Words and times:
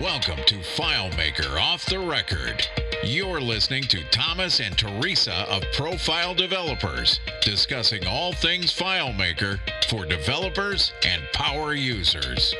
Welcome 0.00 0.38
to 0.46 0.54
FileMaker 0.56 1.60
Off 1.60 1.84
the 1.84 1.98
Record. 1.98 2.66
You're 3.04 3.40
listening 3.40 3.82
to 3.84 4.02
Thomas 4.10 4.60
and 4.60 4.76
Teresa 4.78 5.44
of 5.50 5.62
Profile 5.74 6.34
Developers, 6.34 7.20
discussing 7.42 8.06
all 8.06 8.32
things 8.32 8.72
FileMaker 8.74 9.58
for 9.88 10.06
developers 10.06 10.92
and 11.04 11.22
power 11.34 11.74
users. 11.74 12.54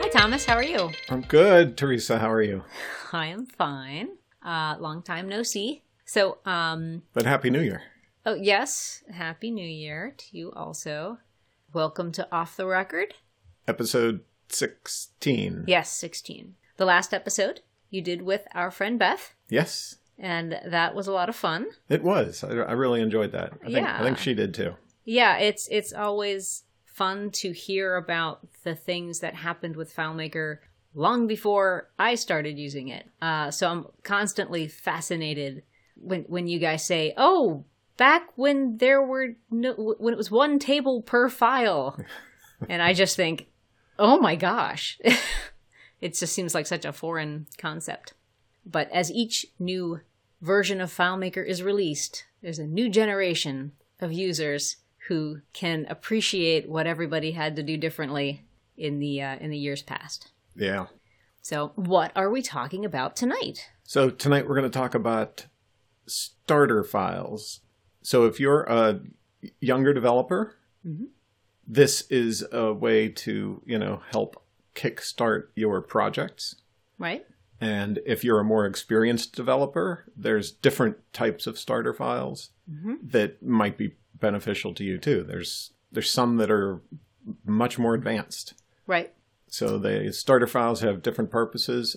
Hi, 0.00 0.08
Thomas. 0.08 0.46
How 0.46 0.54
are 0.54 0.64
you? 0.64 0.90
I'm 1.10 1.22
good, 1.22 1.76
Teresa. 1.76 2.18
How 2.18 2.30
are 2.30 2.42
you? 2.42 2.64
I 3.12 3.26
am 3.26 3.46
fine. 3.46 4.08
Uh, 4.42 4.76
long 4.78 5.02
time 5.02 5.28
no 5.28 5.42
see. 5.42 5.82
So, 6.06 6.38
um, 6.46 7.02
But 7.12 7.26
Happy 7.26 7.50
New 7.50 7.60
Year. 7.60 7.82
oh 8.24 8.34
yes, 8.34 9.02
Happy 9.10 9.50
New 9.50 9.66
Year 9.68 10.14
to 10.16 10.24
you 10.36 10.52
also. 10.52 11.18
Welcome 11.76 12.10
to 12.12 12.26
Off 12.32 12.56
the 12.56 12.64
Record. 12.64 13.12
Episode 13.68 14.20
16. 14.48 15.64
Yes, 15.66 15.90
sixteen. 15.92 16.54
The 16.78 16.86
last 16.86 17.12
episode 17.12 17.60
you 17.90 18.00
did 18.00 18.22
with 18.22 18.48
our 18.54 18.70
friend 18.70 18.98
Beth, 18.98 19.34
Yes, 19.50 19.96
and 20.18 20.58
that 20.64 20.94
was 20.94 21.06
a 21.06 21.12
lot 21.12 21.28
of 21.28 21.36
fun. 21.36 21.66
it 21.90 22.02
was. 22.02 22.42
I, 22.42 22.48
I 22.52 22.72
really 22.72 23.02
enjoyed 23.02 23.32
that. 23.32 23.52
I 23.62 23.70
think, 23.70 23.86
I 23.86 24.02
think 24.02 24.16
she 24.16 24.32
did 24.32 24.54
too. 24.54 24.72
Yeah, 25.04 25.36
it's 25.36 25.68
it's 25.70 25.92
always 25.92 26.62
fun 26.86 27.30
to 27.32 27.52
hear 27.52 27.96
about 27.96 28.48
the 28.64 28.74
things 28.74 29.20
that 29.20 29.34
happened 29.34 29.76
with 29.76 29.94
FileMaker 29.94 30.60
long 30.94 31.26
before 31.26 31.90
I 31.98 32.14
started 32.14 32.56
using 32.56 32.88
it. 32.88 33.04
Uh, 33.20 33.50
so 33.50 33.68
I'm 33.70 33.86
constantly 34.02 34.66
fascinated 34.66 35.62
when 35.94 36.22
when 36.22 36.48
you 36.48 36.58
guys 36.58 36.86
say, 36.86 37.12
"Oh, 37.18 37.66
back 37.96 38.28
when 38.36 38.78
there 38.78 39.02
were 39.02 39.34
no, 39.50 39.94
when 39.98 40.12
it 40.14 40.18
was 40.18 40.30
one 40.30 40.58
table 40.58 41.02
per 41.02 41.28
file," 41.28 41.98
and 42.68 42.82
I 42.82 42.92
just 42.92 43.16
think, 43.16 43.48
"Oh 43.98 44.18
my 44.18 44.36
gosh." 44.36 44.98
It 46.00 46.14
just 46.14 46.34
seems 46.34 46.54
like 46.54 46.66
such 46.66 46.84
a 46.84 46.92
foreign 46.92 47.46
concept. 47.58 48.12
But 48.64 48.90
as 48.92 49.10
each 49.10 49.46
new 49.58 50.00
version 50.40 50.80
of 50.80 50.94
FileMaker 50.94 51.46
is 51.46 51.62
released, 51.62 52.26
there's 52.42 52.58
a 52.58 52.66
new 52.66 52.88
generation 52.88 53.72
of 54.00 54.12
users 54.12 54.76
who 55.08 55.40
can 55.52 55.86
appreciate 55.88 56.68
what 56.68 56.86
everybody 56.86 57.32
had 57.32 57.56
to 57.56 57.62
do 57.62 57.76
differently 57.76 58.44
in 58.76 58.98
the 58.98 59.22
uh, 59.22 59.36
in 59.36 59.50
the 59.50 59.58
years 59.58 59.82
past. 59.82 60.32
Yeah. 60.54 60.86
So, 61.40 61.72
what 61.76 62.12
are 62.16 62.28
we 62.28 62.42
talking 62.42 62.84
about 62.84 63.16
tonight? 63.16 63.70
So 63.84 64.10
tonight 64.10 64.48
we're 64.48 64.56
going 64.56 64.70
to 64.70 64.78
talk 64.78 64.96
about 64.96 65.46
starter 66.06 66.82
files. 66.82 67.60
So 68.06 68.24
if 68.24 68.38
you're 68.38 68.62
a 68.68 69.00
younger 69.58 69.92
developer, 69.92 70.54
Mhm. 70.86 71.08
this 71.66 72.02
is 72.08 72.46
a 72.52 72.72
way 72.72 73.08
to, 73.08 73.60
you 73.66 73.78
know, 73.80 74.00
help 74.12 74.40
kickstart 74.76 75.48
your 75.56 75.82
projects. 75.82 76.54
Right? 77.00 77.26
And 77.60 77.98
if 78.06 78.22
you're 78.22 78.38
a 78.38 78.44
more 78.44 78.64
experienced 78.64 79.34
developer, 79.34 80.04
there's 80.16 80.52
different 80.52 80.98
types 81.12 81.48
of 81.48 81.58
starter 81.58 81.92
files 81.92 82.50
Mhm. 82.70 83.10
that 83.10 83.42
might 83.42 83.76
be 83.76 83.96
beneficial 84.20 84.72
to 84.74 84.84
you 84.84 84.98
too. 84.98 85.24
There's 85.24 85.72
there's 85.90 86.10
some 86.10 86.36
that 86.36 86.50
are 86.50 86.80
much 87.44 87.76
more 87.76 87.94
advanced. 87.94 88.54
Right. 88.86 89.12
So 89.48 89.78
the 89.78 90.12
starter 90.12 90.46
files 90.46 90.80
have 90.80 91.02
different 91.02 91.30
purposes, 91.32 91.96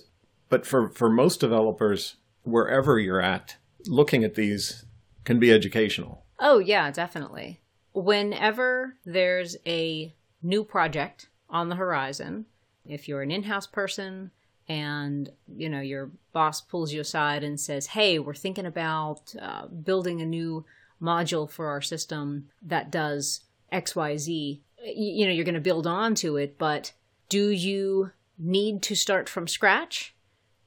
but 0.50 0.66
for 0.66 0.90
for 0.90 1.08
most 1.08 1.40
developers, 1.40 2.16
wherever 2.42 2.98
you're 2.98 3.22
at, 3.22 3.58
looking 3.86 4.24
at 4.24 4.34
these 4.34 4.86
can 5.30 5.38
be 5.38 5.54
educational. 5.54 6.26
Oh, 6.40 6.58
yeah, 6.58 6.90
definitely. 6.90 7.62
Whenever 7.94 8.96
there's 9.06 9.56
a 9.64 10.12
new 10.42 10.64
project 10.64 11.30
on 11.52 11.70
the 11.70 11.76
horizon, 11.76 12.48
if 12.84 13.08
you're 13.08 13.22
an 13.22 13.30
in-house 13.30 13.68
person 13.68 14.32
and 14.68 15.30
you 15.56 15.70
know 15.70 15.82
your 15.82 16.10
boss 16.34 16.62
pulls 16.62 16.92
you 16.94 17.02
aside 17.02 17.44
and 17.44 17.60
says, 17.60 17.86
"Hey, 17.86 18.18
we're 18.18 18.34
thinking 18.34 18.66
about 18.66 19.36
uh, 19.40 19.68
building 19.68 20.20
a 20.20 20.26
new 20.26 20.66
module 21.00 21.48
for 21.48 21.68
our 21.68 21.82
system 21.82 22.50
that 22.64 22.90
does 22.90 23.42
X, 23.72 23.96
Y, 23.96 24.18
Z," 24.18 24.64
you 24.84 25.26
know, 25.28 25.32
you're 25.32 25.46
going 25.46 25.54
to 25.54 25.62
build 25.62 25.86
onto 25.86 26.38
it, 26.38 26.58
but 26.58 26.94
do 27.28 27.52
you 27.52 28.10
need 28.40 28.82
to 28.82 28.96
start 28.96 29.30
from 29.30 29.48
scratch, 29.48 30.16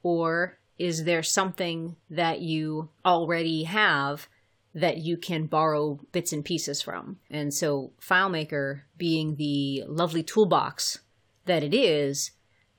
or 0.05 0.59
is 0.79 1.03
there 1.03 1.25
something 1.25 1.97
that 2.09 2.43
you 2.43 2.91
already 3.05 3.65
have 3.65 4.29
that 4.75 4.99
you 4.99 5.17
can 5.17 5.47
borrow 5.47 6.01
bits 6.13 6.33
and 6.33 6.45
pieces 6.45 6.81
from. 6.81 7.19
And 7.31 7.53
so, 7.53 7.93
FileMaker, 8.01 8.83
being 8.97 9.37
the 9.37 9.85
lovely 9.87 10.23
toolbox 10.23 11.01
that 11.45 11.63
it 11.63 11.75
is, 11.75 12.31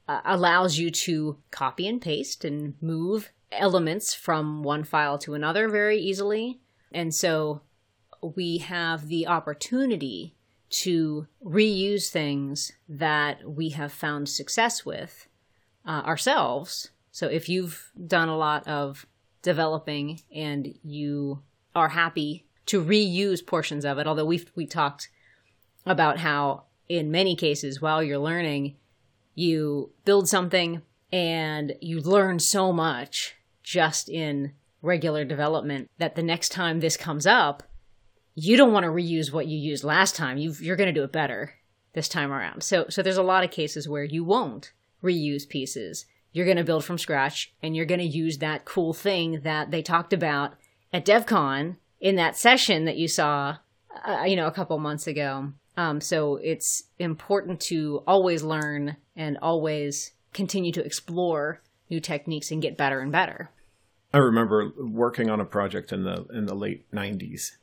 uh, 0.07 0.21
allows 0.25 0.77
you 0.77 0.89
to 0.89 1.37
copy 1.51 1.87
and 1.87 2.01
paste 2.01 2.43
and 2.43 2.75
move 2.81 3.31
elements 3.51 4.13
from 4.13 4.63
one 4.63 4.83
file 4.83 5.17
to 5.19 5.35
another 5.35 5.69
very 5.69 5.99
easily. 5.99 6.59
And 6.91 7.13
so, 7.13 7.61
we 8.21 8.59
have 8.59 9.07
the 9.07 9.27
opportunity 9.27 10.35
to 10.69 11.27
reuse 11.45 12.09
things 12.09 12.71
that 12.89 13.47
we 13.47 13.69
have 13.69 13.91
found 13.91 14.27
success 14.27 14.83
with 14.83 15.27
uh, 15.85 16.01
ourselves. 16.05 16.89
So, 17.11 17.27
if 17.27 17.47
you've 17.47 17.91
done 18.07 18.29
a 18.29 18.37
lot 18.37 18.67
of 18.67 19.05
developing 19.43 20.21
and 20.33 20.73
you 20.81 21.43
are 21.75 21.89
happy 21.89 22.45
to 22.67 22.83
reuse 22.83 23.45
portions 23.45 23.85
of 23.85 23.97
it. 23.97 24.07
Although 24.07 24.25
we've 24.25 24.51
we 24.55 24.65
talked 24.65 25.09
about 25.85 26.19
how 26.19 26.63
in 26.87 27.11
many 27.11 27.35
cases 27.35 27.81
while 27.81 28.03
you're 28.03 28.19
learning, 28.19 28.75
you 29.35 29.91
build 30.05 30.27
something 30.27 30.81
and 31.11 31.73
you 31.81 31.99
learn 31.99 32.39
so 32.39 32.71
much 32.71 33.35
just 33.63 34.09
in 34.09 34.53
regular 34.81 35.23
development 35.23 35.89
that 35.97 36.15
the 36.15 36.23
next 36.23 36.49
time 36.49 36.79
this 36.79 36.97
comes 36.97 37.25
up, 37.25 37.63
you 38.35 38.57
don't 38.57 38.73
want 38.73 38.83
to 38.83 38.89
reuse 38.89 39.31
what 39.31 39.47
you 39.47 39.57
used 39.57 39.83
last 39.83 40.15
time. 40.15 40.37
you 40.37 40.53
you're 40.59 40.75
going 40.75 40.93
to 40.93 40.99
do 40.99 41.03
it 41.03 41.11
better 41.11 41.53
this 41.93 42.09
time 42.09 42.31
around. 42.31 42.63
So 42.63 42.85
so 42.89 43.01
there's 43.01 43.17
a 43.17 43.23
lot 43.23 43.43
of 43.43 43.51
cases 43.51 43.87
where 43.87 44.03
you 44.03 44.23
won't 44.23 44.71
reuse 45.03 45.47
pieces. 45.47 46.05
You're 46.31 46.45
going 46.45 46.57
to 46.57 46.63
build 46.63 46.83
from 46.83 46.97
scratch 46.97 47.53
and 47.61 47.75
you're 47.75 47.85
going 47.85 47.99
to 47.99 48.05
use 48.05 48.39
that 48.39 48.65
cool 48.65 48.93
thing 48.93 49.41
that 49.41 49.69
they 49.69 49.83
talked 49.83 50.13
about 50.13 50.55
at 50.93 51.05
DevCon 51.05 51.75
in 51.99 52.15
that 52.15 52.37
session 52.37 52.85
that 52.85 52.97
you 52.97 53.07
saw, 53.07 53.57
uh, 54.07 54.23
you 54.25 54.35
know, 54.35 54.47
a 54.47 54.51
couple 54.51 54.77
months 54.77 55.07
ago. 55.07 55.51
Um, 55.75 55.99
so 55.99 56.35
it's 56.37 56.83
important 56.99 57.59
to 57.61 58.03
always 58.05 58.43
learn 58.43 58.97
and 59.15 59.37
always 59.41 60.11
continue 60.31 60.71
to 60.71 60.85
explore 60.85 61.61
new 61.89 61.99
techniques 61.99 62.51
and 62.51 62.61
get 62.61 62.77
better 62.77 62.99
and 62.99 63.11
better. 63.11 63.49
I 64.13 64.19
remember 64.19 64.71
working 64.77 65.29
on 65.31 65.39
a 65.39 65.45
project 65.45 65.91
in 65.91 66.03
the 66.03 66.25
in 66.31 66.45
the 66.45 66.53
late 66.53 66.89
'90s, 66.91 67.53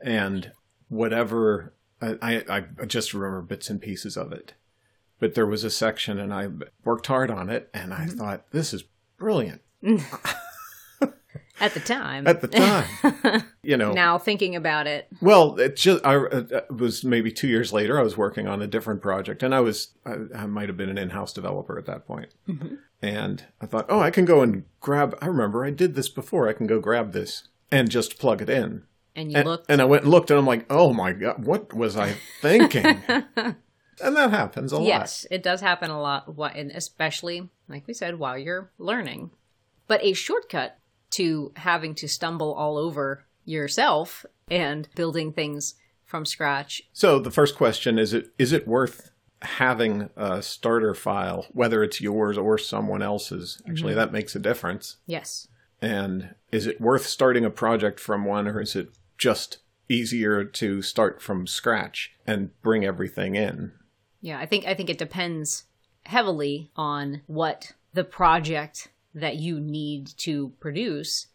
and 0.00 0.52
whatever 0.88 1.74
I, 2.00 2.16
I, 2.48 2.64
I 2.80 2.86
just 2.86 3.12
remember 3.12 3.42
bits 3.42 3.68
and 3.68 3.80
pieces 3.80 4.16
of 4.16 4.32
it. 4.32 4.54
But 5.18 5.34
there 5.34 5.46
was 5.46 5.64
a 5.64 5.70
section, 5.70 6.18
and 6.18 6.32
I 6.32 6.48
worked 6.84 7.08
hard 7.08 7.30
on 7.30 7.50
it, 7.50 7.68
and 7.74 7.92
I 7.92 8.06
thought 8.06 8.50
this 8.52 8.72
is 8.72 8.84
brilliant 9.18 9.60
At 11.60 11.74
the 11.74 11.80
time. 11.80 12.26
at 12.26 12.40
the 12.40 12.48
time. 12.48 13.44
you 13.62 13.76
know, 13.76 13.92
now 13.92 14.18
thinking 14.18 14.54
about 14.56 14.86
it. 14.86 15.08
Well, 15.20 15.58
it 15.58 15.76
just 15.76 16.04
I 16.04 16.16
it 16.26 16.70
was 16.70 17.04
maybe 17.04 17.30
two 17.32 17.48
years 17.48 17.72
later. 17.72 17.98
I 17.98 18.02
was 18.02 18.16
working 18.16 18.46
on 18.46 18.62
a 18.62 18.66
different 18.66 19.02
project, 19.02 19.42
and 19.42 19.54
I 19.54 19.60
was 19.60 19.88
I, 20.06 20.16
I 20.34 20.46
might 20.46 20.68
have 20.68 20.76
been 20.76 20.88
an 20.88 20.98
in-house 20.98 21.32
developer 21.32 21.78
at 21.78 21.86
that 21.86 22.06
point. 22.06 22.28
Mm-hmm. 22.48 22.74
And 23.00 23.44
I 23.60 23.66
thought, 23.66 23.86
oh, 23.88 24.00
I 24.00 24.10
can 24.10 24.24
go 24.24 24.42
and 24.42 24.64
grab. 24.80 25.16
I 25.22 25.26
remember 25.26 25.64
I 25.64 25.70
did 25.70 25.94
this 25.94 26.08
before. 26.08 26.48
I 26.48 26.52
can 26.52 26.66
go 26.66 26.80
grab 26.80 27.12
this 27.12 27.48
and 27.70 27.90
just 27.90 28.18
plug 28.18 28.42
it 28.42 28.50
in. 28.50 28.82
And 29.14 29.32
you 29.32 29.38
And, 29.38 29.48
looked. 29.48 29.66
and 29.68 29.80
I 29.80 29.84
went 29.84 30.02
and 30.04 30.10
looked, 30.12 30.30
and 30.30 30.38
I'm 30.38 30.46
like, 30.46 30.66
oh 30.70 30.92
my 30.92 31.12
god, 31.12 31.44
what 31.44 31.74
was 31.74 31.96
I 31.96 32.14
thinking? 32.40 33.02
and 33.08 33.56
that 34.00 34.30
happens 34.30 34.72
a 34.72 34.78
lot. 34.78 34.86
Yes, 34.86 35.26
it 35.30 35.42
does 35.42 35.60
happen 35.60 35.90
a 35.90 36.00
lot, 36.00 36.26
and 36.56 36.70
especially, 36.70 37.48
like 37.68 37.86
we 37.86 37.94
said, 37.94 38.18
while 38.18 38.38
you're 38.38 38.70
learning. 38.78 39.30
But 39.88 40.04
a 40.04 40.12
shortcut 40.12 40.78
to 41.10 41.52
having 41.56 41.94
to 41.96 42.08
stumble 42.08 42.52
all 42.54 42.76
over 42.76 43.24
yourself 43.44 44.26
and 44.50 44.88
building 44.94 45.32
things 45.32 45.74
from 46.04 46.24
scratch. 46.24 46.82
So 46.92 47.18
the 47.18 47.30
first 47.30 47.56
question 47.56 47.98
is: 47.98 48.12
it 48.12 48.32
is 48.38 48.52
it 48.52 48.66
worth 48.66 49.10
having 49.42 50.10
a 50.16 50.42
starter 50.42 50.94
file, 50.94 51.46
whether 51.52 51.82
it's 51.82 52.00
yours 52.00 52.36
or 52.36 52.58
someone 52.58 53.02
else's? 53.02 53.62
Actually, 53.68 53.92
mm-hmm. 53.92 54.00
that 54.00 54.12
makes 54.12 54.34
a 54.34 54.40
difference. 54.40 54.96
Yes. 55.06 55.48
And 55.80 56.34
is 56.50 56.66
it 56.66 56.80
worth 56.80 57.06
starting 57.06 57.44
a 57.44 57.50
project 57.50 58.00
from 58.00 58.24
one, 58.24 58.48
or 58.48 58.60
is 58.60 58.74
it 58.74 58.88
just 59.16 59.58
easier 59.88 60.44
to 60.44 60.82
start 60.82 61.22
from 61.22 61.46
scratch 61.46 62.12
and 62.26 62.50
bring 62.62 62.84
everything 62.84 63.36
in? 63.36 63.72
Yeah, 64.20 64.38
I 64.38 64.46
think 64.46 64.66
I 64.66 64.74
think 64.74 64.90
it 64.90 64.98
depends 64.98 65.64
heavily 66.04 66.70
on 66.74 67.22
what 67.26 67.72
the 67.92 68.04
project 68.04 68.88
that 69.14 69.36
you 69.36 69.60
need 69.60 70.08
to 70.18 70.50
produce 70.60 71.28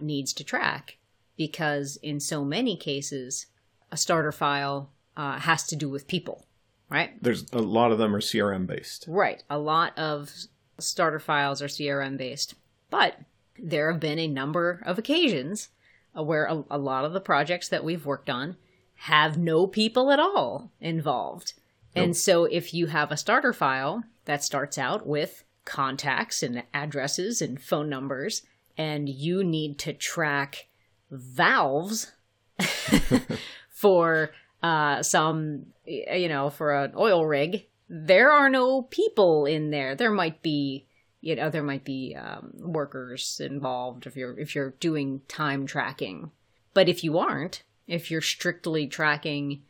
needs 0.00 0.32
to 0.32 0.44
track 0.44 0.96
because 1.36 1.98
in 2.02 2.20
so 2.20 2.44
many 2.44 2.76
cases 2.76 3.46
a 3.92 3.96
starter 3.96 4.32
file 4.32 4.90
uh, 5.16 5.38
has 5.38 5.66
to 5.66 5.76
do 5.76 5.88
with 5.88 6.06
people 6.06 6.46
right? 6.90 7.22
There's 7.22 7.50
a 7.52 7.60
lot 7.60 7.92
of 7.92 7.98
them 7.98 8.14
are 8.14 8.20
CRM 8.20 8.66
based. 8.66 9.06
Right. 9.08 9.42
A 9.48 9.58
lot 9.58 9.98
of 9.98 10.30
starter 10.78 11.20
files 11.20 11.62
are 11.62 11.68
CRM 11.68 12.18
based. 12.18 12.54
But 12.90 13.16
there 13.58 13.90
have 13.90 14.00
been 14.00 14.18
a 14.18 14.26
number 14.26 14.82
of 14.84 14.98
occasions 14.98 15.68
uh, 16.16 16.22
where 16.22 16.46
a, 16.46 16.64
a, 16.70 16.78
lot 16.78 17.04
of 17.04 17.12
the 17.12 17.20
projects 17.20 17.68
that 17.68 17.84
we've 17.84 18.04
worked 18.04 18.28
on 18.28 18.56
have 18.94 19.38
no 19.38 19.66
people 19.66 20.10
at 20.10 20.18
all 20.18 20.72
involved. 20.80 21.54
Nope. 21.94 22.04
And 22.04 22.16
so 22.16 22.44
if 22.44 22.74
you 22.74 22.86
have 22.86 23.12
a 23.12 23.16
starter 23.16 23.52
file 23.52 24.02
that 24.24 24.44
starts 24.44 24.76
out 24.76 25.06
with 25.06 25.44
contacts 25.70 26.42
and 26.42 26.64
addresses 26.74 27.40
and 27.40 27.62
phone 27.62 27.88
numbers, 27.88 28.42
and 28.76 29.08
you 29.08 29.44
need 29.44 29.78
to 29.78 29.92
track 29.92 30.66
valves 31.10 32.12
for 33.70 34.32
uh, 34.64 35.00
some, 35.02 35.66
you 35.86 36.28
know, 36.28 36.50
for 36.50 36.74
an 36.74 36.92
oil 36.96 37.24
rig, 37.24 37.66
there 37.88 38.32
are 38.32 38.50
no 38.50 38.82
people 38.82 39.46
in 39.46 39.70
there. 39.70 39.94
There 39.94 40.10
might 40.10 40.42
be, 40.42 40.86
you 41.20 41.36
know, 41.36 41.50
there 41.50 41.62
might 41.62 41.84
be 41.84 42.16
um, 42.16 42.52
workers 42.56 43.40
involved 43.42 44.06
if 44.06 44.16
you're 44.16 44.38
if 44.38 44.54
you're 44.54 44.74
doing 44.80 45.22
time 45.28 45.66
tracking. 45.66 46.32
But 46.74 46.88
if 46.88 47.04
you 47.04 47.18
aren't, 47.18 47.62
if 47.86 48.10
you're 48.10 48.20
strictly 48.20 48.86
tracking 48.86 49.62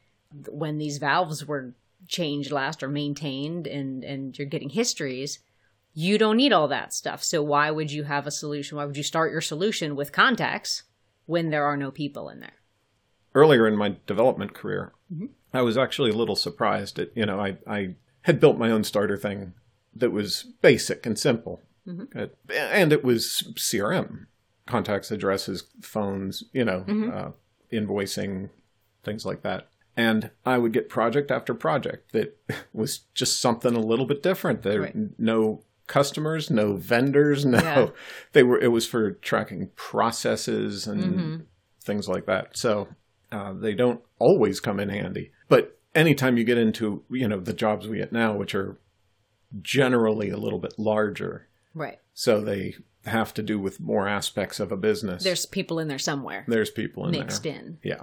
when 0.49 0.79
these 0.79 0.99
valves 0.99 1.45
were 1.45 1.75
changed 2.09 2.51
last 2.51 2.83
or 2.83 2.89
maintained, 2.89 3.67
and 3.67 4.03
and 4.03 4.39
you're 4.39 4.49
getting 4.49 4.71
histories, 4.71 5.41
you 5.93 6.19
don't 6.19 6.37
need 6.37 6.53
all 6.53 6.69
that 6.69 6.95
stuff. 6.95 7.23
So 7.23 7.43
why 7.43 7.71
would 7.71 7.91
you 7.91 8.05
have 8.05 8.27
a 8.27 8.31
solution? 8.31 8.77
Why 8.77 8.85
would 8.85 8.97
you 8.97 9.03
start 9.03 9.33
your 9.33 9.41
solution 9.41 9.97
with 9.97 10.13
contacts 10.13 10.85
when 11.27 11.51
there 11.51 11.65
are 11.65 11.77
no 11.77 11.91
people 11.91 12.29
in 12.29 12.41
there? 12.41 12.61
earlier 13.35 13.67
in 13.67 13.77
my 13.77 13.97
development 14.07 14.55
career, 14.55 14.93
mm-hmm. 15.13 15.27
I 15.53 15.63
was 15.63 15.77
actually 15.77 16.11
a 16.11 16.17
little 16.17 16.37
surprised 16.37 16.99
at, 16.99 17.17
you 17.17 17.27
know, 17.27 17.41
I, 17.41 17.59
I 17.67 17.95
had 18.23 18.41
built 18.41 18.59
my 18.59 18.71
own 18.71 18.85
starter 18.85 19.17
thing 19.17 19.55
that 19.95 20.11
was 20.11 20.45
basic 20.63 21.07
and 21.07 21.19
simple. 21.19 21.63
Mm-hmm. 21.89 22.25
and 22.53 22.93
it 22.93 23.03
was 23.03 23.51
CRM, 23.55 24.27
contacts, 24.67 25.11
addresses, 25.11 25.65
phones, 25.81 26.45
you 26.53 26.65
know, 26.65 26.85
mm-hmm. 26.87 27.11
uh, 27.11 27.31
invoicing, 27.73 28.51
things 29.03 29.25
like 29.25 29.43
that. 29.43 29.69
And 29.97 30.31
I 30.45 30.59
would 30.59 30.73
get 30.73 30.91
project 30.91 31.31
after 31.31 31.55
project 31.55 32.13
that 32.13 32.39
was 32.73 33.01
just 33.15 33.41
something 33.41 33.75
a 33.75 33.81
little 33.81 34.05
bit 34.05 34.23
different. 34.23 34.63
There 34.63 34.83
right. 34.83 35.19
no 35.19 35.63
customers, 35.91 36.51
no 36.51 36.77
vendors, 36.77 37.45
no 37.45 37.59
yeah. 37.59 37.89
they 38.33 38.43
were 38.43 38.59
it 38.59 38.69
was 38.69 38.87
for 38.87 39.11
tracking 39.11 39.71
processes 39.77 40.87
and 40.87 41.03
mm-hmm. 41.03 41.37
things 41.85 42.09
like 42.09 42.25
that. 42.25 42.57
So 42.57 42.89
uh, 43.31 43.53
they 43.53 43.75
don't 43.75 44.01
always 44.19 44.61
come 44.61 44.81
in 44.81 44.89
handy. 44.89 45.33
But 45.49 45.79
anytime 45.95 46.39
you 46.39 46.45
get 46.45 46.57
into, 46.57 47.03
you 47.11 47.29
know, 47.29 47.41
the 47.41 47.53
jobs 47.53 47.87
we 47.87 47.99
get 47.99 48.13
now, 48.13 48.35
which 48.35 48.55
are 48.55 48.79
generally 49.61 50.31
a 50.31 50.37
little 50.37 50.59
bit 50.59 50.75
larger. 50.79 51.49
Right. 51.75 51.99
So 52.15 52.41
they 52.41 52.75
have 53.05 53.33
to 53.35 53.43
do 53.43 53.59
with 53.59 53.81
more 53.81 54.09
aspects 54.09 54.61
of 54.61 54.73
a 54.73 54.77
business. 54.77 55.25
There's 55.25 55.47
people 55.47 55.79
in 55.79 55.89
there 55.89 55.99
somewhere. 55.99 56.45
There's 56.47 56.71
people 56.71 57.07
in 57.07 57.13
mixed 57.13 57.43
there. 57.43 57.55
in. 57.55 57.79
Yeah. 57.83 58.03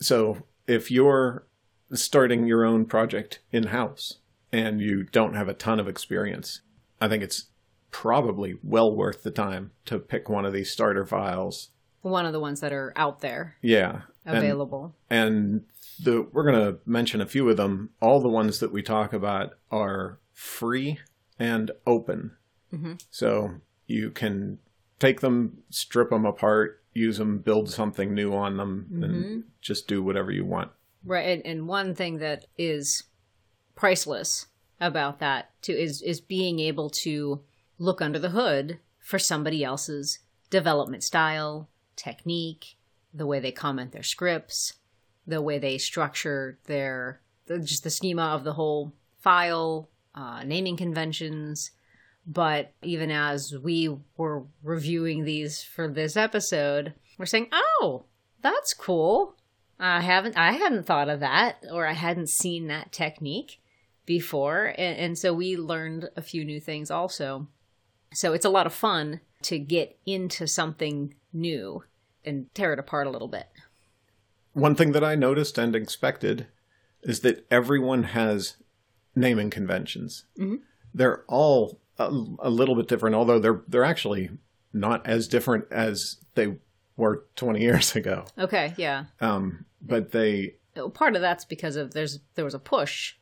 So 0.00 0.44
if 0.66 0.90
you're 0.90 1.46
starting 1.92 2.46
your 2.46 2.64
own 2.64 2.86
project 2.86 3.40
in 3.50 3.64
house 3.64 4.18
and 4.50 4.80
you 4.80 5.04
don't 5.04 5.34
have 5.34 5.48
a 5.48 5.54
ton 5.54 5.78
of 5.78 5.88
experience, 5.88 6.62
I 7.02 7.08
think 7.08 7.22
it's 7.22 7.46
probably 7.90 8.54
well 8.62 8.94
worth 8.94 9.22
the 9.22 9.30
time 9.30 9.72
to 9.86 9.98
pick 9.98 10.28
one 10.28 10.44
of 10.44 10.52
these 10.52 10.70
starter 10.70 11.04
files. 11.04 11.70
One 12.00 12.26
of 12.26 12.32
the 12.32 12.40
ones 12.40 12.60
that 12.60 12.72
are 12.72 12.92
out 12.96 13.20
there. 13.20 13.56
Yeah 13.62 14.02
available. 14.26 14.94
And, 15.10 15.28
and 15.28 15.64
the 16.02 16.22
we're 16.32 16.50
going 16.50 16.64
to 16.64 16.78
mention 16.86 17.20
a 17.20 17.26
few 17.26 17.48
of 17.48 17.56
them. 17.56 17.90
All 18.00 18.20
the 18.20 18.28
ones 18.28 18.60
that 18.60 18.72
we 18.72 18.82
talk 18.82 19.12
about 19.12 19.54
are 19.70 20.18
free 20.32 20.98
and 21.38 21.70
open. 21.86 22.32
Mm-hmm. 22.72 22.94
So 23.10 23.54
you 23.86 24.10
can 24.10 24.58
take 24.98 25.20
them, 25.20 25.58
strip 25.70 26.10
them 26.10 26.24
apart, 26.24 26.82
use 26.94 27.18
them, 27.18 27.38
build 27.38 27.70
something 27.70 28.14
new 28.14 28.34
on 28.34 28.56
them, 28.56 28.86
mm-hmm. 28.90 29.04
and 29.04 29.44
just 29.60 29.88
do 29.88 30.02
whatever 30.02 30.30
you 30.30 30.44
want. 30.44 30.70
Right. 31.04 31.28
And, 31.28 31.46
and 31.46 31.68
one 31.68 31.94
thing 31.94 32.18
that 32.18 32.46
is 32.56 33.04
priceless 33.74 34.46
about 34.82 35.20
that 35.20 35.50
too 35.62 35.72
is 35.72 36.02
is 36.02 36.20
being 36.20 36.58
able 36.58 36.90
to 36.90 37.40
look 37.78 38.02
under 38.02 38.18
the 38.18 38.30
hood 38.30 38.78
for 38.98 39.18
somebody 39.18 39.64
else's 39.64 40.18
development 40.50 41.02
style, 41.02 41.68
technique, 41.96 42.76
the 43.14 43.26
way 43.26 43.40
they 43.40 43.52
comment 43.52 43.92
their 43.92 44.02
scripts, 44.02 44.74
the 45.26 45.40
way 45.40 45.58
they 45.58 45.78
structure 45.78 46.58
their 46.66 47.20
just 47.62 47.84
the 47.84 47.90
schema 47.90 48.22
of 48.22 48.44
the 48.44 48.54
whole 48.54 48.92
file, 49.20 49.88
uh, 50.14 50.42
naming 50.44 50.76
conventions. 50.76 51.70
But 52.26 52.72
even 52.82 53.10
as 53.10 53.54
we 53.56 53.96
were 54.16 54.44
reviewing 54.62 55.24
these 55.24 55.62
for 55.62 55.88
this 55.88 56.16
episode, 56.16 56.94
we're 57.18 57.26
saying, 57.26 57.48
"Oh, 57.52 58.04
that's 58.40 58.74
cool. 58.74 59.36
I 59.78 60.00
haven't 60.00 60.36
I 60.36 60.52
hadn't 60.52 60.86
thought 60.86 61.08
of 61.08 61.20
that, 61.20 61.64
or 61.70 61.86
I 61.86 61.92
hadn't 61.92 62.28
seen 62.28 62.66
that 62.66 62.92
technique 62.92 63.60
before." 64.06 64.66
And, 64.78 64.98
and 64.98 65.18
so 65.18 65.32
we 65.32 65.56
learned 65.56 66.10
a 66.16 66.22
few 66.22 66.44
new 66.44 66.60
things 66.60 66.90
also. 66.90 67.48
So 68.12 68.32
it's 68.32 68.44
a 68.44 68.50
lot 68.50 68.66
of 68.66 68.74
fun 68.74 69.20
to 69.42 69.58
get 69.58 69.98
into 70.06 70.46
something 70.46 71.14
new 71.32 71.84
and 72.24 72.52
tear 72.54 72.72
it 72.72 72.78
apart 72.78 73.06
a 73.06 73.10
little 73.10 73.28
bit. 73.28 73.48
One 74.52 74.74
thing 74.74 74.92
that 74.92 75.02
I 75.02 75.14
noticed 75.14 75.58
and 75.58 75.74
expected 75.74 76.46
is 77.02 77.20
that 77.20 77.46
everyone 77.50 78.04
has 78.04 78.56
naming 79.14 79.50
conventions. 79.50 80.24
Mm-hmm. 80.38 80.56
They're 80.94 81.24
all 81.26 81.80
a, 81.98 82.08
a, 82.38 82.50
little 82.50 82.74
bit 82.74 82.88
different, 82.88 83.16
although 83.16 83.38
they're 83.38 83.62
they're 83.66 83.84
actually 83.84 84.30
not 84.72 85.06
as 85.06 85.26
different 85.28 85.66
as 85.70 86.18
they 86.34 86.56
were 86.96 87.24
20 87.36 87.60
years 87.60 87.96
ago. 87.96 88.26
Okay, 88.38 88.74
yeah. 88.76 89.06
Um, 89.20 89.64
but 89.80 90.12
they 90.12 90.56
part 90.94 91.16
of 91.16 91.22
that's 91.22 91.44
because 91.44 91.76
of 91.76 91.92
there's 91.92 92.20
there 92.34 92.44
was 92.44 92.54
a 92.54 92.58
push 92.58 93.14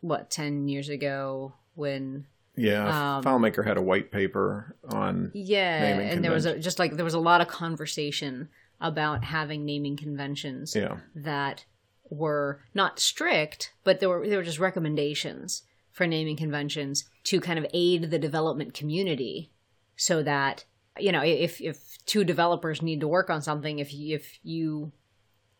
what 0.00 0.30
10 0.30 0.68
years 0.68 0.88
ago 0.88 1.54
when 1.74 2.26
yeah, 2.58 3.16
um, 3.18 3.24
FileMaker 3.24 3.64
had 3.64 3.76
a 3.76 3.82
white 3.82 4.10
paper 4.10 4.74
on 4.88 5.30
yeah, 5.32 6.00
and 6.00 6.24
there 6.24 6.32
was 6.32 6.44
a, 6.44 6.58
just 6.58 6.78
like 6.80 6.96
there 6.96 7.04
was 7.04 7.14
a 7.14 7.20
lot 7.20 7.40
of 7.40 7.46
conversation 7.46 8.48
about 8.80 9.24
having 9.24 9.64
naming 9.64 9.96
conventions 9.96 10.74
yeah. 10.74 10.96
that 11.14 11.64
were 12.10 12.60
not 12.74 12.98
strict, 12.98 13.72
but 13.84 14.00
there 14.00 14.08
were 14.08 14.28
there 14.28 14.38
were 14.38 14.44
just 14.44 14.58
recommendations 14.58 15.62
for 15.92 16.06
naming 16.06 16.36
conventions 16.36 17.04
to 17.24 17.40
kind 17.40 17.58
of 17.58 17.66
aid 17.72 18.10
the 18.10 18.18
development 18.18 18.74
community, 18.74 19.52
so 19.96 20.22
that 20.22 20.64
you 20.98 21.12
know 21.12 21.22
if 21.22 21.60
if 21.60 22.04
two 22.06 22.24
developers 22.24 22.82
need 22.82 23.00
to 23.00 23.08
work 23.08 23.30
on 23.30 23.40
something, 23.40 23.78
if 23.78 23.94
you, 23.94 24.16
if 24.16 24.38
you 24.42 24.92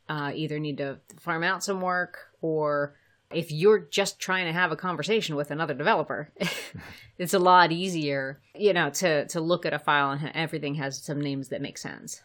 uh, 0.09 0.33
either 0.35 0.59
need 0.59 0.79
to 0.79 0.99
farm 1.21 1.45
out 1.45 1.63
some 1.63 1.81
work 1.81 2.19
or 2.41 2.97
if 3.31 3.53
you're 3.53 3.79
just 3.79 4.19
trying 4.21 4.47
to 4.47 4.53
have 4.53 4.73
a 4.73 4.77
conversation 4.77 5.37
with 5.37 5.51
another 5.51 5.75
developer, 5.75 6.33
it's 7.19 7.35
a 7.35 7.39
lot 7.39 7.73
easier, 7.73 8.41
you 8.55 8.73
know, 8.73 8.91
to 8.91 9.27
to 9.29 9.41
look 9.41 9.67
at 9.67 9.75
a 9.75 9.79
file 9.79 10.13
and 10.13 10.31
everything 10.35 10.75
has 10.77 11.03
some 11.03 11.21
names 11.21 11.49
that 11.49 11.63
make 11.63 11.79
sense. 11.79 12.23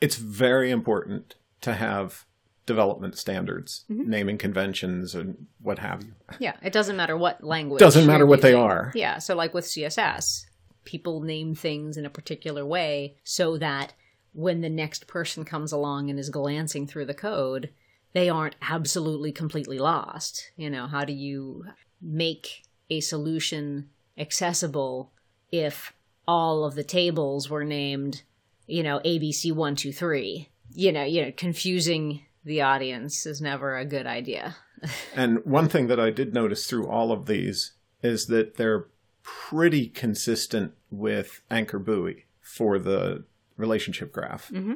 It's 0.00 0.16
very 0.16 0.70
important 0.70 1.36
to 1.62 1.74
have 1.74 2.26
development 2.66 3.16
standards, 3.16 3.84
mm-hmm. 3.88 4.10
naming 4.10 4.38
conventions, 4.38 5.14
and 5.14 5.46
what 5.62 5.78
have 5.78 6.02
you. 6.02 6.12
Yeah, 6.40 6.56
it 6.62 6.72
doesn't 6.72 6.96
matter 6.96 7.16
what 7.16 7.42
language. 7.42 7.80
Doesn't 7.80 8.06
matter 8.06 8.26
what 8.26 8.42
they 8.42 8.54
are. 8.54 8.92
Yeah, 8.94 9.18
so 9.18 9.34
like 9.34 9.54
with 9.54 9.64
CSS, 9.64 10.46
people 10.84 11.20
name 11.20 11.54
things 11.54 11.96
in 11.96 12.04
a 12.04 12.10
particular 12.10 12.66
way 12.66 13.16
so 13.22 13.56
that 13.58 13.94
when 14.32 14.60
the 14.60 14.68
next 14.68 15.06
person 15.06 15.44
comes 15.44 15.72
along 15.72 16.10
and 16.10 16.18
is 16.18 16.28
glancing 16.28 16.86
through 16.86 17.06
the 17.06 17.14
code, 17.14 17.70
they 18.12 18.28
aren't 18.28 18.56
absolutely 18.62 19.32
completely 19.32 19.78
lost. 19.78 20.50
You 20.56 20.70
know, 20.70 20.86
how 20.86 21.04
do 21.04 21.12
you 21.12 21.66
make 22.00 22.62
a 22.88 23.00
solution 23.00 23.90
accessible 24.16 25.12
if 25.52 25.92
all 26.26 26.64
of 26.64 26.74
the 26.74 26.84
tables 26.84 27.50
were 27.50 27.64
named, 27.64 28.22
you 28.66 28.82
know, 28.82 29.00
ABC 29.04 29.52
one 29.52 29.76
two 29.76 29.92
three? 29.92 30.50
You 30.72 30.92
know, 30.92 31.04
you 31.04 31.22
know, 31.22 31.32
confusing 31.36 32.22
the 32.44 32.62
audience 32.62 33.26
is 33.26 33.40
never 33.40 33.76
a 33.76 33.84
good 33.84 34.06
idea. 34.06 34.56
and 35.14 35.44
one 35.44 35.68
thing 35.68 35.86
that 35.88 36.00
I 36.00 36.10
did 36.10 36.34
notice 36.34 36.66
through 36.66 36.88
all 36.88 37.12
of 37.12 37.26
these 37.26 37.72
is 38.02 38.26
that 38.26 38.56
they're 38.56 38.86
pretty 39.22 39.88
consistent 39.88 40.72
with 40.90 41.40
Anchor 41.50 41.78
Buoy 41.78 42.26
for 42.40 42.78
the 42.78 43.24
relationship 43.56 44.12
graph. 44.12 44.50
Mm-hmm 44.50 44.74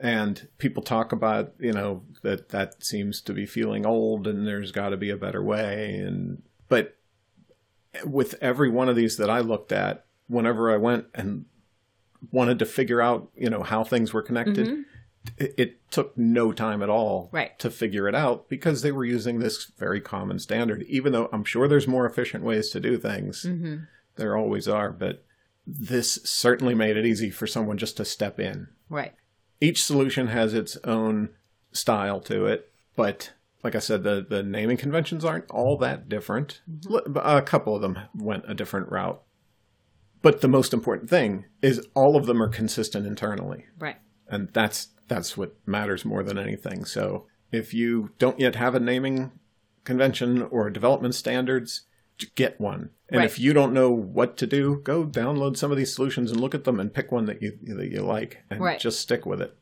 and 0.00 0.48
people 0.58 0.82
talk 0.82 1.12
about 1.12 1.52
you 1.58 1.72
know 1.72 2.02
that 2.22 2.48
that 2.48 2.82
seems 2.82 3.20
to 3.20 3.32
be 3.32 3.46
feeling 3.46 3.84
old 3.86 4.26
and 4.26 4.46
there's 4.46 4.72
got 4.72 4.88
to 4.88 4.96
be 4.96 5.10
a 5.10 5.16
better 5.16 5.42
way 5.42 5.96
and 5.98 6.42
but 6.68 6.96
with 8.04 8.34
every 8.40 8.70
one 8.70 8.88
of 8.88 8.96
these 8.96 9.16
that 9.18 9.30
I 9.30 9.40
looked 9.40 9.72
at 9.72 10.04
whenever 10.28 10.72
I 10.72 10.76
went 10.76 11.06
and 11.14 11.44
wanted 12.30 12.58
to 12.60 12.66
figure 12.66 13.00
out 13.02 13.30
you 13.36 13.50
know 13.50 13.62
how 13.62 13.84
things 13.84 14.12
were 14.12 14.22
connected 14.22 14.66
mm-hmm. 14.66 14.82
it, 15.36 15.54
it 15.58 15.90
took 15.90 16.16
no 16.16 16.52
time 16.52 16.82
at 16.82 16.88
all 16.88 17.28
Right. 17.32 17.58
to 17.58 17.70
figure 17.70 18.08
it 18.08 18.14
out 18.14 18.48
because 18.48 18.82
they 18.82 18.92
were 18.92 19.04
using 19.04 19.38
this 19.38 19.72
very 19.78 20.00
common 20.00 20.38
standard. 20.38 20.82
Even 20.84 21.12
though 21.12 21.28
I'm 21.32 21.44
sure 21.44 21.66
there's 21.66 21.88
more 21.88 22.06
efficient 22.06 22.44
ways 22.44 22.70
to 22.70 22.80
do 22.80 22.96
things, 22.96 23.44
Mm-hmm. 23.46 23.84
there 24.16 24.36
always 24.36 24.68
are. 24.68 24.90
But 24.90 25.24
this 25.66 26.20
certainly 26.24 26.74
made 26.74 26.96
it 26.96 27.04
easy 27.06 27.30
for 27.30 27.46
someone 27.46 27.76
just 27.76 27.96
to 27.96 28.04
step 28.04 28.38
in. 28.38 28.68
Right. 28.88 29.12
Each 29.60 29.84
solution 29.84 30.28
has 30.28 30.54
its 30.54 30.76
own 30.84 31.30
style 31.72 32.20
to 32.22 32.46
it, 32.46 32.70
but 32.96 33.32
like 33.62 33.74
I 33.74 33.78
said, 33.78 34.04
the, 34.04 34.24
the 34.26 34.42
naming 34.42 34.78
conventions 34.78 35.24
aren't 35.24 35.50
all 35.50 35.76
that 35.78 36.08
different. 36.08 36.62
Mm-hmm. 36.70 37.16
A 37.16 37.42
couple 37.42 37.76
of 37.76 37.82
them 37.82 37.98
went 38.14 38.44
a 38.48 38.54
different 38.54 38.90
route. 38.90 39.22
But 40.22 40.40
the 40.40 40.48
most 40.48 40.72
important 40.72 41.10
thing 41.10 41.44
is 41.62 41.86
all 41.94 42.16
of 42.16 42.26
them 42.26 42.42
are 42.42 42.48
consistent 42.48 43.06
internally 43.06 43.64
Right. 43.78 43.96
and 44.28 44.48
that's 44.52 44.88
that's 45.08 45.36
what 45.36 45.56
matters 45.66 46.04
more 46.04 46.22
than 46.22 46.38
anything. 46.38 46.84
So 46.84 47.26
if 47.50 47.74
you 47.74 48.10
don't 48.18 48.38
yet 48.38 48.54
have 48.54 48.74
a 48.74 48.80
naming 48.80 49.32
convention 49.84 50.42
or 50.42 50.70
development 50.70 51.14
standards, 51.16 51.82
get 52.34 52.60
one. 52.60 52.90
And 53.08 53.18
Right. 53.18 53.24
if 53.26 53.38
you 53.38 53.52
don't 53.52 53.72
know 53.72 53.90
what 53.90 54.36
to 54.38 54.46
do, 54.46 54.80
go 54.84 55.04
download 55.04 55.56
some 55.56 55.70
of 55.70 55.76
these 55.76 55.94
solutions 55.94 56.30
and 56.30 56.40
look 56.40 56.54
at 56.54 56.64
them 56.64 56.78
and 56.78 56.92
pick 56.94 57.10
one 57.10 57.26
that 57.26 57.42
you 57.42 57.58
that 57.62 57.90
you 57.90 58.02
like 58.02 58.38
and 58.50 58.60
Right. 58.60 58.78
just 58.80 59.00
stick 59.00 59.26
with 59.26 59.40
it. 59.40 59.56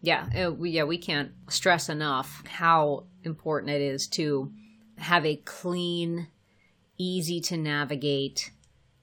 Yeah, 0.00 0.28
uh, 0.46 0.52
we, 0.52 0.70
yeah, 0.70 0.84
we 0.84 0.96
can't 0.96 1.32
stress 1.48 1.88
enough 1.88 2.46
how 2.46 3.06
important 3.24 3.70
it 3.72 3.82
is 3.82 4.06
to 4.08 4.52
have 4.96 5.26
a 5.26 5.36
clean, 5.36 6.28
easy 6.96 7.40
to 7.42 7.56
navigate 7.56 8.52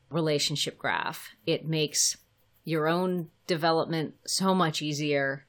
relationship 0.10 0.78
graph. 0.78 1.30
It 1.46 1.66
makes 1.66 2.18
your 2.64 2.88
own 2.88 3.30
development 3.46 4.16
so 4.26 4.56
much 4.56 4.82
easier. 4.82 5.46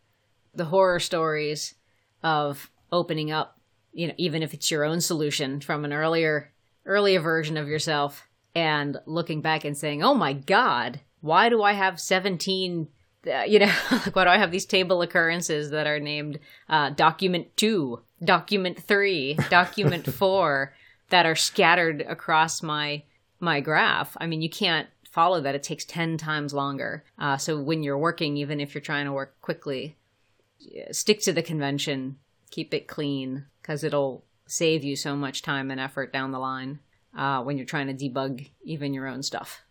The 0.54 0.66
horror 0.66 1.00
stories 1.00 1.74
of 2.22 2.70
opening 2.90 3.30
up, 3.30 3.60
you 3.92 4.08
know, 4.08 4.14
even 4.16 4.42
if 4.42 4.52
it's 4.52 4.70
your 4.70 4.84
own 4.84 5.00
solution 5.00 5.60
from 5.60 5.84
an 5.84 5.92
earlier 5.92 6.52
earlier 6.86 7.20
version 7.20 7.56
of 7.56 7.68
yourself 7.68 8.26
and 8.54 8.98
looking 9.06 9.42
back 9.42 9.64
and 9.64 9.76
saying, 9.76 10.02
"Oh 10.02 10.14
my 10.14 10.32
god, 10.32 11.00
why 11.20 11.48
do 11.48 11.62
I 11.62 11.72
have 11.72 12.00
17 12.00 12.88
uh, 13.26 13.42
you 13.42 13.58
know, 13.58 13.72
like 13.90 14.14
why 14.14 14.24
do 14.24 14.30
I 14.30 14.38
have 14.38 14.50
these 14.50 14.66
table 14.66 15.02
occurrences 15.02 15.70
that 15.70 15.86
are 15.86 16.00
named 16.00 16.38
uh, 16.68 16.90
document 16.90 17.56
two, 17.56 18.00
document 18.22 18.80
three, 18.82 19.38
document 19.50 20.06
four 20.14 20.74
that 21.10 21.26
are 21.26 21.34
scattered 21.34 22.02
across 22.02 22.62
my 22.62 23.02
my 23.40 23.60
graph? 23.60 24.16
I 24.20 24.26
mean, 24.26 24.42
you 24.42 24.50
can't 24.50 24.88
follow 25.10 25.40
that; 25.40 25.54
it 25.54 25.62
takes 25.62 25.84
ten 25.84 26.16
times 26.16 26.54
longer. 26.54 27.04
Uh, 27.18 27.36
so 27.36 27.60
when 27.60 27.82
you're 27.82 27.98
working, 27.98 28.36
even 28.36 28.60
if 28.60 28.74
you're 28.74 28.82
trying 28.82 29.06
to 29.06 29.12
work 29.12 29.40
quickly, 29.40 29.96
stick 30.92 31.20
to 31.22 31.32
the 31.32 31.42
convention, 31.42 32.18
keep 32.50 32.72
it 32.72 32.86
clean, 32.86 33.46
because 33.60 33.82
it'll 33.82 34.24
save 34.46 34.84
you 34.84 34.96
so 34.96 35.16
much 35.16 35.42
time 35.42 35.70
and 35.70 35.80
effort 35.80 36.12
down 36.12 36.30
the 36.32 36.38
line 36.38 36.78
uh, 37.16 37.42
when 37.42 37.56
you're 37.56 37.66
trying 37.66 37.86
to 37.88 37.94
debug 37.94 38.48
even 38.64 38.94
your 38.94 39.06
own 39.06 39.22
stuff. 39.22 39.62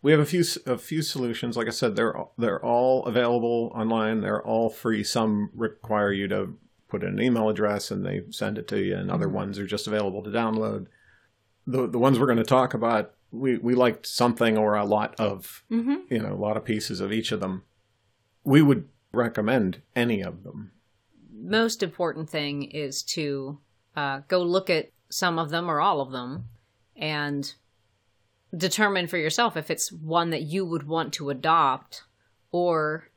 We 0.00 0.10
have 0.10 0.20
a 0.20 0.26
few 0.26 0.42
a 0.66 0.78
few 0.78 1.00
solutions. 1.02 1.56
Like 1.56 1.68
I 1.68 1.70
said, 1.70 1.94
they're 1.94 2.14
they're 2.36 2.64
all 2.64 3.04
available 3.06 3.70
online. 3.74 4.20
They're 4.20 4.42
all 4.44 4.68
free. 4.68 5.04
Some 5.04 5.50
require 5.54 6.12
you 6.12 6.26
to 6.28 6.58
put 6.88 7.02
in 7.04 7.10
an 7.10 7.22
email 7.22 7.48
address 7.48 7.90
and 7.90 8.04
they 8.04 8.22
send 8.30 8.58
it 8.58 8.66
to 8.68 8.80
you, 8.82 8.96
and 8.96 9.10
other 9.10 9.28
ones 9.28 9.58
are 9.60 9.66
just 9.66 9.86
available 9.86 10.22
to 10.24 10.30
download. 10.30 10.86
The 11.68 11.86
the 11.86 12.00
ones 12.00 12.18
we're 12.18 12.26
going 12.26 12.38
to 12.38 12.44
talk 12.44 12.74
about, 12.74 13.14
we 13.30 13.58
we 13.58 13.74
liked 13.76 14.04
something 14.06 14.58
or 14.58 14.74
a 14.74 14.84
lot 14.84 15.14
of 15.20 15.62
Mm-hmm. 15.70 16.12
you 16.12 16.18
know 16.20 16.32
a 16.32 16.34
lot 16.34 16.56
of 16.56 16.64
pieces 16.64 17.00
of 17.00 17.12
each 17.12 17.30
of 17.30 17.38
them. 17.38 17.62
We 18.42 18.60
would 18.60 18.88
recommend 19.12 19.82
any 19.94 20.20
of 20.20 20.42
them. 20.42 20.72
most 21.32 21.80
important 21.82 22.28
thing 22.28 22.64
is 22.64 23.02
to 23.04 23.58
uh, 23.96 24.20
go 24.28 24.42
look 24.42 24.70
at 24.70 24.90
some 25.08 25.38
of 25.38 25.50
them 25.50 25.70
or 25.70 25.80
all 25.80 26.00
of 26.00 26.12
them 26.12 26.46
and 26.96 27.54
determine 28.56 29.06
for 29.06 29.18
yourself 29.18 29.56
if 29.56 29.70
it's 29.70 29.92
one 29.92 30.30
that 30.30 30.42
you 30.42 30.64
would 30.64 30.86
want 30.86 31.12
to 31.14 31.30
adopt 31.30 32.02
or 32.50 33.08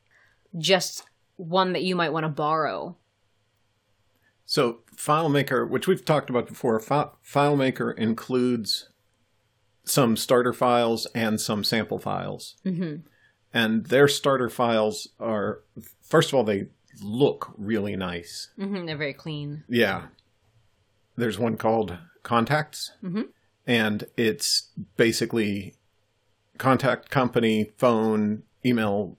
just 0.58 1.04
one 1.36 1.74
that 1.74 1.84
you 1.84 1.96
might 1.96 2.14
want 2.14 2.24
to 2.24 2.30
borrow. 2.30 2.96
So 4.46 4.80
FileMaker, 4.96 5.68
which 5.68 5.88
we've 5.88 6.06
talked 6.06 6.30
about 6.30 6.48
before, 6.48 6.80
Fi- 6.80 7.10
FileMaker 7.28 7.98
includes 7.98 8.90
some 9.84 10.16
starter 10.16 10.54
files 10.54 11.08
and 11.14 11.40
some 11.40 11.64
sample 11.64 12.00
files. 12.00 12.56
Mm-hmm. 12.66 13.08
And 13.54 13.86
their 13.88 14.08
starter 14.08 14.50
files 14.50 15.10
are, 15.20 15.62
first 16.02 16.30
of 16.30 16.36
all, 16.36 16.44
they 16.44 16.68
look 17.02 17.54
really 17.58 17.96
nice. 17.96 18.50
Mm-hmm. 18.60 18.86
They're 18.86 18.98
very 18.98 19.14
clean. 19.14 19.64
Yeah. 19.68 20.04
There's 21.16 21.40
one 21.40 21.58
called 21.58 21.98
Contacts, 22.24 22.92
Mhm. 23.04 23.30
and 23.68 24.06
it's 24.18 24.72
basically 24.98 25.76
contact 26.58 27.10
company, 27.10 27.72
phone, 27.78 28.44
email, 28.66 29.18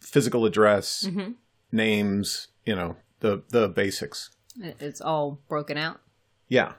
physical 0.00 0.44
address, 0.46 1.04
Mhm. 1.06 1.34
names, 1.72 2.48
you 2.64 2.74
know, 2.74 2.96
the 3.20 3.42
the 3.50 3.68
basics. 3.68 4.30
It's 4.58 5.00
all 5.00 5.40
broken 5.48 5.76
out. 5.76 6.00
Yeah. 6.48 6.74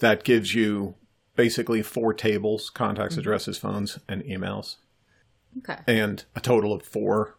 That 0.00 0.24
gives 0.24 0.54
you 0.54 0.94
basically 1.36 1.82
four 1.82 2.12
tables 2.12 2.68
contacts, 2.70 3.16
addresses, 3.16 3.56
phones, 3.58 3.98
and 4.08 4.22
emails, 4.24 4.76
Okay. 5.58 5.78
and 5.86 6.24
a 6.34 6.40
total 6.40 6.72
of 6.72 6.82
four 6.82 7.38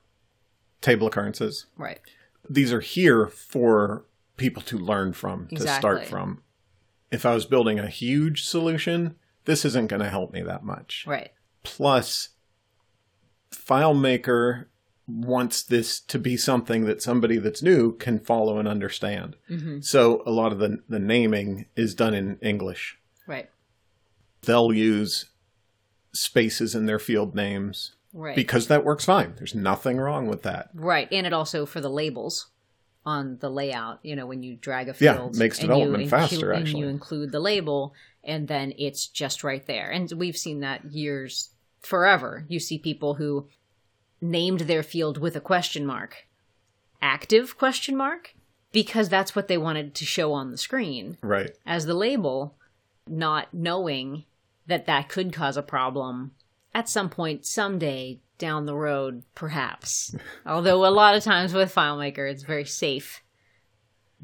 table 0.82 1.08
occurrences. 1.08 1.66
Right. 1.78 2.00
These 2.50 2.72
are 2.74 2.80
here 2.80 3.28
for 3.28 4.06
people 4.38 4.62
to 4.64 4.78
learn 4.78 5.14
from, 5.14 5.48
to 5.50 5.68
start 5.68 6.06
from. 6.06 6.42
If 7.12 7.26
I 7.26 7.34
was 7.34 7.46
building 7.46 7.80
a 7.80 7.88
huge 7.88 8.44
solution, 8.46 9.16
this 9.46 9.64
isn't 9.66 9.88
going 9.88 10.02
to 10.02 10.10
help 10.10 10.34
me 10.34 10.42
that 10.42 10.64
much. 10.64 11.06
Right. 11.08 11.32
Plus, 11.64 12.30
FileMaker 13.52 14.66
wants 15.08 15.64
this 15.64 16.00
to 16.02 16.20
be 16.20 16.36
something 16.36 16.86
that 16.86 17.02
somebody 17.02 17.38
that's 17.38 17.64
new 17.64 17.94
can 17.94 18.20
follow 18.20 18.60
and 18.60 18.68
understand. 18.68 19.38
Mm-hmm. 19.50 19.80
So 19.80 20.22
a 20.26 20.32
lot 20.32 20.52
of 20.52 20.60
the, 20.60 20.80
the 20.90 21.00
naming 21.00 21.68
is 21.78 21.96
done 21.96 22.14
in 22.14 22.38
English. 22.42 22.98
Right. 23.26 23.50
They'll 24.42 24.74
use 24.74 25.26
spaces 26.14 26.76
in 26.76 26.86
their 26.86 27.00
field 27.00 27.36
names 27.36 27.94
Right. 28.14 28.36
because 28.36 28.68
that 28.68 28.84
works 28.84 29.06
fine. 29.06 29.36
There's 29.38 29.54
nothing 29.54 29.98
wrong 29.98 30.28
with 30.28 30.42
that. 30.44 30.70
Right, 30.74 31.08
and 31.12 31.28
it 31.28 31.34
also 31.34 31.66
for 31.68 31.80
the 31.82 31.90
labels 31.90 32.48
on 33.08 33.38
the 33.40 33.50
layout. 33.50 34.00
You 34.04 34.18
know, 34.18 34.26
when 34.26 34.44
you 34.44 34.58
drag 34.58 34.90
a 34.90 34.96
Yeah, 35.00 35.14
field, 35.14 35.38
makes 35.38 35.60
and 35.60 35.70
development 35.70 36.04
you 36.04 36.10
faster, 36.10 36.54
actually. 36.54 36.82
you 36.82 36.88
include 36.90 37.32
the 37.32 37.40
label, 37.40 37.94
and 38.22 38.50
then 38.50 38.74
it's 38.78 39.08
just 39.08 39.46
right 39.46 39.66
there. 39.66 39.90
And 39.90 40.12
we've 40.12 40.36
seen 40.38 40.60
that 40.60 40.84
years 40.92 41.50
forever. 41.82 42.44
You 42.50 42.60
see 42.60 42.78
people 42.78 43.14
who 43.14 43.48
named 44.20 44.62
their 44.62 44.84
field 44.84 45.18
with 45.18 45.38
a 45.38 45.40
question 45.40 45.86
mark, 45.86 46.28
active 47.02 47.58
question 47.58 47.96
mark, 47.96 48.36
because 48.74 49.08
that's 49.08 49.36
what 49.36 49.48
they 49.48 49.58
wanted 49.58 49.96
to 49.96 50.06
show 50.06 50.34
on 50.34 50.52
the 50.52 50.58
screen 50.58 51.18
Right. 51.22 51.52
as 51.66 51.86
the 51.86 51.94
label, 51.94 52.58
not 53.08 53.54
knowing 53.54 54.26
that 54.66 54.86
that 54.86 55.08
could 55.08 55.32
cause 55.32 55.56
a 55.56 55.62
problem 55.64 56.32
at 56.76 56.90
some 56.90 57.10
point, 57.10 57.46
someday 57.46 58.20
down 58.38 58.66
the 58.66 58.76
road, 58.76 59.24
perhaps. 59.36 60.16
Although 60.46 60.86
a 60.86 60.90
lot 60.90 61.16
of 61.16 61.24
times 61.24 61.54
with 61.54 61.74
FileMaker, 61.74 62.30
it's 62.30 62.44
very 62.44 62.66
safe. 62.66 63.22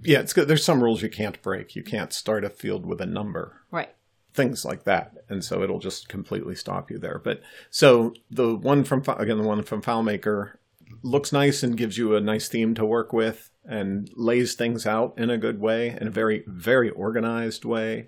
Yeah, 0.01 0.19
it's 0.19 0.33
good. 0.33 0.47
There's 0.47 0.63
some 0.63 0.83
rules 0.83 1.01
you 1.01 1.09
can't 1.09 1.41
break. 1.41 1.75
You 1.75 1.83
can't 1.83 2.11
start 2.13 2.43
a 2.43 2.49
field 2.49 2.85
with 2.85 3.01
a 3.01 3.05
number. 3.05 3.61
Right. 3.71 3.93
things 4.33 4.65
like 4.65 4.83
that 4.83 5.13
and 5.29 5.43
so 5.43 5.61
it'll 5.61 5.79
just 5.79 6.09
completely 6.09 6.55
stop 6.55 6.89
you 6.89 6.97
there 6.97 7.21
but 7.23 7.41
so 7.69 8.13
the 8.31 8.55
one 8.55 8.83
from 8.83 9.03
again 9.17 9.37
the 9.37 9.43
one 9.43 9.61
from 9.61 9.81
FileMaker 9.81 10.53
looks 11.03 11.31
nice 11.31 11.61
and 11.61 11.77
gives 11.77 11.97
you 11.97 12.15
a 12.15 12.21
nice 12.21 12.47
theme 12.47 12.73
to 12.73 12.83
work 12.83 13.13
with 13.13 13.51
and 13.63 14.09
lays 14.15 14.55
things 14.55 14.87
out 14.87 15.13
in 15.17 15.29
a 15.29 15.37
good 15.37 15.59
way 15.59 15.95
in 16.01 16.07
a 16.07 16.11
very 16.11 16.43
very 16.47 16.89
organized 16.89 17.63
way 17.63 18.07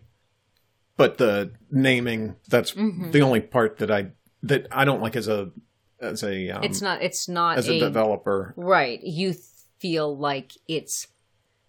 but 0.97 1.17
the 1.17 1.51
naming 1.71 2.35
that's 2.47 2.71
mm-hmm. 2.71 3.12
the 3.12 3.21
only 3.21 3.41
part 3.41 3.77
that 3.77 3.91
I 3.91 4.12
that 4.43 4.67
I 4.71 4.85
don't 4.85 5.01
like 5.01 5.15
as 5.15 5.27
a 5.27 5.51
as 5.99 6.23
a 6.23 6.49
um, 6.49 6.63
It's 6.63 6.81
not. 6.81 7.01
It's 7.01 7.27
not 7.27 7.57
as 7.57 7.67
a 7.67 7.75
a, 7.75 7.79
developer 7.79 8.53
right. 8.57 9.01
You 9.03 9.33
feel 9.79 10.15
like 10.15 10.53
it's 10.67 11.07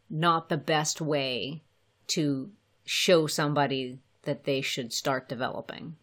not 0.09 0.49
the 0.49 0.57
best 0.57 1.01
way 1.01 1.63
to 2.09 2.51
show 2.85 3.27
somebody 3.27 3.99
that 4.23 4.45
they 4.45 4.61
should 4.61 4.93
start 4.93 5.29
developing. 5.29 5.97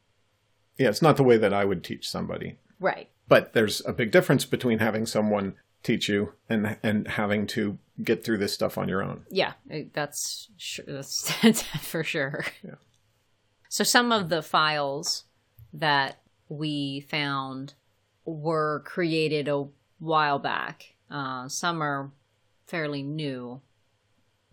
yeah 0.77 0.89
it's 0.89 1.01
not 1.01 1.17
the 1.17 1.23
way 1.23 1.37
that 1.37 1.53
I 1.53 1.65
would 1.65 1.83
teach 1.83 2.09
somebody 2.09 2.57
Right. 2.83 3.09
But 3.29 3.53
there's 3.53 3.81
a 3.85 3.93
big 3.93 4.11
difference 4.11 4.43
between 4.43 4.79
having 4.79 5.05
someone 5.05 5.55
teach 5.83 6.09
you 6.09 6.33
and 6.49 6.77
and 6.83 7.07
having 7.07 7.47
to 7.47 7.77
get 8.03 8.25
through 8.25 8.39
this 8.39 8.53
stuff 8.53 8.77
on 8.77 8.89
your 8.89 9.01
own. 9.01 9.25
Yeah, 9.29 9.53
that's 9.93 10.49
sure, 10.57 10.85
that's, 10.85 11.33
that's 11.41 11.61
for 11.61 12.03
sure. 12.03 12.45
Yeah. 12.61 12.75
So 13.69 13.85
some 13.85 14.11
of 14.11 14.27
the 14.27 14.41
files 14.41 15.23
that 15.71 16.19
we 16.49 16.99
found 17.09 17.75
were 18.25 18.83
created 18.85 19.47
a 19.47 19.65
while 19.99 20.39
back. 20.39 20.95
Uh, 21.09 21.47
some 21.47 21.81
are 21.81 22.11
fairly 22.65 23.03
new, 23.03 23.61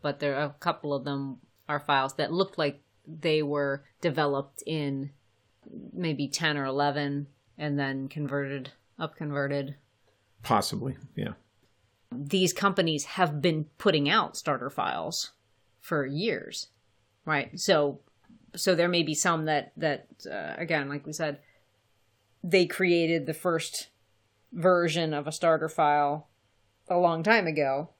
but 0.02 0.20
there 0.20 0.36
are 0.36 0.44
a 0.44 0.56
couple 0.60 0.92
of 0.92 1.04
them 1.04 1.38
are 1.68 1.80
files 1.80 2.14
that 2.14 2.32
look 2.32 2.58
like 2.58 2.82
they 3.06 3.42
were 3.42 3.84
developed 4.00 4.62
in 4.66 5.10
maybe 5.92 6.28
10 6.28 6.56
or 6.56 6.64
11 6.64 7.26
and 7.58 7.78
then 7.78 8.08
converted, 8.08 8.72
up 8.98 9.16
converted. 9.16 9.76
Possibly, 10.42 10.96
yeah. 11.14 11.32
These 12.12 12.52
companies 12.52 13.04
have 13.04 13.40
been 13.40 13.66
putting 13.78 14.08
out 14.08 14.36
starter 14.36 14.70
files 14.70 15.32
for 15.80 16.04
years, 16.04 16.68
right? 17.24 17.58
So, 17.58 18.00
so 18.56 18.74
there 18.74 18.88
may 18.88 19.02
be 19.02 19.14
some 19.14 19.44
that 19.44 19.72
that 19.76 20.08
uh, 20.28 20.54
again, 20.56 20.88
like 20.88 21.06
we 21.06 21.12
said, 21.12 21.38
they 22.42 22.66
created 22.66 23.26
the 23.26 23.34
first 23.34 23.88
version 24.52 25.14
of 25.14 25.26
a 25.26 25.32
starter 25.32 25.68
file 25.68 26.28
a 26.88 26.98
long 26.98 27.22
time 27.22 27.46
ago, 27.46 27.90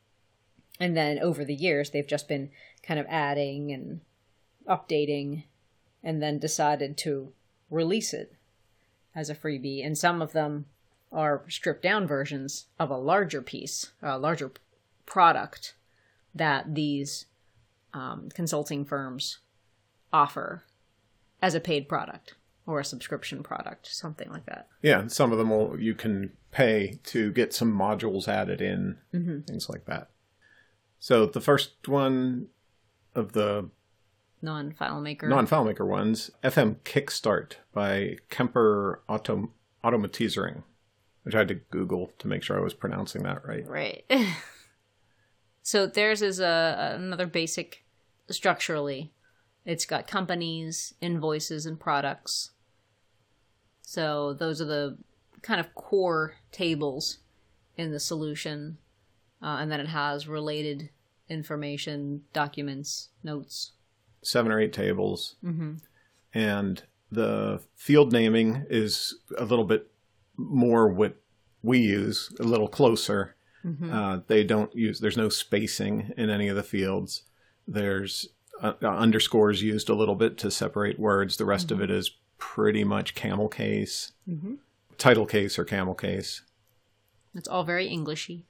and 0.79 0.97
then 0.97 1.19
over 1.19 1.45
the 1.45 1.55
years 1.55 1.91
they've 1.91 2.07
just 2.07 2.29
been 2.29 2.51
kind 2.83 2.99
of 2.99 3.07
adding 3.09 3.71
and 3.71 4.01
updating, 4.69 5.45
and 6.03 6.23
then 6.23 6.39
decided 6.39 6.97
to 6.97 7.33
release 7.71 8.13
it 8.13 8.35
as 9.15 9.29
a 9.29 9.35
freebie. 9.35 9.85
And 9.85 9.97
some 9.97 10.23
of 10.23 10.33
them 10.33 10.67
are 11.13 11.43
stripped 11.49 11.83
down 11.83 12.07
versions 12.07 12.67
of 12.79 12.91
a 12.91 12.97
larger 12.97 13.43
piece, 13.43 13.93
a 14.03 14.19
larger 14.19 14.53
product 15.07 15.75
that 16.35 16.75
these 16.75 17.27
um, 17.93 18.29
consulting 18.33 18.85
firms 18.85 19.39
offer 20.13 20.65
as 21.43 21.55
a 21.55 21.61
paid 21.61 21.89
product 21.89 22.35
or 22.67 22.81
a 22.81 22.85
subscription 22.85 23.43
product, 23.43 23.87
something 23.87 24.31
like 24.31 24.47
that. 24.47 24.69
Yeah, 24.83 25.07
some 25.09 25.33
of 25.33 25.39
them 25.39 25.51
will 25.51 25.81
you 25.81 25.95
can 25.95 26.33
pay 26.53 26.99
to 27.05 27.33
get 27.33 27.53
some 27.53 27.73
modules 27.73 28.29
added 28.29 28.61
in, 28.61 28.99
mm-hmm. 29.15 29.41
things 29.41 29.69
like 29.69 29.87
that. 29.87 30.11
So 30.99 31.27
the 31.27 31.41
first 31.41 31.89
one 31.89 32.49
of 33.15 33.33
the 33.33 33.71
Non 34.43 34.73
FileMaker. 34.73 35.29
non-FileMaker 35.29 35.87
ones, 35.87 36.31
FM 36.43 36.77
Kickstart 36.85 37.55
by 37.73 38.17
Kempen 38.31 38.97
Auto 39.09 39.51
Automatizering, 39.85 40.63
which 41.23 41.35
I 41.35 41.39
had 41.39 41.49
to 41.49 41.55
Google 41.55 42.13
to 42.19 42.29
make 42.29 42.43
sure 42.43 42.59
I 42.59 42.63
was 42.63 42.75
pronouncing 42.75 43.23
that 43.25 43.47
right. 43.47 43.67
Right. 43.67 44.05
so 45.63 45.87
theirs 45.87 46.23
is 46.23 46.41
a 46.41 46.97
another 46.99 47.27
basic 47.27 47.85
structurally. 48.31 49.13
It's 49.71 49.87
got 49.87 50.09
companies, 50.09 50.95
invoices, 51.01 51.65
and 51.65 51.79
products. 51.79 52.51
So 53.83 54.33
those 54.35 54.61
are 54.61 54.65
the 54.65 54.99
kind 55.43 55.61
of 55.61 55.77
core 55.77 56.35
tables 56.51 57.19
in 57.77 57.93
the 57.93 58.01
solution, 58.01 58.79
uh, 59.41 59.59
and 59.61 59.71
then 59.71 59.79
it 59.79 59.87
has 59.87 60.27
related 60.27 60.91
information, 61.29 62.23
documents, 62.33 63.11
notes. 63.23 63.71
Seven 64.23 64.51
or 64.51 64.61
eight 64.61 64.73
tables, 64.73 65.37
and 66.35 66.83
the 67.13 67.63
field 67.77 68.13
naming 68.13 68.67
is 68.69 69.21
a 69.39 69.45
little 69.45 69.65
bit 69.65 69.87
more 70.37 70.89
what 70.89 71.15
we 71.63 71.79
use, 71.79 72.35
a 72.41 72.43
little 72.43 72.67
closer. 72.69 73.37
Uh, 73.93 74.21
they 74.27 74.43
don't 74.43 74.75
use. 74.75 74.99
There's 74.99 75.17
no 75.17 75.29
spacing 75.29 76.13
in 76.17 76.29
any 76.29 76.49
of 76.49 76.57
the 76.57 76.65
fields. 76.65 77.23
There's 77.69 78.29
uh, 78.61 78.73
uh, 78.83 78.87
underscores 78.89 79.63
used 79.63 79.89
a 79.89 79.95
little 79.95 80.15
bit 80.15 80.37
to 80.39 80.51
separate 80.51 80.99
words. 80.99 81.37
The 81.37 81.45
rest 81.45 81.71
of 81.71 81.81
it 81.81 81.91
is 81.91 82.11
pretty 82.39 82.85
much 82.85 83.15
camel 83.15 83.49
case, 83.49 84.13
title 84.99 85.27
case, 85.27 85.59
or 85.59 85.65
camel 85.65 85.95
case. 85.95 86.43
It's 87.35 87.49
all 87.49 87.65
very 87.65 87.89
Englishy. 87.89 88.47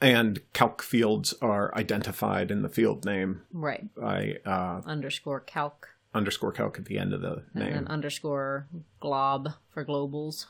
And 0.00 0.40
calc 0.52 0.80
fields 0.82 1.34
are 1.42 1.74
identified 1.74 2.50
in 2.52 2.62
the 2.62 2.68
field 2.68 3.04
name 3.04 3.42
Right. 3.52 3.92
by 3.96 4.38
uh, 4.46 4.82
Underscore 4.86 5.40
calc. 5.40 5.88
underscore 6.14 6.52
calc 6.52 6.78
at 6.78 6.84
the 6.84 6.98
end 6.98 7.12
of 7.12 7.20
the 7.20 7.42
And 7.54 7.64
name. 7.64 7.72
then 7.74 7.86
underscore 7.88 8.68
glob 9.00 9.54
for 9.68 9.84
globals. 9.84 10.46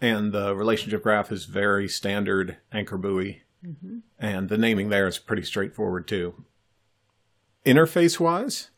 and 0.00 0.32
the 0.32 0.54
relationship 0.56 1.02
graph 1.02 1.30
is 1.30 1.44
very 1.44 1.88
standard 1.88 2.56
anchor 2.72 2.96
buoy 2.98 3.42
and 4.18 4.48
the 4.48 4.58
naming 4.58 4.88
there 4.90 5.06
is 5.08 5.18
pretty 5.18 5.42
straightforward 5.42 6.06
too 6.06 6.44
interface 7.66 8.18
wise 8.20 8.70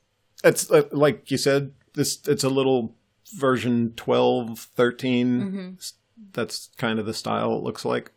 it's 0.43 0.71
uh, 0.71 0.83
like 0.93 1.31
you 1.31 1.37
said 1.39 1.73
this 1.95 2.21
it's 2.27 2.45
a 2.45 2.49
little 2.49 2.95
version 3.37 3.93
12 3.97 4.59
13 4.75 5.77
S- 5.79 5.95
that's 6.33 6.71
kind 6.79 6.99
of 6.99 7.07
the 7.07 7.15
style 7.15 7.55
it 7.57 7.63
looks 7.63 7.85
like 7.85 8.13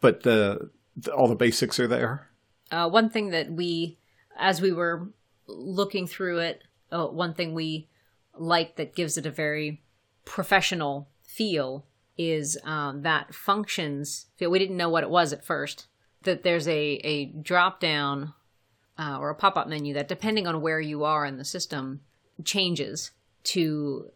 but 0.00 0.22
the, 0.22 0.70
the 0.96 1.12
all 1.12 1.26
the 1.28 1.34
basics 1.34 1.78
are 1.80 1.88
there 1.88 2.30
Uh, 2.70 2.88
one 2.88 3.08
thing 3.10 3.30
that 3.30 3.50
we, 3.52 3.98
as 4.38 4.60
we 4.60 4.72
were 4.72 5.08
looking 5.46 6.06
through 6.08 6.38
it, 6.38 6.62
uh, 6.90 7.06
one 7.06 7.34
thing 7.34 7.54
we 7.54 7.88
like 8.36 8.76
that 8.76 8.94
gives 8.96 9.16
it 9.18 9.26
a 9.26 9.30
very 9.30 9.82
professional 10.24 11.08
feel 11.22 11.84
is 12.18 12.58
um, 12.64 13.02
that 13.02 13.34
functions. 13.34 14.26
We 14.40 14.58
didn't 14.58 14.76
know 14.76 14.88
what 14.88 15.04
it 15.04 15.10
was 15.10 15.32
at 15.32 15.44
first. 15.44 15.86
That 16.22 16.42
there's 16.42 16.66
a 16.66 17.00
a 17.04 17.26
drop 17.26 17.80
down 17.80 18.32
uh, 18.98 19.18
or 19.20 19.30
a 19.30 19.34
pop 19.34 19.56
up 19.56 19.68
menu 19.68 19.94
that, 19.94 20.08
depending 20.08 20.46
on 20.46 20.60
where 20.60 20.80
you 20.80 21.04
are 21.04 21.24
in 21.24 21.36
the 21.36 21.44
system, 21.44 22.00
changes 22.44 23.10
to 23.44 24.10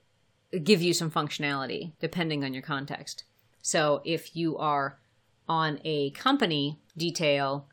give 0.64 0.80
you 0.80 0.94
some 0.94 1.10
functionality 1.10 1.92
depending 2.00 2.44
on 2.44 2.54
your 2.54 2.62
context. 2.62 3.24
So 3.60 4.00
if 4.04 4.34
you 4.34 4.56
are 4.56 4.98
on 5.48 5.80
a 5.84 6.10
company 6.10 6.78
detail, 6.96 7.66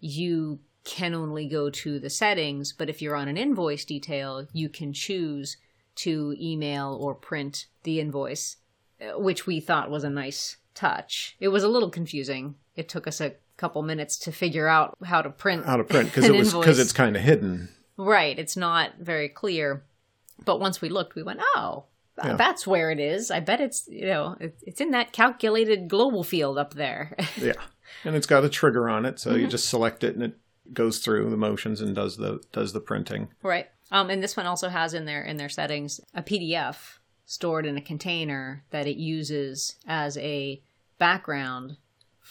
you 0.00 0.60
can 0.84 1.14
only 1.14 1.46
go 1.46 1.70
to 1.70 1.98
the 1.98 2.10
settings, 2.10 2.72
but 2.72 2.88
if 2.88 3.02
you're 3.02 3.16
on 3.16 3.28
an 3.28 3.36
invoice 3.36 3.84
detail, 3.84 4.46
you 4.52 4.68
can 4.68 4.92
choose 4.92 5.56
to 5.96 6.34
email 6.40 6.96
or 7.00 7.14
print 7.14 7.66
the 7.82 8.00
invoice, 8.00 8.56
uh, 9.00 9.18
which 9.18 9.46
we 9.46 9.60
thought 9.60 9.90
was 9.90 10.04
a 10.04 10.10
nice 10.10 10.56
touch. 10.74 11.36
It 11.40 11.48
was 11.48 11.64
a 11.64 11.68
little 11.68 11.90
confusing. 11.90 12.54
It 12.76 12.88
took 12.88 13.06
us 13.06 13.20
a 13.20 13.34
couple 13.58 13.82
minutes 13.82 14.16
to 14.16 14.32
figure 14.32 14.66
out 14.68 14.96
how 15.04 15.20
to 15.20 15.28
print 15.28 15.66
how 15.66 15.76
to 15.76 15.84
print 15.84 16.08
because 16.08 16.24
it 16.30 16.34
was 16.34 16.54
because 16.54 16.78
it's 16.78 16.92
kind 16.92 17.14
of 17.16 17.22
hidden 17.22 17.68
Right, 18.00 18.38
it's 18.38 18.56
not 18.56 18.92
very 19.00 19.28
clear. 19.28 19.82
But 20.44 20.60
once 20.60 20.80
we 20.80 20.88
looked, 20.88 21.16
we 21.16 21.24
went, 21.24 21.40
"Oh, 21.56 21.86
Yeah. 22.24 22.36
that's 22.36 22.64
where 22.64 22.92
it 22.92 23.00
is. 23.00 23.28
I 23.32 23.40
bet 23.40 23.60
it's, 23.60 23.88
you 23.88 24.06
know, 24.06 24.36
it's 24.38 24.80
in 24.80 24.92
that 24.92 25.12
calculated 25.12 25.88
global 25.88 26.22
field 26.22 26.58
up 26.58 26.74
there." 26.74 27.16
yeah 27.36 27.54
and 28.04 28.14
it's 28.14 28.26
got 28.26 28.44
a 28.44 28.48
trigger 28.48 28.88
on 28.88 29.04
it 29.04 29.18
so 29.18 29.34
you 29.34 29.46
just 29.46 29.68
select 29.68 30.04
it 30.04 30.14
and 30.14 30.22
it 30.22 30.38
goes 30.72 30.98
through 30.98 31.28
the 31.30 31.36
motions 31.36 31.80
and 31.80 31.94
does 31.94 32.16
the 32.16 32.40
does 32.52 32.72
the 32.72 32.80
printing 32.80 33.28
right. 33.42 33.66
Um 33.90 34.10
and 34.10 34.22
this 34.22 34.36
one 34.36 34.46
also 34.46 34.68
has 34.68 34.94
in 34.94 35.04
their 35.04 35.22
in 35.22 35.36
their 35.36 35.48
settings 35.48 36.00
a 36.14 36.22
PDF 36.22 36.98
stored 37.24 37.66
in 37.66 37.76
a 37.76 37.82
container 37.82 38.64
that 38.70 38.86
it 38.86 38.96
uses 38.96 39.76
as 39.86 40.16
a 40.18 40.62
background 40.98 41.76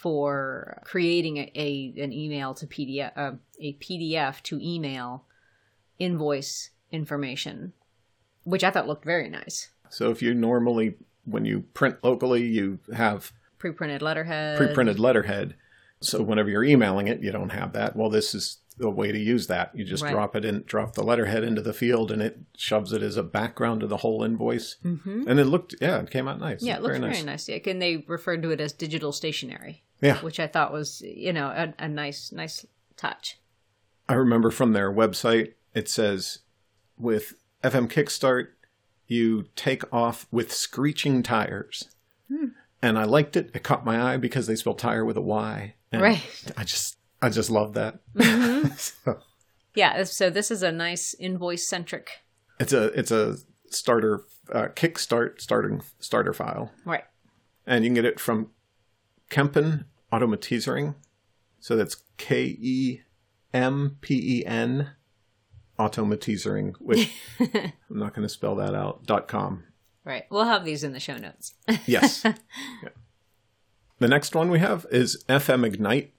for 0.02 0.80
creating 0.86 1.38
a, 1.38 1.52
a 1.56 1.94
an 2.04 2.14
email 2.14 2.54
to 2.54 2.68
PDF 2.68 3.12
uh, 3.18 3.32
a 3.60 3.74
PDF 3.74 4.44
to 4.44 4.60
email 4.62 5.26
invoice 5.98 6.70
information, 6.92 7.74
which 8.44 8.64
I 8.64 8.70
thought 8.70 8.88
looked 8.88 9.06
very 9.06 9.28
nice. 9.30 9.72
So 9.90 10.12
if 10.12 10.22
you 10.22 10.36
normally, 10.36 10.96
when 11.26 11.46
you 11.46 11.62
print 11.74 11.98
locally, 12.04 12.46
you 12.46 12.78
have 12.96 13.32
Pre-printed 13.58 14.04
letterhead. 14.04 14.58
pre-printed 14.58 15.00
letterhead. 15.00 15.56
So 16.00 16.22
whenever 16.22 16.50
you're 16.52 16.64
emailing 16.64 17.08
it, 17.08 17.22
you 17.24 17.32
don't 17.32 17.50
have 17.50 17.74
that. 17.74 17.96
Well, 17.96 18.12
this 18.12 18.36
is 18.36 18.58
the 18.78 18.92
way 18.92 19.12
to 19.12 19.18
use 19.18 19.48
that. 19.48 19.72
You 19.74 19.84
just 19.84 20.04
Right. 20.04 20.12
drop 20.14 20.36
it 20.36 20.46
in, 20.46 20.62
drop 20.68 20.94
the 20.94 21.02
letterhead 21.04 21.44
into 21.44 21.64
the 21.64 21.74
field, 21.74 22.12
and 22.12 22.22
it 22.22 22.38
shoves 22.56 22.94
it 22.94 23.02
as 23.02 23.18
a 23.18 23.24
background 23.24 23.82
to 23.82 23.88
the 23.88 23.98
whole 23.98 24.24
invoice. 24.24 24.76
Mm-hmm. 24.86 25.24
And 25.28 25.40
it 25.40 25.46
looked, 25.46 25.74
yeah, 25.82 25.98
it 26.02 26.12
came 26.12 26.28
out 26.28 26.40
nice. 26.40 26.62
Yeah, 26.62 26.76
it 26.76 26.84
looks 26.84 27.00
very 27.00 27.24
nice. 27.24 27.50
Yeah, 27.50 27.58
and 27.66 27.82
they 27.82 28.06
referred 28.08 28.44
to 28.44 28.52
it 28.52 28.62
as 28.62 28.74
digital 28.74 29.12
stationery, 29.12 29.82
Yeah, 30.02 30.20
which 30.22 30.40
I 30.40 30.48
thought 30.48 30.72
was, 30.72 31.02
you 31.02 31.34
know, 31.34 31.48
a, 31.48 31.74
a 31.80 31.88
nice, 31.88 32.32
nice 32.32 32.66
touch. 32.98 33.40
I 34.10 34.14
remember 34.14 34.52
from 34.52 34.74
their 34.74 34.92
website, 34.92 35.54
it 35.74 35.90
says 35.90 36.40
with 36.98 37.34
FM 37.64 37.88
Kickstart, 37.90 38.48
you 39.08 39.46
take 39.56 39.84
off 39.94 40.28
with 40.32 40.54
screeching 40.54 41.24
tires. 41.24 41.90
Hmm. 42.30 42.48
And 42.82 43.00
I 43.00 43.06
liked 43.06 43.36
it. 43.36 43.50
It 43.54 43.64
caught 43.64 43.86
my 43.86 44.14
eye 44.14 44.18
because 44.18 44.46
they 44.48 44.56
spell 44.56 44.76
tire 44.76 45.04
with 45.04 45.18
a 45.18 45.22
Y. 45.22 45.74
And 45.92 46.02
Right. 46.02 46.22
I 46.56 46.64
just, 46.64 46.98
I 47.22 47.30
just 47.30 47.50
love 47.50 47.74
that. 47.74 48.00
Mm-hmm. 48.16 48.68
so 48.78 49.20
Yeah, 49.74 50.04
so 50.04 50.30
this 50.30 50.52
is 50.52 50.62
a 50.62 50.72
nice 50.72 51.14
invoice 51.16 51.68
centric. 51.68 52.10
it's 52.60 52.74
a, 52.74 52.86
it's 52.98 53.12
a 53.12 53.38
starter, 53.70 54.22
uh, 54.52 54.68
Kickstart 54.76 55.42
starting 55.42 55.82
starter 56.00 56.34
file, 56.34 56.72
Right. 56.86 57.04
and 57.66 57.84
you 57.84 57.90
can 57.90 57.96
get 57.96 58.06
it 58.06 58.20
from 58.20 58.52
Kempen 59.30 59.86
Automatizering. 60.12 60.96
So 61.60 61.76
that's 61.76 61.98
K 62.18 62.58
E 62.60 63.02
M 63.54 63.98
P 64.02 64.40
E 64.40 64.46
N 64.46 64.92
Automatizering, 65.80 66.74
which 66.80 67.12
I'm 67.40 67.72
not 67.90 68.14
going 68.14 68.28
to 68.28 68.34
spell 68.34 68.56
that 68.56 68.74
out. 68.74 69.06
dot 69.06 69.28
com. 69.28 69.64
Right. 70.04 70.24
We'll 70.30 70.46
have 70.46 70.64
these 70.66 70.84
in 70.84 70.94
the 70.94 71.00
show 71.00 71.18
notes. 71.18 71.54
Yes. 71.86 72.24
Yeah. 72.84 72.90
The 74.00 74.08
next 74.08 74.36
one 74.36 74.52
we 74.52 74.60
have 74.60 74.86
is 74.92 75.24
FM 75.28 75.66
Ignite 75.66 76.14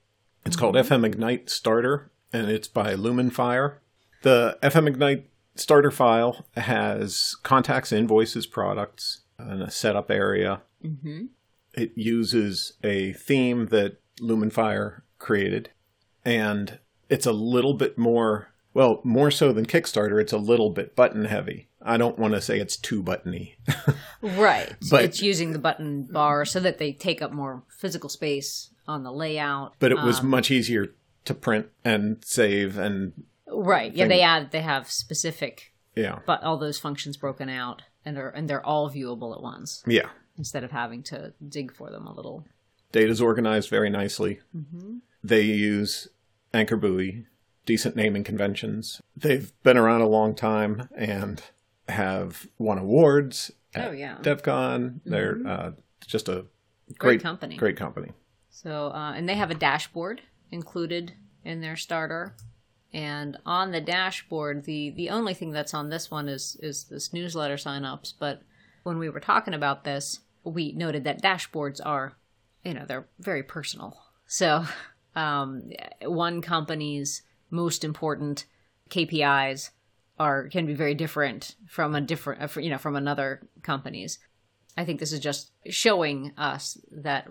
It's 0.45 0.57
called 0.57 0.75
FM 0.75 1.05
Ignite 1.05 1.49
Starter, 1.49 2.11
and 2.33 2.49
it's 2.51 2.67
by 2.67 2.93
LuminFire. 2.95 3.77
The 4.21 4.57
FM 4.61 4.85
Ignite 4.87 5.29
starter 5.55 5.89
file 5.91 6.45
has 6.57 7.35
contacts, 7.43 7.93
invoices, 7.93 8.45
products, 8.45 9.21
and 9.37 9.63
a 9.63 9.71
setup 9.71 10.11
area. 10.11 10.61
Mm-hmm. 10.83 11.27
It 11.73 11.91
uses 11.95 12.73
a 12.83 13.13
theme 13.13 13.67
that 13.67 13.97
LuminFire 14.21 15.01
created, 15.17 15.69
and 16.25 16.79
it's 17.09 17.25
a 17.25 17.31
little 17.31 17.73
bit 17.73 17.97
more, 17.97 18.51
well, 18.73 19.01
more 19.03 19.31
so 19.31 19.51
than 19.53 19.65
Kickstarter, 19.65 20.19
it's 20.21 20.33
a 20.33 20.37
little 20.37 20.69
bit 20.71 20.95
button 20.95 21.25
heavy. 21.25 21.67
I 21.81 21.97
don't 21.97 22.19
want 22.19 22.33
to 22.33 22.41
say 22.41 22.59
it's 22.59 22.75
too 22.77 23.01
buttony. 23.03 23.55
Right. 24.21 24.75
But- 24.89 25.05
it's 25.05 25.21
using 25.21 25.53
the 25.53 25.59
button 25.59 26.03
bar 26.03 26.43
so 26.43 26.59
that 26.59 26.77
they 26.77 26.91
take 26.91 27.21
up 27.21 27.31
more 27.31 27.63
physical 27.69 28.09
space 28.09 28.69
on 28.85 29.03
the 29.03 29.11
layout. 29.13 29.75
but 29.79 29.91
it 29.93 30.01
was 30.01 30.19
Um, 30.19 30.29
much 30.29 30.51
easier 30.51 30.87
to 31.23 31.33
print 31.33 31.67
and 31.85 32.17
save 32.25 32.77
and 32.77 33.13
right. 33.47 33.93
Yeah, 33.93 34.03
thing. 34.03 34.09
they 34.09 34.21
add 34.21 34.51
they 34.51 34.61
have 34.61 34.91
specific 34.91 35.73
yeah. 35.95 36.19
but 36.25 36.43
all 36.43 36.57
those 36.57 36.79
functions 36.79 37.15
broken 37.17 37.47
out 37.49 37.83
and 38.03 38.17
they're 38.17 38.29
and 38.29 38.49
they're 38.49 38.65
all 38.65 38.89
viewable 38.89 39.33
at 39.35 39.41
once 39.41 39.83
Yeah. 39.87 40.09
Instead 40.39 40.63
of 40.63 40.71
having 40.71 41.03
to 41.03 41.33
dig 41.47 41.71
for 41.71 41.91
them 41.91 42.07
a 42.07 42.13
little. 42.13 42.45
Data's 42.91 43.21
organized 43.21 43.69
very 43.69 43.91
nicely. 43.91 44.39
Mm-hmm. 44.57 44.97
They 45.23 45.41
use 45.41 46.07
Anchor 46.53 46.77
Buoy, 46.77 47.25
decent 47.65 47.95
naming 47.95 48.23
conventions. 48.23 49.01
They've 49.15 49.51
been 49.61 49.77
around 49.77 50.01
a 50.01 50.07
long 50.07 50.33
time 50.33 50.89
and 50.97 51.43
have 51.87 52.47
won 52.57 52.79
awards 52.79 53.51
at 53.75 53.89
Oh, 53.89 53.91
yeah. 53.91 54.15
Mm-hmm. 54.15 54.23
DevCon. 54.23 54.99
They're 55.05 55.37
uh, 55.45 55.71
just 56.07 56.27
a 56.29 56.45
Great 56.97 56.97
great, 56.97 57.21
company. 57.21 57.55
Great 57.57 57.77
company. 57.77 58.11
So, 58.49 58.87
uh, 58.87 59.13
and 59.15 59.29
they 59.29 59.35
have 59.35 59.51
a 59.51 59.55
dashboard 59.55 60.21
included 60.51 61.13
in 61.43 61.61
their 61.61 61.75
starter. 61.75 62.35
And 62.91 63.37
on 63.45 63.71
the 63.71 63.81
dashboard, 63.81 64.65
the 64.65 64.89
the 64.89 65.11
only 65.11 65.35
thing 65.35 65.51
that's 65.51 65.75
on 65.75 65.89
this 65.89 66.09
one 66.09 66.27
is 66.27 66.57
is 66.61 66.85
this 66.85 67.13
newsletter 67.13 67.55
signups. 67.55 68.13
But 68.17 68.41
when 68.81 68.97
we 68.97 69.09
were 69.09 69.19
talking 69.19 69.53
about 69.53 69.83
this, 69.83 70.21
we 70.43 70.71
noted 70.73 71.03
that 71.03 71.21
dashboards 71.21 71.79
are, 71.83 72.13
you 72.63 72.73
know, 72.73 72.85
they're 72.85 73.07
very 73.19 73.43
personal. 73.43 73.97
So, 74.27 74.65
um, 75.15 75.71
one 76.01 76.41
company's 76.41 77.23
most 77.49 77.83
important 77.83 78.45
KPIs 78.89 79.71
are 80.17 80.49
can 80.49 80.65
be 80.65 80.73
very 80.73 80.93
different 80.93 81.55
from 81.67 81.95
a 81.95 82.01
different, 82.01 82.41
uh, 82.41 82.59
you 82.59 82.69
know, 82.69 82.77
from 82.77 82.95
another 82.95 83.41
company's. 83.63 84.19
I 84.77 84.85
think 84.85 84.99
this 84.99 85.11
is 85.11 85.19
just 85.19 85.51
showing 85.67 86.33
us 86.37 86.77
that 86.91 87.27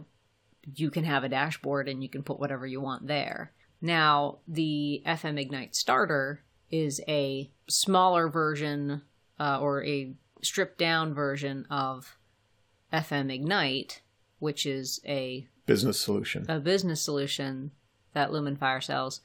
you 0.74 0.90
can 0.90 1.04
have 1.04 1.24
a 1.24 1.28
dashboard 1.28 1.88
and 1.88 2.02
you 2.02 2.08
can 2.08 2.22
put 2.22 2.40
whatever 2.40 2.66
you 2.66 2.80
want 2.80 3.06
there. 3.06 3.52
Now, 3.80 4.38
the 4.48 5.02
FM 5.06 5.38
Ignite 5.38 5.76
starter 5.76 6.42
is 6.70 7.00
a 7.08 7.50
smaller 7.68 8.28
version 8.28 9.02
uh, 9.38 9.60
or 9.60 9.84
a 9.84 10.14
stripped 10.42 10.78
down 10.78 11.14
version 11.14 11.66
of 11.70 12.17
FM 12.92 13.32
Ignite, 13.32 14.00
which 14.38 14.66
is 14.66 15.00
a, 15.06 15.46
Business 15.66 16.00
solution. 16.00 16.46
a 16.48 16.58
business 16.60 17.02
solution 17.02 17.72
that 18.14 18.30
LuminFire 18.30 18.82
sells, 18.82 19.20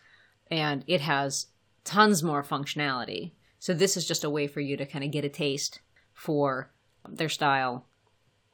and 0.51 0.83
it 0.87 1.01
has 1.01 1.47
tons 1.83 2.21
more 2.21 2.43
functionality. 2.43 3.31
So, 3.59 3.73
this 3.73 3.95
is 3.95 4.05
just 4.05 4.23
a 4.23 4.29
way 4.29 4.47
for 4.47 4.59
you 4.59 4.75
to 4.77 4.85
kind 4.85 5.05
of 5.05 5.11
get 5.11 5.23
a 5.23 5.29
taste 5.29 5.79
for 6.13 6.69
their 7.07 7.29
style. 7.29 7.85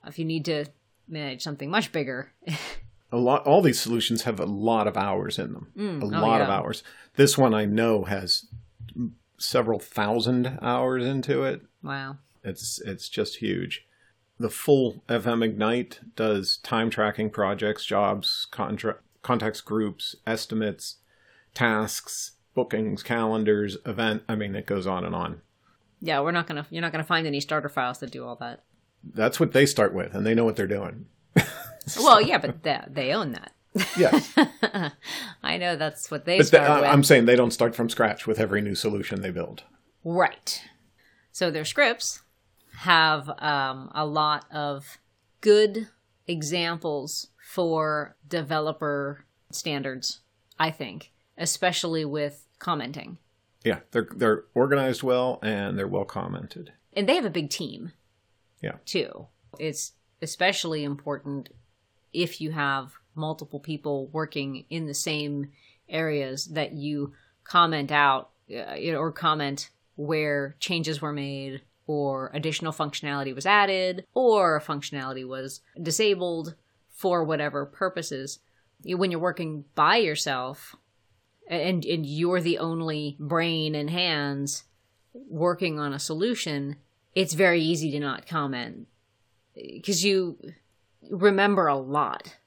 If 0.06 0.20
you 0.20 0.26
need 0.26 0.46
to 0.46 0.66
manage 1.08 1.42
something 1.42 1.70
much 1.70 1.92
bigger, 1.92 2.32
a 3.12 3.18
lot 3.18 3.46
all 3.46 3.62
these 3.62 3.80
solutions 3.80 4.24
have 4.24 4.40
a 4.40 4.46
lot 4.46 4.88
of 4.88 4.96
hours 4.96 5.40
in 5.40 5.54
them. 5.54 5.72
Mm, 5.76 6.02
a 6.02 6.18
oh, 6.18 6.22
lot 6.22 6.42
of 6.42 6.50
hours. 6.50 6.84
This 7.16 7.38
one 7.38 7.54
I 7.54 7.66
know 7.66 8.04
has 8.04 8.46
several 9.38 9.80
thousand 9.80 10.60
hours 10.62 11.06
into 11.06 11.44
it. 11.44 11.62
wow. 11.82 12.18
It's 12.44 12.80
it's 12.82 13.10
just 13.10 13.38
huge. 13.38 13.86
The 14.40 14.50
full 14.50 15.04
FM 15.10 15.44
Ignite 15.44 16.00
does 16.16 16.58
time 16.58 16.90
tracking 16.90 17.30
projects, 17.30 17.86
jobs, 17.86 18.48
contra- 18.52 19.00
contacts 19.22 19.60
groups, 19.62 20.16
estimates, 20.26 20.98
tasks, 21.54 22.32
bookings, 22.56 23.04
calendars, 23.04 23.78
event. 23.86 24.24
I 24.30 24.36
mean, 24.36 24.56
it 24.56 24.66
goes 24.66 24.88
on 24.88 25.04
and 25.04 25.14
on. 25.14 25.42
Yeah, 26.02 26.22
we're 26.22 26.32
not 26.32 26.48
gonna. 26.48 26.66
You're 26.70 26.82
not 26.82 26.94
gonna 26.94 27.04
find 27.04 27.28
any 27.28 27.42
starter 27.42 27.68
files 27.68 28.00
that 28.00 28.12
do 28.12 28.26
all 28.26 28.38
that. 28.38 28.64
That's 29.04 29.40
what 29.40 29.52
they 29.52 29.66
start 29.66 29.94
with, 29.94 30.14
and 30.14 30.26
they 30.26 30.34
know 30.34 30.46
what 30.46 30.56
they're 30.56 30.68
doing. 30.68 31.06
Well, 31.98 32.22
yeah, 32.22 32.38
but 32.38 32.62
they, 32.62 32.80
they 32.88 33.14
own 33.14 33.32
that. 33.32 33.52
Yes, 33.98 34.32
I 35.44 35.58
know 35.58 35.76
that's 35.76 36.12
what 36.12 36.26
they 36.26 36.38
but 36.38 36.46
start 36.48 36.68
th- 36.68 36.82
with. 36.82 36.90
I'm 36.90 37.04
saying 37.04 37.26
they 37.26 37.36
don't 37.36 37.50
start 37.52 37.74
from 37.76 37.90
scratch 37.90 38.28
with 38.28 38.40
every 38.40 38.62
new 38.62 38.76
solution 38.76 39.22
they 39.22 39.32
build. 39.32 39.64
Right. 40.04 40.62
So 41.32 41.50
their 41.50 41.66
scripts 41.66 42.22
have 42.80 43.30
um, 43.40 43.92
a 43.94 44.06
lot 44.06 44.46
of 44.52 44.98
good 45.42 45.88
examples 46.28 47.28
for 47.44 48.16
developer 48.28 49.26
standards. 49.52 50.20
I 50.58 50.72
think, 50.72 51.12
especially 51.38 52.04
with 52.06 52.46
commenting, 52.60 53.18
Yeah, 53.64 53.80
they're 53.92 54.08
they're 54.16 54.44
organized 54.54 55.04
well 55.04 55.40
and 55.42 55.78
they're 55.78 55.88
well 55.88 56.06
commented. 56.06 56.74
and 56.94 57.08
they 57.08 57.16
have 57.16 57.26
a 57.26 57.30
big 57.30 57.50
team. 57.50 57.92
Yeah. 58.62 58.76
Too. 58.86 59.28
It's 59.58 59.94
especially 60.22 60.84
important 60.84 61.50
if 62.14 62.42
you 62.42 62.52
have 62.52 62.94
multiple 63.16 63.60
people 63.60 64.08
working 64.08 64.66
in 64.70 64.86
the 64.86 64.94
same 64.94 65.50
areas 65.88 66.46
that 66.48 66.74
you 66.74 67.14
comment 67.44 67.92
out 67.92 68.30
uh, 68.54 68.96
or 68.98 69.12
comment 69.12 69.70
where 69.96 70.56
changes 70.60 71.02
were 71.02 71.14
made 71.14 71.62
or 71.90 72.30
additional 72.36 72.72
functionality 72.72 73.34
was 73.34 73.48
added 73.48 74.06
or 74.14 74.62
functionality 74.62 75.28
was 75.28 75.62
disabled 75.82 76.54
for 76.88 77.24
whatever 77.24 77.66
purposes. 77.66 78.38
When 78.86 79.10
you're 79.10 79.20
working 79.20 79.66
by 79.74 79.98
yourself 79.98 80.76
and 81.50 81.84
and 81.84 82.06
you're 82.06 82.42
the 82.42 82.60
only 82.60 83.18
brain 83.20 83.74
and 83.74 83.90
hands 83.90 84.66
working 85.16 85.80
on 85.80 85.92
a 85.92 85.98
solution, 85.98 86.76
it's 87.16 87.34
very 87.34 87.60
easy 87.60 87.90
to 87.90 88.00
not 88.00 88.28
comment 88.28 88.86
because 89.56 90.06
you 90.06 90.38
remember 91.10 91.66
a 91.66 91.76
lot. 91.76 92.38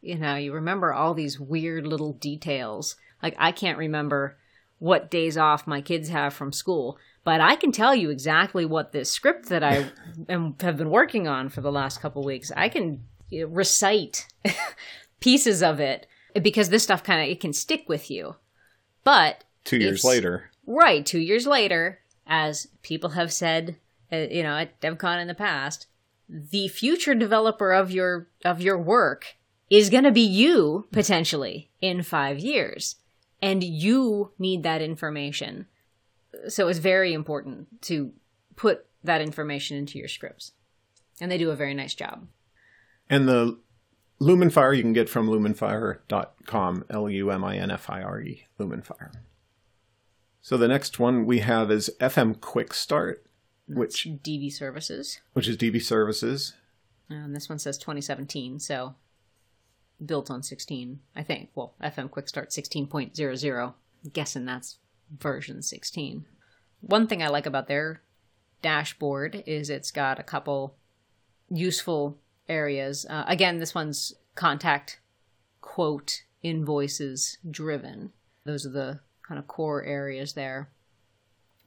You 0.00 0.16
know, 0.16 0.36
you 0.36 0.54
remember 0.54 0.94
all 0.94 1.12
these 1.12 1.38
weird 1.38 1.86
little 1.86 2.14
details. 2.14 2.96
Like 3.22 3.36
I 3.38 3.52
can't 3.52 3.76
remember 3.76 4.38
what 4.78 5.10
days 5.10 5.36
off 5.36 5.66
my 5.66 5.82
kids 5.82 6.08
have 6.08 6.32
from 6.32 6.52
school, 6.52 6.96
but 7.28 7.42
I 7.42 7.56
can 7.56 7.72
tell 7.72 7.94
you 7.94 8.08
exactly 8.08 8.64
what 8.64 8.92
this 8.92 9.10
script 9.10 9.50
that 9.50 9.62
I 9.62 9.90
am, 10.30 10.56
have 10.62 10.78
been 10.78 10.88
working 10.88 11.28
on 11.28 11.50
for 11.50 11.60
the 11.60 11.70
last 11.70 12.00
couple 12.00 12.24
weeks. 12.24 12.50
I 12.56 12.70
can 12.70 13.04
recite 13.30 14.26
pieces 15.20 15.62
of 15.62 15.78
it 15.78 16.06
because 16.40 16.70
this 16.70 16.84
stuff 16.84 17.04
kind 17.04 17.20
of 17.20 17.28
it 17.28 17.38
can 17.38 17.52
stick 17.52 17.86
with 17.86 18.10
you. 18.10 18.36
But 19.04 19.44
Two 19.64 19.76
years 19.76 20.04
later, 20.04 20.50
Right, 20.66 21.04
two 21.04 21.18
years 21.18 21.46
later, 21.46 21.98
as 22.26 22.68
people 22.80 23.10
have 23.10 23.30
said, 23.30 23.76
uh, 24.10 24.16
you 24.30 24.42
know, 24.42 24.56
at 24.56 24.80
DevCon 24.80 25.20
in 25.20 25.28
the 25.28 25.34
past, 25.34 25.86
the 26.30 26.68
future 26.68 27.14
developer 27.14 27.72
of 27.72 27.90
your 27.90 28.28
of 28.42 28.62
your 28.62 28.78
work 28.78 29.36
is 29.68 29.90
going 29.90 30.04
to 30.04 30.10
be 30.10 30.22
you 30.22 30.86
potentially 30.92 31.68
in 31.82 32.02
five 32.02 32.38
years, 32.38 32.96
and 33.42 33.62
you 33.62 34.30
need 34.38 34.62
that 34.62 34.80
information. 34.80 35.66
So 36.46 36.68
it's 36.68 36.78
very 36.78 37.12
important 37.12 37.82
to 37.82 38.12
put 38.56 38.86
that 39.02 39.20
information 39.20 39.76
into 39.76 39.98
your 39.98 40.08
scripts, 40.08 40.52
and 41.20 41.30
they 41.30 41.38
do 41.38 41.50
a 41.50 41.56
very 41.56 41.74
nice 41.74 41.94
job. 41.94 42.28
and 43.10 43.28
the 43.28 43.58
LuminFire 44.20 44.76
you 44.76 44.82
can 44.82 44.92
get 44.92 45.08
from 45.08 45.28
luminfire.com, 45.28 46.84
L 46.90 47.08
U 47.08 47.30
M 47.30 47.44
I 47.44 47.56
N 47.56 47.70
F 47.70 47.88
I 47.90 48.02
R 48.02 48.20
E, 48.20 48.46
LuminFire. 48.58 49.12
So 50.42 50.56
the 50.56 50.68
next 50.68 50.98
one 50.98 51.26
we 51.26 51.38
have 51.40 51.70
is 51.70 51.90
FM 52.00 52.40
Quick 52.40 52.72
Start, 52.74 53.24
which 53.68 54.08
DB 54.24 54.52
services, 54.52 55.20
which 55.34 55.46
is 55.48 55.56
DB 55.56 55.80
services. 55.82 56.54
Uh, 57.10 57.14
and 57.14 57.34
this 57.34 57.48
one 57.48 57.58
says 57.58 57.78
2017, 57.78 58.58
so 58.58 58.94
built 60.04 60.30
on 60.30 60.42
16, 60.42 61.00
I 61.16 61.22
think. 61.22 61.50
Well, 61.54 61.74
FM 61.82 62.10
Quick 62.10 62.28
Start 62.28 62.50
16.00. 62.50 63.74
Guessing 64.12 64.44
that's 64.44 64.78
version 65.16 65.62
16. 65.62 66.26
One 66.80 67.06
thing 67.06 67.22
I 67.22 67.28
like 67.28 67.46
about 67.46 67.68
their 67.68 68.02
dashboard 68.62 69.42
is 69.46 69.70
it's 69.70 69.90
got 69.90 70.18
a 70.18 70.24
couple 70.24 70.76
useful 71.50 72.18
areas. 72.48 73.06
Uh, 73.08 73.24
again, 73.26 73.58
this 73.58 73.74
one's 73.74 74.14
contact 74.34 75.00
quote 75.60 76.22
invoices 76.42 77.38
driven. 77.50 78.12
Those 78.44 78.64
are 78.64 78.70
the 78.70 79.00
kind 79.26 79.38
of 79.38 79.46
core 79.46 79.82
areas 79.84 80.34
there. 80.34 80.70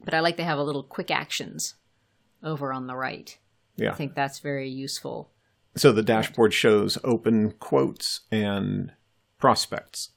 But 0.04 0.14
I 0.14 0.20
like 0.20 0.36
to 0.38 0.44
have 0.44 0.58
a 0.58 0.64
little 0.64 0.82
quick 0.82 1.10
actions 1.10 1.74
over 2.42 2.72
on 2.72 2.86
the 2.86 2.96
right. 2.96 3.36
Yeah. 3.76 3.92
I 3.92 3.94
think 3.94 4.14
that's 4.14 4.40
very 4.40 4.68
useful. 4.68 5.30
So 5.76 5.92
the 5.92 6.02
dashboard 6.02 6.52
shows 6.52 6.98
open 7.04 7.52
quotes 7.52 8.20
and 8.30 8.92
prospects. 9.38 10.10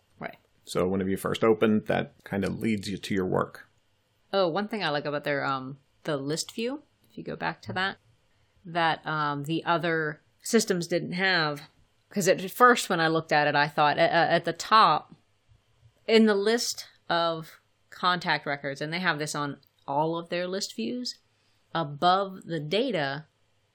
So 0.65 0.88
whenever 0.88 1.10
you 1.10 1.17
first 1.17 1.43
open, 1.43 1.84
that 1.88 2.13
kind 2.23 2.43
of 2.43 2.60
leads 2.60 2.89
you 2.89 2.97
to 2.97 3.13
your 3.13 3.25
work. 3.25 3.67
Oh, 4.34 4.47
one 4.47 4.67
thing 4.67 4.84
I 4.84 4.89
like 4.89 5.06
about 5.06 5.23
their 5.23 5.45
um 5.45 5.78
the 6.04 6.17
list 6.17 6.54
view, 6.54 6.82
if 7.10 7.17
you 7.17 7.23
go 7.23 7.36
back 7.36 7.62
to 7.63 7.73
that, 7.73 7.97
that 8.65 9.06
um 9.06 9.43
the 9.43 9.63
other 9.63 10.21
systems 10.41 10.88
didn't 10.88 11.13
have 11.13 11.62
because 12.10 12.28
at 12.28 12.49
first 12.51 12.89
when 12.89 12.99
I 12.99 13.08
looked 13.08 13.32
at 13.32 13.47
it, 13.47 13.56
I 13.56 13.67
thought 13.67 13.97
at, 13.97 14.12
at 14.12 14.45
the 14.45 14.54
top 14.54 15.15
in 16.08 16.25
the 16.25 16.36
list 16.36 16.88
of 17.10 17.60
contact 17.89 18.45
records, 18.45 18.82
and 18.82 18.91
they 18.91 18.99
have 18.99 19.19
this 19.19 19.36
on 19.36 19.58
all 19.88 20.17
of 20.17 20.30
their 20.30 20.47
list 20.47 20.75
views, 20.75 21.15
above 21.73 22.45
the 22.45 22.60
data 22.60 23.25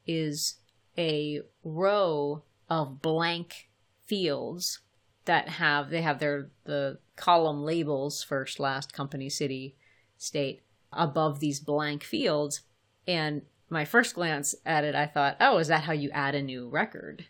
is 0.06 0.56
a 0.98 1.40
row 1.62 2.42
of 2.68 3.00
blank 3.00 3.68
fields 4.06 4.80
that 5.30 5.48
have 5.48 5.90
they 5.90 6.02
have 6.02 6.18
their 6.18 6.50
the 6.64 6.98
column 7.14 7.62
labels 7.62 8.20
first 8.20 8.58
last 8.58 8.92
company 8.92 9.30
city 9.30 9.76
state 10.18 10.62
above 10.92 11.38
these 11.38 11.60
blank 11.60 12.02
fields. 12.02 12.62
And 13.06 13.42
my 13.68 13.84
first 13.84 14.16
glance 14.16 14.56
at 14.66 14.82
it 14.82 14.96
i 14.96 15.06
thought 15.06 15.36
oh 15.38 15.58
is 15.58 15.68
that 15.68 15.84
how 15.84 15.92
you 15.92 16.10
add 16.10 16.34
a 16.34 16.42
new 16.42 16.68
record 16.68 17.26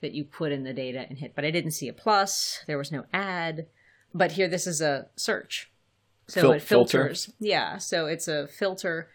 that 0.00 0.12
you 0.12 0.24
put 0.24 0.50
in 0.50 0.64
the 0.64 0.72
data 0.72 1.04
and 1.06 1.18
hit? 1.18 1.34
But 1.34 1.44
i 1.44 1.50
didn't 1.50 1.72
see 1.72 1.88
a 1.88 1.92
plus. 1.92 2.64
There 2.66 2.78
was 2.78 2.90
no 2.90 3.04
add. 3.12 3.66
But 4.14 4.32
here 4.32 4.48
this 4.48 4.66
is 4.66 4.80
a 4.80 5.08
search. 5.16 5.70
So 6.28 6.40
Fil- 6.40 6.52
it 6.52 6.62
filter? 6.62 6.98
filters 7.00 7.32
yeah. 7.38 7.76
So 7.76 8.06
it's 8.06 8.28
a 8.28 8.48
filter 8.48 9.10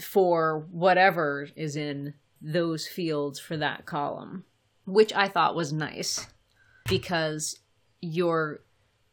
for 0.00 0.66
whatever 0.70 1.48
is 1.54 1.76
in 1.76 2.14
those 2.40 2.86
fields 2.86 3.38
for 3.38 3.58
that 3.58 3.84
column 3.84 4.44
which 4.86 5.12
i 5.14 5.26
thought 5.28 5.54
was 5.54 5.72
nice 5.72 6.26
because 6.88 7.58
your 8.04 8.60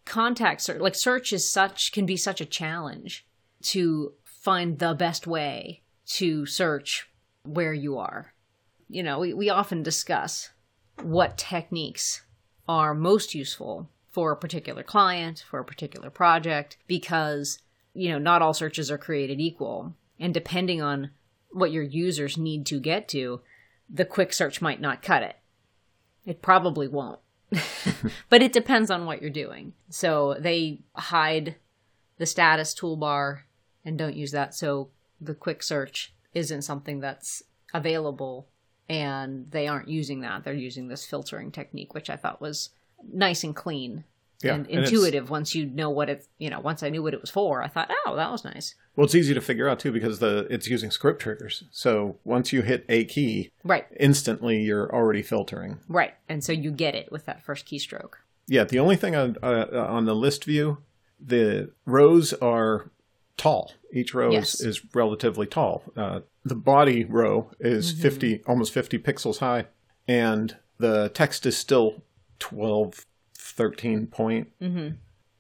contact 0.06 0.62
search 0.62 0.82
like 0.82 0.96
search 0.96 1.32
is 1.32 1.50
such 1.50 1.92
can 1.92 2.06
be 2.06 2.18
such 2.18 2.42
a 2.42 2.46
challenge 2.46 3.26
to 3.62 4.14
find 4.24 4.80
the 4.80 4.94
best 4.94 5.28
way 5.28 5.82
to 6.06 6.46
search 6.46 7.10
where 7.44 7.74
you 7.74 7.98
are. 7.98 8.34
You 8.90 9.04
know 9.04 9.20
we, 9.20 9.34
we 9.34 9.50
often 9.50 9.84
discuss 9.84 10.50
what 11.02 11.38
techniques 11.38 12.24
are 12.68 12.94
most 12.94 13.34
useful 13.34 13.90
for 14.10 14.32
a 14.32 14.38
particular 14.38 14.84
client 14.84 15.44
for 15.50 15.60
a 15.60 15.66
particular 15.66 16.10
project 16.10 16.78
because 16.88 17.60
you 17.94 18.10
know 18.10 18.20
not 18.20 18.42
all 18.42 18.54
searches 18.54 18.92
are 18.92 18.98
created 18.98 19.40
equal. 19.40 19.96
And 20.20 20.34
depending 20.34 20.82
on 20.82 21.12
what 21.52 21.72
your 21.72 21.84
users 21.84 22.38
need 22.38 22.66
to 22.68 22.80
get 22.80 23.08
to 23.10 23.42
the 23.90 24.06
quick 24.06 24.34
search 24.34 24.62
might 24.62 24.80
not 24.80 25.02
cut 25.02 25.24
it. 25.24 25.38
It 26.26 26.42
probably 26.42 26.88
won't 26.88 27.20
but 28.30 28.42
it 28.42 28.54
depends 28.54 28.90
on 28.90 29.06
what 29.06 29.22
you're 29.22 29.30
doing. 29.30 29.74
So 29.90 30.36
they 30.40 30.82
hide 30.96 31.56
the 32.18 32.26
status 32.26 32.74
toolbar 32.74 33.42
and 33.84 33.98
don't 33.98 34.16
use 34.16 34.32
that. 34.32 34.54
So 34.54 34.90
the 35.20 35.34
quick 35.34 35.64
search 35.64 36.14
isn't 36.34 36.62
something 36.62 37.00
that's 37.00 37.44
available 37.74 38.48
and 38.88 39.50
they 39.52 39.68
aren't 39.68 39.88
using 39.88 40.22
that. 40.22 40.44
They're 40.44 40.54
using 40.54 40.88
this 40.88 41.06
filtering 41.06 41.52
technique, 41.52 41.94
which 41.94 42.10
I 42.10 42.16
thought 42.16 42.42
was 42.42 42.70
nice 43.12 43.44
and 43.44 43.56
clean 43.56 44.04
Yeah, 44.44 44.56
and 44.56 44.68
and 44.68 44.86
intuitive 44.86 45.30
once 45.30 45.54
you 45.56 45.66
know 45.66 45.90
what 45.90 46.10
it, 46.10 46.26
you 46.38 46.50
know, 46.50 46.60
once 46.60 46.84
I 46.84 46.90
knew 46.90 47.04
what 47.04 47.14
it 47.14 47.22
was 47.22 47.30
for, 47.30 47.62
I 47.64 47.68
thought, 47.68 47.92
oh, 48.06 48.16
that 48.16 48.32
was 48.32 48.44
nice. 48.44 48.76
Well, 48.96 49.06
it's 49.06 49.16
easy 49.16 49.34
to 49.34 49.42
figure 49.42 49.70
out 49.70 49.80
too 49.80 49.92
because 49.92 50.20
the 50.20 50.48
it's 50.50 50.68
using 50.68 50.92
script 50.92 51.22
triggers. 51.22 51.64
So 51.72 52.18
once 52.24 52.52
you 52.54 52.62
hit 52.62 52.86
a 52.90 53.06
key, 53.06 53.52
Right, 53.64 53.86
instantly 54.00 54.62
you're 54.62 54.94
already 54.94 55.22
filtering. 55.22 55.80
right. 55.88 56.14
And 56.30 56.44
so 56.44 56.52
you 56.52 56.72
get 56.72 56.96
it 56.96 57.12
with 57.12 57.26
that 57.26 57.44
first 57.44 57.66
keystroke. 57.68 58.14
Yeah, 58.48 58.64
the 58.66 58.80
only 58.80 58.96
thing 58.96 59.16
on 59.16 59.38
uh, 59.44 59.66
on 59.88 60.06
the 60.06 60.16
list 60.16 60.44
view, 60.46 60.80
the 61.20 61.72
rows 61.86 62.34
are 62.34 62.92
tall. 63.38 63.72
Each 63.94 64.14
row 64.14 64.32
Yes. 64.32 64.56
is, 64.56 64.62
is 64.62 64.82
relatively 64.96 65.46
tall. 65.48 65.84
Uh, 65.96 66.22
the 66.44 66.56
body 66.56 67.04
row 67.06 67.52
is 67.60 67.94
Mm-hmm. 67.94 68.02
50, 68.02 68.44
almost 68.48 68.74
50 68.74 68.98
pixels 69.00 69.38
high, 69.40 69.66
and 70.08 70.58
the 70.80 71.10
text 71.14 71.46
is 71.46 71.56
still 71.58 72.04
12, 72.40 73.06
13 73.52 74.08
point. 74.08 74.50
Mm-hmm. 74.62 74.96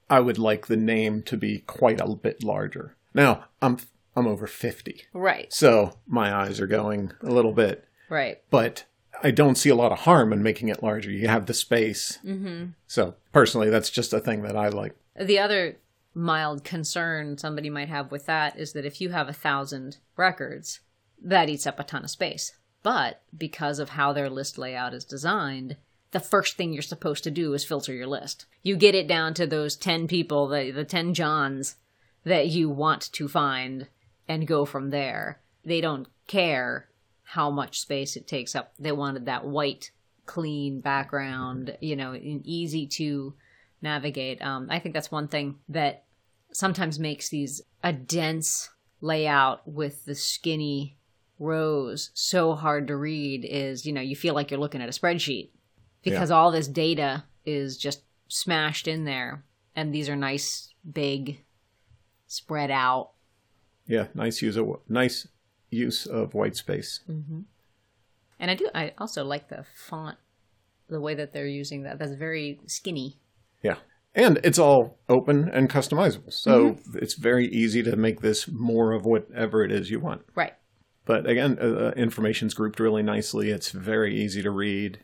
I 0.10 0.19
would 0.19 0.38
like 0.38 0.67
the 0.67 0.78
name 0.78 1.24
to 1.24 1.38
be 1.38 1.60
quite 1.60 2.02
a 2.02 2.15
bit 2.15 2.43
larger. 2.43 2.95
Now, 3.13 3.45
I'm 3.62 3.78
I'm 4.15 4.28
over 4.28 4.45
50, 4.45 5.04
Right, 5.13 5.52
so 5.54 5.93
my 6.06 6.34
eyes 6.36 6.60
are 6.60 6.67
going 6.67 7.13
a 7.21 7.32
little 7.32 7.54
bit 7.54 7.86
right. 8.10 8.39
but 8.50 8.84
I 9.24 9.32
don't 9.32 9.56
see 9.56 9.69
a 9.69 9.76
lot 9.76 9.93
of 9.93 10.00
harm 10.00 10.34
in 10.34 10.43
making 10.43 10.67
it 10.67 10.84
larger. 10.84 11.10
You 11.12 11.30
have 11.30 11.45
the 11.45 11.54
space. 11.54 12.19
Mm-hmm. 12.26 12.71
So 12.88 13.15
personally, 13.32 13.69
that's 13.69 13.89
just 13.89 14.12
a 14.12 14.19
thing 14.19 14.41
that 14.43 14.58
I 14.58 14.67
like. 14.67 14.95
The 15.19 15.39
other 15.39 15.78
mild 16.13 16.63
concern 16.65 17.38
somebody 17.38 17.69
might 17.69 17.88
have 17.88 18.12
with 18.12 18.26
that 18.26 18.60
is 18.60 18.74
that 18.74 18.86
if 18.86 19.00
you 19.00 19.12
have 19.12 19.30
a 19.30 19.34
thousand 19.34 19.97
records, 20.17 20.82
that 21.24 21.50
eats 21.50 21.65
up 21.67 21.80
a 21.80 21.84
ton 21.86 22.04
of 22.04 22.10
space. 22.10 22.54
But 22.84 23.21
because 23.38 23.80
of 23.80 23.89
how 23.89 24.12
their 24.12 24.30
list 24.30 24.58
layout 24.58 24.93
is 24.93 25.06
designed, 25.06 25.78
the 26.12 26.19
first 26.19 26.58
thing 26.58 26.74
you're 26.74 26.82
supposed 26.82 27.24
to 27.24 27.32
do 27.32 27.54
is 27.54 27.63
filter 27.63 27.93
your 27.93 28.08
list. 28.08 28.45
You 28.63 28.76
get 28.76 28.95
it 28.95 29.08
down 29.08 29.34
to 29.36 29.47
those 29.47 29.76
10 29.76 30.08
people, 30.08 30.47
the, 30.47 30.71
the 30.71 30.84
10 30.84 31.13
Johns 31.13 31.76
that 32.26 32.47
you 32.47 32.69
want 32.69 33.12
to 33.13 33.28
find 33.28 33.88
and 34.28 34.47
go 34.47 34.65
from 34.65 34.89
there. 34.89 35.41
They 35.63 35.82
don't 35.82 36.08
care 36.28 36.89
how 37.24 37.50
much 37.50 37.80
space 37.80 38.15
it 38.15 38.28
takes 38.28 38.56
up. 38.56 38.74
They 38.78 38.91
wanted 38.91 39.26
that 39.26 39.45
white, 39.45 39.91
clean 40.26 40.82
background, 40.82 41.78
you 41.80 41.95
know, 41.95 42.12
and 42.12 42.45
easy 42.45 42.88
to 42.88 43.34
navigate. 43.82 44.41
Um, 44.41 44.67
I 44.69 44.80
think 44.80 44.93
that's 44.93 45.12
one 45.12 45.30
thing 45.30 45.56
that 45.69 46.04
sometimes 46.52 47.00
makes 47.00 47.30
these 47.30 47.62
a 47.84 47.93
dense 47.93 48.69
layout 49.00 49.65
with 49.65 50.04
the 50.06 50.13
skinny 50.13 50.97
rows 51.39 52.12
so 52.13 52.54
hard 52.54 52.88
to 52.88 52.97
read 52.97 53.45
is, 53.45 53.86
you 53.86 53.93
know, 53.93 54.02
you 54.02 54.15
feel 54.15 54.36
like 54.36 54.52
you're 54.52 54.60
looking 54.60 54.82
at 54.82 54.89
a 54.89 54.91
spreadsheet 54.91 55.50
because 56.03 56.31
all 56.31 56.51
this 56.51 56.67
data 56.67 57.23
is 57.45 57.77
just 57.77 58.03
smashed 58.27 58.87
in 58.87 59.05
there. 59.05 59.43
And 59.75 59.93
these 59.93 60.09
are 60.09 60.15
nice, 60.15 60.73
big, 60.91 61.43
spread 62.27 62.71
out. 62.71 63.11
Yeah, 63.87 64.07
nice 64.13 64.41
use 64.41 64.57
of 64.57 64.79
nice 64.87 65.27
use 65.69 66.05
of 66.05 66.33
white 66.33 66.55
space. 66.55 67.01
And 67.07 68.51
I 68.51 68.55
do, 68.55 68.69
I 68.73 68.93
also 68.97 69.23
like 69.23 69.49
the 69.49 69.65
font, 69.75 70.17
the 70.89 70.99
way 70.99 71.13
that 71.13 71.33
they're 71.33 71.47
using 71.47 71.83
that. 71.83 71.99
That's 71.99 72.13
very 72.13 72.59
skinny. 72.65 73.17
Yeah, 73.61 73.75
and 74.13 74.39
it's 74.43 74.59
all 74.59 74.97
open 75.07 75.49
and 75.49 75.69
customizable, 75.69 76.33
so 76.33 76.77
it's 76.95 77.13
very 77.13 77.47
easy 77.47 77.83
to 77.83 77.95
make 77.95 78.21
this 78.21 78.47
more 78.47 78.91
of 78.91 79.05
whatever 79.05 79.63
it 79.63 79.71
is 79.71 79.89
you 79.89 79.99
want. 79.99 80.23
Right. 80.35 80.53
But 81.05 81.27
again, 81.27 81.57
uh, 81.61 81.65
uh, 81.65 81.91
information's 81.95 82.53
grouped 82.53 82.79
really 82.79 83.03
nicely. 83.03 83.49
It's 83.49 83.71
very 83.71 84.15
easy 84.15 84.41
to 84.41 84.51
read. 84.51 84.99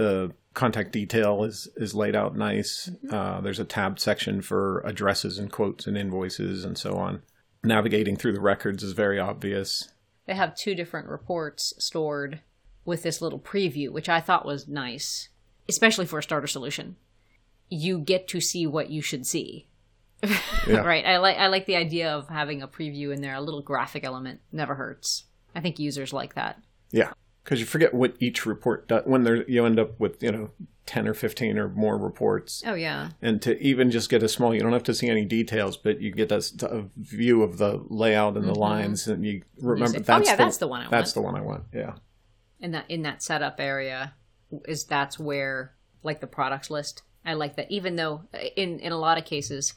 The 0.00 0.32
contact 0.54 0.92
detail 0.92 1.44
is 1.44 1.68
is 1.76 1.94
laid 1.94 2.16
out 2.16 2.34
nice. 2.34 2.90
Uh, 3.10 3.42
there's 3.42 3.60
a 3.60 3.66
tabbed 3.66 4.00
section 4.00 4.40
for 4.40 4.80
addresses 4.86 5.38
and 5.38 5.52
quotes 5.52 5.86
and 5.86 5.94
invoices 5.94 6.64
and 6.64 6.78
so 6.78 6.96
on. 6.96 7.22
Navigating 7.62 8.16
through 8.16 8.32
the 8.32 8.40
records 8.40 8.82
is 8.82 8.92
very 8.92 9.18
obvious. 9.18 9.90
They 10.24 10.34
have 10.34 10.56
two 10.56 10.74
different 10.74 11.08
reports 11.08 11.74
stored 11.76 12.40
with 12.86 13.02
this 13.02 13.20
little 13.20 13.38
preview, 13.38 13.90
which 13.90 14.08
I 14.08 14.22
thought 14.22 14.46
was 14.46 14.66
nice, 14.66 15.28
especially 15.68 16.06
for 16.06 16.20
a 16.20 16.22
starter 16.22 16.46
solution. 16.46 16.96
You 17.68 17.98
get 17.98 18.26
to 18.28 18.40
see 18.40 18.66
what 18.66 18.88
you 18.88 19.02
should 19.02 19.26
see. 19.26 19.68
Yeah. 20.66 20.76
right. 20.78 21.04
I 21.04 21.18
like 21.18 21.36
I 21.36 21.48
like 21.48 21.66
the 21.66 21.76
idea 21.76 22.10
of 22.10 22.26
having 22.30 22.62
a 22.62 22.68
preview 22.68 23.12
in 23.12 23.20
there, 23.20 23.34
a 23.34 23.42
little 23.42 23.60
graphic 23.60 24.04
element 24.04 24.40
never 24.50 24.76
hurts. 24.76 25.24
I 25.54 25.60
think 25.60 25.78
users 25.78 26.14
like 26.14 26.36
that. 26.36 26.58
Yeah, 26.90 27.12
because 27.44 27.60
you 27.60 27.66
forget 27.66 27.94
what 27.94 28.14
each 28.20 28.46
report 28.46 28.88
does 28.88 29.02
when 29.06 29.24
there 29.24 29.48
you 29.48 29.64
end 29.64 29.78
up 29.78 29.98
with 29.98 30.22
you 30.22 30.32
know 30.32 30.50
ten 30.86 31.06
or 31.06 31.14
fifteen 31.14 31.58
or 31.58 31.68
more 31.68 31.96
reports, 31.98 32.62
Oh 32.66 32.74
yeah. 32.74 33.10
and 33.22 33.40
to 33.42 33.60
even 33.62 33.90
just 33.90 34.10
get 34.10 34.22
a 34.22 34.28
small, 34.28 34.54
you 34.54 34.60
don't 34.60 34.72
have 34.72 34.82
to 34.84 34.94
see 34.94 35.08
any 35.08 35.24
details, 35.24 35.76
but 35.76 36.00
you 36.00 36.10
get 36.10 36.32
a 36.32 36.84
view 36.96 37.42
of 37.42 37.58
the 37.58 37.84
layout 37.88 38.36
and 38.36 38.44
the 38.44 38.52
mm-hmm. 38.52 38.60
lines, 38.60 39.06
and 39.06 39.24
you 39.24 39.42
remember 39.60 39.98
say, 39.98 40.04
"Oh, 40.08 40.18
yeah, 40.18 40.36
the, 40.36 40.44
that's 40.44 40.58
the 40.58 40.68
one 40.68 40.80
I 40.80 40.84
want. 40.84 40.90
that's 40.90 41.14
want." 41.14 41.26
the 41.26 41.32
one 41.32 41.40
I 41.40 41.44
want. 41.44 41.64
Yeah, 41.72 41.92
in 42.60 42.72
that 42.72 42.84
in 42.88 43.02
that 43.02 43.22
setup 43.22 43.56
area 43.58 44.14
is 44.66 44.84
that's 44.84 45.18
where 45.18 45.74
like 46.02 46.20
the 46.20 46.26
products 46.26 46.70
list 46.70 47.02
i 47.24 47.32
like 47.32 47.56
that 47.56 47.70
even 47.70 47.96
though 47.96 48.22
uh, 48.34 48.38
in 48.56 48.78
in 48.80 48.92
a 48.92 48.98
lot 48.98 49.18
of 49.18 49.24
cases 49.24 49.74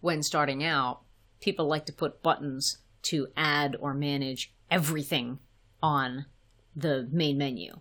when 0.00 0.22
starting 0.22 0.64
out 0.64 1.00
people 1.40 1.66
like 1.66 1.86
to 1.86 1.92
put 1.92 2.22
buttons 2.22 2.78
to 3.02 3.28
add 3.36 3.76
or 3.80 3.94
manage 3.94 4.52
everything 4.70 5.38
on 5.82 6.26
the 6.80 7.08
main 7.12 7.36
menu 7.38 7.78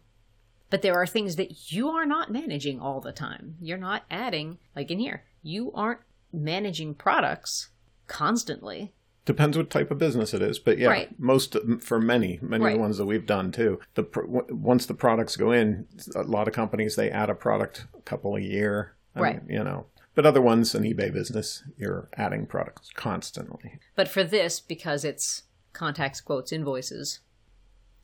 but 0.70 0.82
there 0.82 0.96
are 0.96 1.08
things 1.08 1.36
that 1.38 1.72
you 1.72 1.90
are 1.90 2.06
not 2.06 2.32
managing 2.32 2.80
all 2.80 3.00
the 3.02 3.12
time 3.12 3.56
you're 3.62 3.78
not 3.78 4.04
adding 4.10 4.58
like 4.76 4.90
in 4.92 5.00
here 5.00 5.24
you 5.44 5.72
aren't 5.74 6.02
managing 6.34 6.94
products 6.94 7.70
constantly 8.08 8.92
depends 9.26 9.58
what 9.58 9.70
type 9.70 9.92
of 9.92 9.98
business 9.98 10.34
it 10.34 10.42
is, 10.42 10.58
but 10.58 10.78
yeah, 10.78 10.88
Right. 10.88 11.20
most 11.20 11.58
for 11.82 12.00
many 12.00 12.40
many 12.42 12.66
of 12.66 12.72
the 12.72 12.80
ones 12.80 12.98
that 12.98 13.06
we've 13.06 13.26
done 13.26 13.52
too. 13.52 13.78
The 13.96 14.04
w- 14.04 14.46
once 14.50 14.86
the 14.86 14.94
products 14.94 15.36
go 15.36 15.52
in, 15.52 15.86
a 16.16 16.24
lot 16.24 16.48
of 16.48 16.54
companies 16.54 16.96
they 16.96 17.12
add 17.12 17.30
a 17.30 17.36
product 17.36 17.88
a 17.94 18.02
couple 18.04 18.38
a 18.38 18.40
year, 18.40 18.96
I 19.16 19.20
Right. 19.20 19.46
mean, 19.46 19.58
you 19.58 19.64
know, 19.66 19.88
But 20.16 20.26
other 20.26 20.42
ones, 20.42 20.74
an 20.74 20.84
eBay 20.84 21.12
business, 21.12 21.64
you're 21.78 22.08
adding 22.16 22.46
products 22.48 22.90
constantly. 22.96 23.80
But 23.96 24.08
for 24.08 24.24
this, 24.24 24.62
because 24.62 25.04
it's 25.04 25.44
contacts, 25.74 26.22
quotes, 26.22 26.54
invoices, 26.54 27.20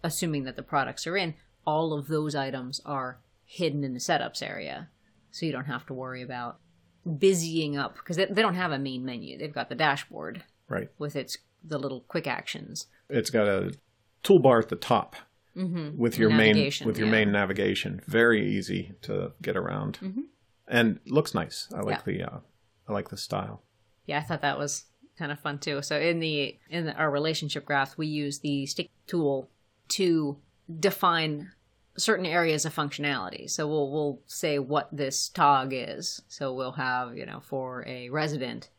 assuming 0.04 0.44
that 0.44 0.56
the 0.56 0.64
products 0.64 1.08
are 1.08 1.18
in, 1.18 1.34
all 1.66 1.94
of 1.94 2.08
those 2.08 2.36
items 2.36 2.82
are 2.86 3.20
hidden 3.46 3.84
in 3.84 3.94
the 3.94 4.00
setups 4.00 4.42
area. 4.42 4.90
So 5.32 5.46
you 5.46 5.52
don't 5.52 5.66
have 5.66 5.86
to 5.88 5.94
worry 5.94 6.22
about 6.22 6.60
busying 7.06 7.78
up 7.78 7.96
because 7.96 8.18
they, 8.18 8.26
they 8.26 8.42
don't 8.42 8.56
have 8.56 8.72
a 8.72 8.80
main 8.80 9.04
menu. 9.06 9.38
They've 9.38 9.54
got 9.54 9.70
the 9.70 9.76
dashboard 9.76 10.44
Right. 10.70 10.90
with 10.98 11.16
its 11.16 11.38
the 11.64 11.78
little 11.78 12.02
quick 12.02 12.28
actions. 12.28 12.88
It's 13.10 13.30
got 13.30 13.48
a 13.48 13.74
toolbar 14.24 14.62
at 14.62 14.70
the 14.70 14.76
top 14.76 15.16
with 15.56 16.18
your 16.18 16.30
main 16.30 16.56
with 16.86 16.98
your 16.98 17.06
yeah. 17.08 17.12
main 17.12 17.32
navigation. 17.32 18.02
Very 18.08 18.46
easy 18.56 18.94
to 19.04 19.34
get 19.42 19.56
around, 19.56 20.00
and 20.68 21.00
looks 21.06 21.34
nice. 21.34 21.68
I 21.76 21.82
like 21.82 22.02
Yeah. 22.08 22.14
the 22.14 22.24
uh, 22.34 22.40
I 22.88 22.94
like 22.94 23.10
the 23.10 23.18
style. 23.18 23.62
Yeah, 24.08 24.18
I 24.20 24.22
thought 24.22 24.42
that 24.42 24.58
was 24.58 24.86
kind 25.18 25.32
of 25.32 25.40
fun 25.40 25.60
too. 25.60 25.82
So 25.82 26.00
in 26.00 26.20
the 26.20 26.58
in 26.70 26.86
the, 26.86 26.94
our 26.96 27.12
relationship 27.12 27.66
graph, 27.66 27.98
we 27.98 28.08
use 28.08 28.40
the 28.40 28.66
stick 28.66 28.90
tool 29.08 29.50
to 29.90 30.38
define 30.80 31.52
certain 31.98 32.26
areas 32.26 32.66
of 32.66 32.76
functionality. 32.76 33.50
So 33.50 33.68
we'll 33.68 33.92
we'll 33.92 34.20
say 34.26 34.60
what 34.60 34.90
this 34.92 35.30
tog 35.30 35.72
is. 35.74 36.22
So 36.28 36.54
we'll 36.54 36.74
have 36.74 37.16
you 37.16 37.26
know 37.26 37.42
for 37.42 37.84
a 37.88 38.10
resident 38.10 38.70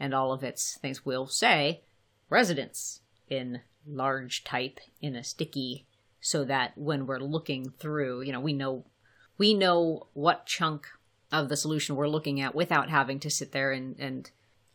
and 0.00 0.14
all 0.14 0.32
of 0.32 0.44
its 0.44 0.76
things. 0.76 1.04
We'll 1.04 1.26
say 1.26 1.82
residents 2.28 3.00
in 3.28 3.60
large 3.86 4.44
type 4.44 4.80
in 5.00 5.16
a 5.16 5.24
sticky, 5.24 5.86
so 6.20 6.44
that 6.44 6.76
when 6.76 7.06
we're 7.06 7.18
looking 7.18 7.72
through, 7.78 8.22
you 8.22 8.32
know, 8.32 8.40
we 8.40 8.52
know 8.52 8.84
we 9.38 9.54
know 9.54 10.08
what 10.14 10.46
chunk 10.46 10.86
of 11.30 11.48
the 11.48 11.56
solution 11.56 11.94
we're 11.94 12.08
looking 12.08 12.40
at 12.40 12.54
without 12.54 12.90
having 12.90 13.20
to 13.20 13.30
sit 13.30 13.52
there 13.52 13.70
and, 13.70 13.96
and 13.98 14.30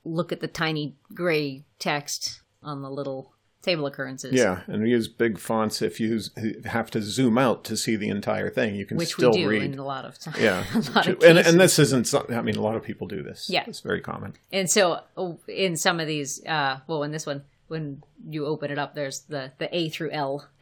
look 0.06 0.32
at 0.32 0.40
the 0.40 0.48
tiny 0.48 0.96
gray 1.14 1.64
text 1.80 2.42
on 2.62 2.82
the 2.82 2.90
little 2.90 3.34
table 3.64 3.88
occurrences. 3.88 4.34
Yeah, 4.34 4.62
and 4.68 4.84
we 4.84 4.92
use 4.92 5.08
big 5.08 5.40
fonts 5.40 5.82
if 5.82 6.00
you 6.00 6.20
have 6.66 6.92
to 6.92 7.02
zoom 7.02 7.38
out 7.38 7.64
to 7.64 7.76
see 7.76 7.96
the 7.96 8.10
entire 8.10 8.50
thing. 8.52 8.76
You 8.76 8.86
can 8.86 8.98
Which 8.98 9.14
still 9.14 9.32
we 9.32 9.38
do 9.40 9.50
read. 9.50 9.64
in 9.64 9.80
a 9.80 9.86
lot 9.86 10.06
of 10.06 10.20
times. 10.20 10.38
Yeah, 10.38 10.64
lot 10.94 11.08
of 11.08 11.24
and, 11.24 11.40
and 11.40 11.60
this 11.60 11.80
isn't. 11.80 12.14
I 12.14 12.42
mean, 12.42 12.58
a 12.58 12.62
lot 12.62 12.76
of 12.76 12.84
people 12.84 13.08
do 13.08 13.24
this. 13.24 13.50
Yeah. 13.50 13.64
it's 13.66 13.80
very 13.80 14.02
common. 14.02 14.34
And 14.52 14.70
so 14.70 15.00
oh, 15.18 15.40
in 15.48 15.78
some 15.78 16.00
of 16.00 16.06
these, 16.06 16.46
uh, 16.46 16.82
well, 16.88 17.02
in 17.04 17.12
this 17.12 17.26
one, 17.26 17.44
when 17.68 18.04
you 18.28 18.46
open 18.46 18.70
it 18.70 18.78
up, 18.78 18.94
there's 18.94 19.22
the, 19.22 19.52
the 19.58 19.76
A 19.76 19.90
through 19.90 20.12
L. 20.12 20.48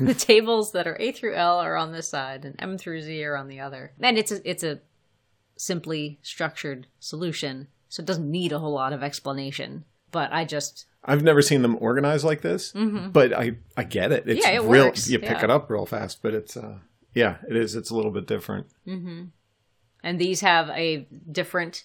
the 0.00 0.14
tables 0.14 0.72
that 0.72 0.86
are 0.86 0.96
A 0.98 1.12
through 1.12 1.34
L 1.34 1.58
are 1.58 1.76
on 1.76 1.92
this 1.92 2.08
side 2.08 2.44
and 2.44 2.56
M 2.58 2.78
through 2.78 3.02
Z 3.02 3.22
are 3.24 3.36
on 3.36 3.48
the 3.48 3.60
other. 3.60 3.92
And 4.00 4.18
it's 4.18 4.32
a, 4.32 4.50
it's 4.50 4.64
a 4.64 4.80
simply 5.56 6.18
structured 6.22 6.86
solution, 6.98 7.68
so 7.90 8.00
it 8.00 8.06
doesn't 8.06 8.30
need 8.30 8.50
a 8.50 8.58
whole 8.58 8.72
lot 8.72 8.92
of 8.92 9.02
explanation. 9.02 9.84
But 10.10 10.32
I 10.32 10.44
just, 10.44 10.86
I've 11.04 11.22
never 11.22 11.40
seen 11.42 11.62
them 11.62 11.76
organized 11.80 12.24
like 12.24 12.42
this, 12.42 12.72
but 12.72 13.32
I 13.32 13.56
I 13.76 13.84
get 13.84 14.12
it. 14.12 14.28
It's 14.28 14.44
Mm-hmm. 14.44 14.52
Yeah, 14.54 14.60
it 14.60 14.68
real. 14.68 14.84
works, 14.86 15.08
You 15.08 15.18
pick 15.18 15.30
yeah. 15.38 15.44
it 15.44 15.50
up 15.50 15.70
real 15.70 15.86
fast, 15.86 16.22
but 16.22 16.34
it's 16.34 16.56
uh 16.56 16.78
yeah, 17.14 17.38
it 17.48 17.56
is. 17.56 17.74
It's 17.74 17.90
a 17.90 17.96
little 17.96 18.12
bit 18.12 18.26
different. 18.26 18.66
and 18.86 20.18
these 20.18 20.40
have 20.42 20.68
a 20.70 21.06
different 21.30 21.84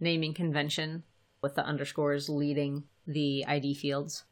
naming 0.00 0.34
convention 0.34 1.02
with 1.42 1.54
the 1.54 1.64
underscores 1.64 2.28
leading 2.28 2.84
the 3.06 3.44
ID 3.46 3.74
fields. 3.74 4.24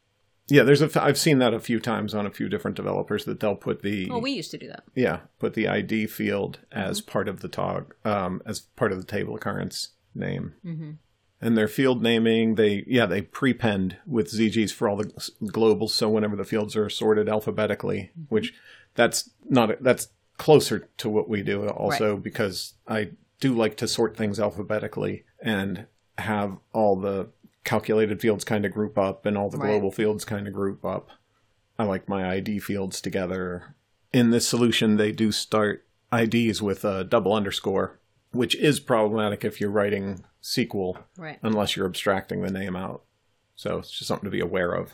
Yeah, 0.48 0.62
there's 0.62 0.82
a. 0.82 0.86
f- 0.86 0.96
I've 0.96 1.18
seen 1.18 1.38
that 1.40 1.54
a 1.54 1.58
few 1.60 1.80
times 1.80 2.14
on 2.14 2.24
a 2.26 2.30
few 2.30 2.48
different 2.48 2.76
developers 2.76 3.24
that 3.24 3.40
they'll 3.40 3.56
put 3.56 3.82
the 3.82 4.08
Well, 4.08 4.20
we 4.20 4.30
used 4.32 4.50
to 4.52 4.58
do 4.58 4.68
that. 4.68 4.84
yeah 4.94 5.20
put 5.38 5.54
the 5.54 5.66
ID 5.68 6.06
field 6.06 6.60
as 6.70 7.00
Mm-hmm. 7.00 7.10
part 7.10 7.28
of 7.28 7.40
the 7.40 7.48
tog 7.48 7.94
um 8.04 8.42
as 8.46 8.60
part 8.60 8.92
of 8.92 8.98
the 8.98 9.04
table 9.06 9.34
occurrence 9.34 9.94
name. 10.14 10.54
And 11.40 11.56
their 11.56 11.68
field 11.68 12.02
naming, 12.02 12.54
they 12.54 12.84
yeah 12.86 13.04
they 13.06 13.20
prepend 13.22 13.98
with 14.06 14.32
ZGs 14.32 14.72
for 14.72 14.88
all 14.88 14.96
the 14.96 15.04
globals. 15.42 15.90
So 15.90 16.08
whenever 16.08 16.34
the 16.36 16.44
fields 16.44 16.74
are 16.76 16.88
sorted 16.88 17.28
alphabetically, 17.28 18.10
Mm-hmm. 18.18 18.34
which 18.34 18.54
that's 18.94 19.30
not 19.48 19.82
that's 19.82 20.08
closer 20.38 20.88
to 20.98 21.08
what 21.08 21.28
we 21.28 21.42
do 21.42 21.66
also 21.68 22.16
because 22.16 22.74
I 22.88 23.10
do 23.40 23.54
like 23.54 23.76
to 23.78 23.88
sort 23.88 24.16
things 24.16 24.38
alphabetically 24.40 25.24
and 25.42 25.86
have 26.18 26.56
all 26.72 26.96
the 26.96 27.28
calculated 27.64 28.20
fields 28.20 28.44
kind 28.44 28.64
of 28.64 28.72
group 28.72 28.96
up 28.96 29.26
and 29.26 29.36
all 29.36 29.50
the 29.50 29.58
Right. 29.58 29.70
global 29.72 29.90
fields 29.90 30.24
kind 30.24 30.46
of 30.46 30.54
group 30.54 30.84
up. 30.84 31.10
I 31.78 31.84
like 31.84 32.08
my 32.08 32.30
ID 32.30 32.58
fields 32.60 33.00
together. 33.02 33.74
In 34.12 34.30
this 34.30 34.48
solution, 34.48 34.96
they 34.96 35.12
do 35.12 35.32
start 35.32 35.84
IDs 36.12 36.62
with 36.62 36.84
a 36.84 37.04
double 37.04 37.34
underscore, 37.34 37.98
which 38.36 38.54
is 38.56 38.80
problematic 38.80 39.44
if 39.44 39.60
you're 39.60 39.70
writing 39.70 40.24
SQL 40.42 40.98
Right. 41.16 41.38
unless 41.42 41.76
you're 41.76 41.86
abstracting 41.86 42.42
the 42.42 42.50
name 42.50 42.76
out. 42.76 43.02
So 43.54 43.78
it's 43.78 43.90
just 43.90 44.06
something 44.08 44.26
to 44.26 44.30
be 44.30 44.40
aware 44.40 44.72
of. 44.72 44.92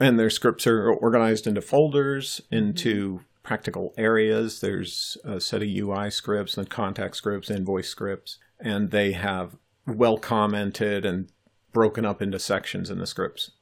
And 0.00 0.18
their 0.18 0.30
scripts 0.30 0.66
are 0.66 0.90
organized 0.90 1.46
into 1.46 1.60
folders, 1.60 2.40
into 2.50 3.20
practical 3.42 3.94
areas. 3.96 4.60
There's 4.60 5.16
a 5.24 5.40
set 5.40 5.62
of 5.62 5.68
UI 5.68 6.10
scripts 6.10 6.56
and 6.56 6.68
contact 6.68 7.16
scripts, 7.16 7.50
invoice 7.50 7.88
scripts, 7.88 8.38
and 8.58 8.90
they 8.90 9.12
have 9.12 9.56
well 9.86 10.18
commented 10.18 11.04
and 11.04 11.30
broken 11.72 12.04
up 12.04 12.20
into 12.20 12.38
sections 12.38 12.90
in 12.90 12.98
the 12.98 13.06
scripts. 13.06 13.52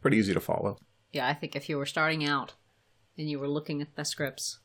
Pretty 0.00 0.16
easy 0.18 0.34
to 0.34 0.40
follow. 0.40 0.78
Yeah, 1.12 1.28
I 1.28 1.34
think 1.34 1.54
if 1.56 1.68
you 1.68 1.78
were 1.78 1.86
starting 1.86 2.24
out 2.26 2.54
and 3.16 3.30
you 3.30 3.38
were 3.38 3.48
looking 3.48 3.80
at 3.80 3.94
the 3.94 4.04
scripts, 4.04 4.58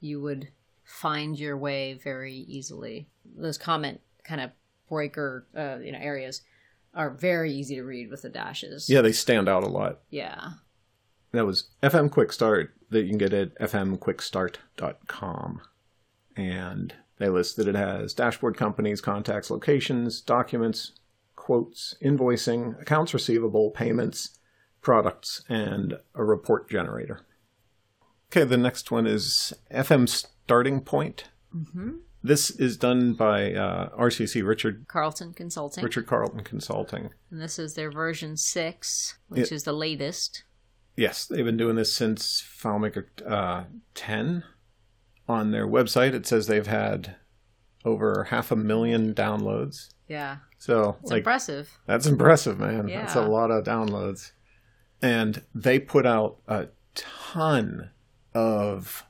you 0.00 0.20
would 0.20 0.48
find 0.86 1.38
your 1.38 1.58
way 1.58 1.94
very 1.94 2.34
easily. 2.34 3.08
Those 3.36 3.58
comment 3.58 4.00
kind 4.24 4.40
of 4.40 4.50
breaker, 4.88 5.46
uh, 5.56 5.78
you 5.82 5.92
know, 5.92 5.98
areas 6.00 6.42
are 6.94 7.10
very 7.10 7.52
easy 7.52 7.74
to 7.74 7.82
read 7.82 8.10
with 8.10 8.22
the 8.22 8.30
dashes. 8.30 8.88
Yeah, 8.88 9.02
they 9.02 9.12
stand 9.12 9.48
out 9.48 9.64
a 9.64 9.68
lot. 9.68 10.00
Yeah. 10.08 10.50
That 11.32 11.44
was 11.44 11.64
FM 11.82 12.10
Quick 12.10 12.32
Start 12.32 12.72
that 12.90 13.02
you 13.02 13.10
can 13.10 13.18
get 13.18 13.34
at 13.34 13.58
fmquickstart.com. 13.58 15.60
And 16.36 16.94
they 17.18 17.28
list 17.28 17.56
that 17.56 17.68
it 17.68 17.74
has 17.74 18.14
dashboard 18.14 18.56
companies, 18.56 19.00
contacts, 19.00 19.50
locations, 19.50 20.20
documents, 20.20 20.92
quotes, 21.34 21.96
invoicing, 22.02 22.80
accounts 22.80 23.12
receivable, 23.12 23.70
payments, 23.70 24.38
products, 24.80 25.42
and 25.48 25.98
a 26.14 26.24
report 26.24 26.70
generator. 26.70 27.26
Okay, 28.30 28.44
the 28.44 28.56
next 28.56 28.90
one 28.90 29.06
is 29.06 29.52
FM 29.72 30.08
Starting 30.08 30.80
Point. 30.80 31.24
This 32.22 32.50
is 32.50 32.76
done 32.76 33.14
by 33.14 33.54
uh, 33.54 33.90
RCC 33.96 34.44
Richard 34.46 34.86
Carlton 34.88 35.32
Consulting. 35.32 35.84
Richard 35.84 36.06
Carlton 36.06 36.42
Consulting. 36.42 37.10
And 37.30 37.40
this 37.40 37.58
is 37.58 37.74
their 37.74 37.90
version 37.90 38.36
6, 38.36 39.18
which 39.28 39.52
is 39.52 39.62
the 39.62 39.72
latest. 39.72 40.42
Yes, 40.96 41.24
they've 41.26 41.44
been 41.44 41.56
doing 41.56 41.76
this 41.76 41.94
since 41.94 42.42
FileMaker 42.60 43.04
uh, 43.26 43.64
10. 43.94 44.42
On 45.28 45.50
their 45.50 45.66
website, 45.66 46.14
it 46.14 46.24
says 46.26 46.46
they've 46.46 46.66
had 46.66 47.16
over 47.84 48.24
half 48.30 48.50
a 48.52 48.56
million 48.56 49.12
downloads. 49.14 49.88
Yeah. 50.08 50.36
So, 50.58 50.96
It's 51.02 51.10
like, 51.10 51.18
impressive. 51.18 51.78
that's 51.86 52.06
impressive, 52.06 52.58
man. 52.60 52.86
Yeah. 52.88 53.00
That's 53.02 53.16
a 53.16 53.22
lot 53.26 53.50
of 53.50 53.64
downloads. 53.64 54.32
And 55.02 55.42
they 55.54 55.78
put 55.80 56.06
out 56.06 56.38
a 56.46 56.68
ton 56.94 57.90
of 58.36 59.04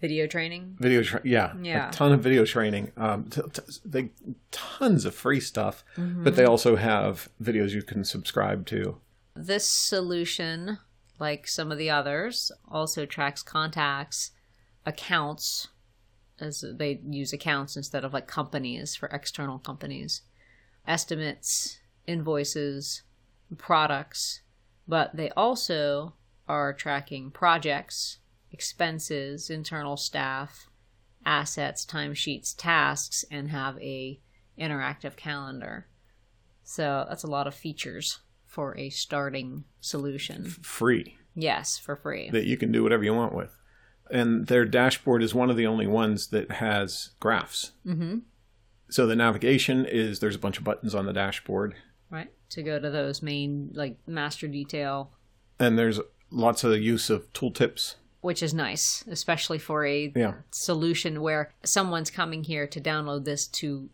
Video 0.00 0.26
training. 0.26 0.76
video, 0.78 1.02
tra- 1.02 1.22
yeah, 1.24 1.54
Yeah. 1.62 1.88
a 1.88 1.92
ton 1.92 2.12
of 2.12 2.20
video 2.20 2.44
training. 2.44 2.92
Um, 2.98 3.24
t- 3.30 3.40
t- 3.52 3.62
they 3.84 4.10
tons 4.50 5.06
of 5.06 5.14
free 5.14 5.40
stuff, 5.40 5.84
Mm-hmm. 5.96 6.22
but 6.24 6.36
they 6.36 6.44
also 6.44 6.76
have 6.76 7.30
videos 7.42 7.70
you 7.70 7.82
can 7.82 8.04
subscribe 8.04 8.66
to. 8.66 9.00
This 9.34 9.66
solution, 9.66 10.78
like 11.18 11.48
some 11.48 11.72
of 11.72 11.78
the 11.78 11.88
others, 11.88 12.52
also 12.68 13.06
tracks 13.06 13.42
contacts, 13.42 14.32
accounts, 14.84 15.68
as 16.38 16.62
they 16.74 17.00
use 17.08 17.32
accounts 17.32 17.74
instead 17.76 18.04
of 18.04 18.12
like 18.12 18.26
companies 18.26 18.94
for 18.94 19.08
external 19.08 19.58
companies, 19.58 20.20
estimates, 20.86 21.78
invoices, 22.06 23.02
products, 23.56 24.42
but 24.86 25.16
they 25.16 25.30
also 25.30 26.14
are 26.46 26.72
tracking 26.74 27.30
projects, 27.30 28.18
expenses, 28.52 29.50
internal 29.50 29.96
staff, 29.96 30.68
assets, 31.24 31.84
timesheets, 31.84 32.54
tasks, 32.56 33.24
and 33.30 33.50
have 33.50 33.78
a 33.80 34.20
interactive 34.58 35.16
calendar. 35.16 35.86
So 36.64 37.04
that's 37.08 37.24
a 37.24 37.30
lot 37.30 37.46
of 37.46 37.54
features 37.54 38.20
for 38.44 38.76
a 38.78 38.90
starting 38.90 39.64
solution. 39.80 40.44
Free. 40.44 41.16
Yes, 41.34 41.76
for 41.76 41.96
free. 41.96 42.30
that 42.30 42.46
you 42.46 42.56
can 42.56 42.72
do 42.72 42.82
whatever 42.82 43.04
you 43.04 43.14
want 43.14 43.34
with. 43.34 43.54
And 44.10 44.46
their 44.46 44.64
dashboard 44.64 45.22
is 45.22 45.34
one 45.34 45.50
of 45.50 45.56
the 45.56 45.66
only 45.66 45.86
ones 45.86 46.28
that 46.28 46.50
has 46.52 47.10
graphs. 47.20 47.72
Mm-hmm. 47.84 48.18
So 48.88 49.06
the 49.06 49.16
navigation 49.16 49.84
is 49.84 50.20
there's 50.20 50.36
a 50.36 50.40
bunch 50.40 50.58
of 50.58 50.64
buttons 50.64 50.94
on 50.94 51.06
the 51.06 51.12
dashboard, 51.12 51.74
Right? 52.08 52.30
To 52.50 52.62
go 52.62 52.78
to 52.78 52.88
those 52.88 53.20
main, 53.20 53.72
like 53.74 53.98
master 54.06 54.46
detail, 54.46 55.10
and 55.58 55.76
there's 55.76 55.98
lots 56.30 56.62
of 56.62 56.80
use 56.80 57.10
of 57.10 57.32
tooltips. 57.32 57.96
Which 58.20 58.42
is 58.42 58.52
nice, 58.54 59.04
especially 59.08 59.58
for 59.58 59.84
a 59.86 60.12
Yeah. 60.14 60.34
solution 60.50 61.20
where 61.20 61.52
someone's 61.64 62.10
coming 62.10 62.44
here 62.44 62.66
to 62.66 62.80
download 62.80 63.24
this 63.24 63.46
to 63.46 63.88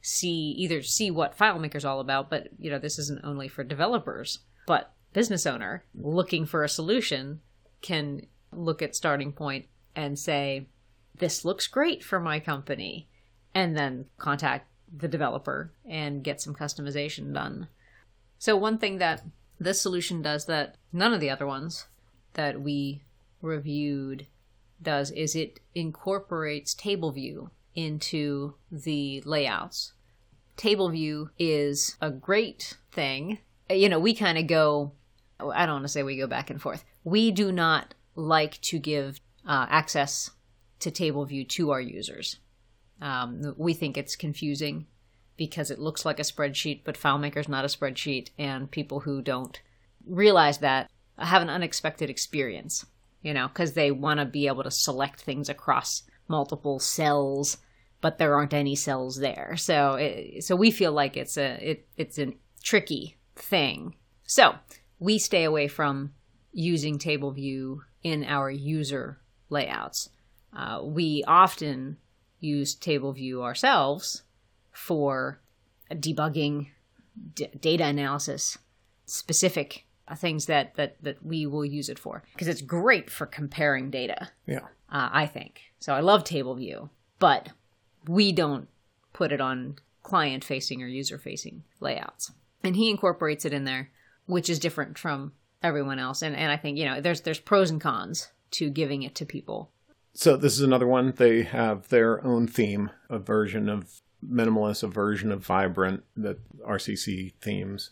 see 0.00 0.50
either 0.52 0.82
see 0.82 1.10
what 1.10 1.36
FileMaker's 1.36 1.84
all 1.84 2.00
about, 2.00 2.30
but 2.30 2.48
you 2.58 2.70
know, 2.70 2.78
this 2.78 2.98
isn't 2.98 3.24
only 3.24 3.48
for 3.48 3.64
developers, 3.64 4.38
but 4.66 4.92
business 5.12 5.46
owner 5.46 5.84
looking 5.94 6.46
for 6.46 6.62
a 6.62 6.68
solution 6.68 7.40
can 7.82 8.26
look 8.52 8.82
at 8.82 8.94
starting 8.94 9.32
point 9.32 9.66
and 9.94 10.18
say, 10.18 10.68
This 11.18 11.44
looks 11.44 11.66
great 11.66 12.04
for 12.04 12.20
my 12.20 12.38
company, 12.38 13.08
and 13.54 13.74
then 13.76 14.04
contact 14.18 14.70
the 14.94 15.08
developer 15.08 15.72
and 15.88 16.22
get 16.22 16.40
some 16.42 16.54
customization 16.54 17.32
done. 17.32 17.68
So, 18.38 18.54
one 18.56 18.78
thing 18.78 18.98
that 18.98 19.24
this 19.58 19.80
solution 19.80 20.20
does 20.22 20.44
that 20.46 20.76
none 20.92 21.14
of 21.14 21.20
the 21.20 21.30
other 21.30 21.46
ones 21.46 21.86
that 22.34 22.60
we 22.60 23.02
reviewed 23.40 24.26
does 24.82 25.10
is 25.10 25.34
it 25.34 25.60
incorporates 25.74 26.74
table 26.74 27.12
view 27.12 27.50
into 27.74 28.54
the 28.70 29.22
layouts. 29.24 29.92
Table 30.56 30.88
view 30.88 31.30
is 31.38 31.96
a 32.00 32.10
great 32.10 32.76
thing. 32.92 33.38
You 33.70 33.88
know, 33.88 33.98
we 33.98 34.14
kind 34.14 34.38
of 34.38 34.46
go, 34.46 34.92
I 35.38 35.66
don't 35.66 35.76
want 35.76 35.84
to 35.84 35.88
say 35.88 36.02
we 36.02 36.16
go 36.16 36.26
back 36.26 36.50
and 36.50 36.60
forth. 36.60 36.84
We 37.04 37.30
do 37.30 37.52
not 37.52 37.94
like 38.14 38.60
to 38.62 38.78
give 38.78 39.20
uh, 39.46 39.66
access 39.68 40.30
to 40.80 40.90
table 40.90 41.24
view 41.24 41.44
to 41.44 41.70
our 41.70 41.80
users. 41.80 42.38
Um, 43.00 43.54
we 43.58 43.74
think 43.74 43.96
it's 43.96 44.16
confusing 44.16 44.86
because 45.36 45.70
it 45.70 45.78
looks 45.78 46.06
like 46.06 46.18
a 46.18 46.22
spreadsheet, 46.22 46.82
but 46.84 46.98
FileMaker's 46.98 47.48
not 47.48 47.64
a 47.64 47.68
spreadsheet, 47.68 48.30
and 48.38 48.70
people 48.70 49.00
who 49.00 49.20
don't 49.20 49.60
realize 50.06 50.58
that 50.58 50.90
have 51.18 51.42
an 51.42 51.50
unexpected 51.50 52.08
experience, 52.08 52.86
you 53.26 53.34
know, 53.34 53.48
because 53.48 53.72
they 53.72 53.90
want 53.90 54.20
to 54.20 54.24
be 54.24 54.46
able 54.46 54.62
to 54.62 54.70
select 54.70 55.20
things 55.20 55.48
across 55.48 56.04
multiple 56.28 56.78
cells, 56.78 57.56
but 58.00 58.18
there 58.18 58.36
aren't 58.36 58.54
any 58.54 58.76
cells 58.76 59.16
there. 59.16 59.56
So, 59.56 59.94
it, 59.94 60.44
so 60.44 60.54
we 60.54 60.70
feel 60.70 60.92
like 60.92 61.16
it's 61.16 61.36
a 61.36 61.70
it, 61.70 61.88
it's 61.96 62.20
a 62.20 62.34
tricky 62.62 63.16
thing. 63.34 63.96
So 64.22 64.54
we 65.00 65.18
stay 65.18 65.42
away 65.42 65.66
from 65.66 66.12
using 66.52 66.98
table 67.00 67.32
view 67.32 67.82
in 68.04 68.22
our 68.22 68.48
user 68.48 69.18
layouts. 69.50 70.08
Uh, 70.56 70.82
we 70.84 71.24
often 71.26 71.96
use 72.38 72.76
table 72.76 73.12
view 73.12 73.42
ourselves 73.42 74.22
for 74.70 75.40
debugging, 75.90 76.68
d- 77.34 77.48
data 77.58 77.86
analysis, 77.86 78.56
specific 79.04 79.85
things 80.14 80.46
that, 80.46 80.74
that, 80.76 80.96
that 81.02 81.24
we 81.24 81.46
will 81.46 81.64
use 81.64 81.88
it 81.88 81.98
for. 81.98 82.22
Because 82.32 82.48
it's 82.48 82.62
great 82.62 83.10
for 83.10 83.26
comparing 83.26 83.90
data, 83.90 84.28
Yeah. 84.46 84.60
uh, 84.90 85.08
I 85.12 85.26
think. 85.26 85.62
So 85.80 85.92
I 85.94 86.00
love 86.00 86.22
table 86.22 86.54
view, 86.54 86.90
but 87.18 87.50
we 88.06 88.30
don't 88.32 88.68
put 89.12 89.32
it 89.32 89.40
on 89.40 89.76
client 90.02 90.44
facing 90.44 90.82
or 90.82 90.86
user 90.86 91.18
facing 91.18 91.64
layouts. 91.80 92.30
And 92.62 92.76
he 92.76 92.90
incorporates 92.90 93.44
it 93.44 93.52
in 93.52 93.64
there, 93.64 93.90
which 94.26 94.48
is 94.48 94.58
different 94.58 94.98
from 94.98 95.32
everyone 95.62 95.98
else. 95.98 96.22
And, 96.22 96.36
and 96.36 96.52
I 96.52 96.56
think, 96.56 96.78
you 96.78 96.84
know, 96.84 97.00
there's, 97.00 97.22
there's 97.22 97.40
pros 97.40 97.70
and 97.70 97.80
cons 97.80 98.28
to 98.52 98.70
giving 98.70 99.02
it 99.02 99.14
to 99.16 99.26
people. 99.26 99.70
So 100.14 100.36
this 100.36 100.54
is 100.54 100.60
another 100.60 100.86
one. 100.86 101.12
They 101.16 101.42
have 101.42 101.88
their 101.88 102.24
own 102.24 102.46
theme, 102.46 102.90
a 103.10 103.18
version 103.18 103.68
of 103.68 104.00
minimalist, 104.26 104.82
a 104.82 104.86
version 104.86 105.30
of 105.30 105.44
vibrant, 105.44 106.04
the 106.16 106.38
RCC 106.66 107.34
themes. 107.40 107.90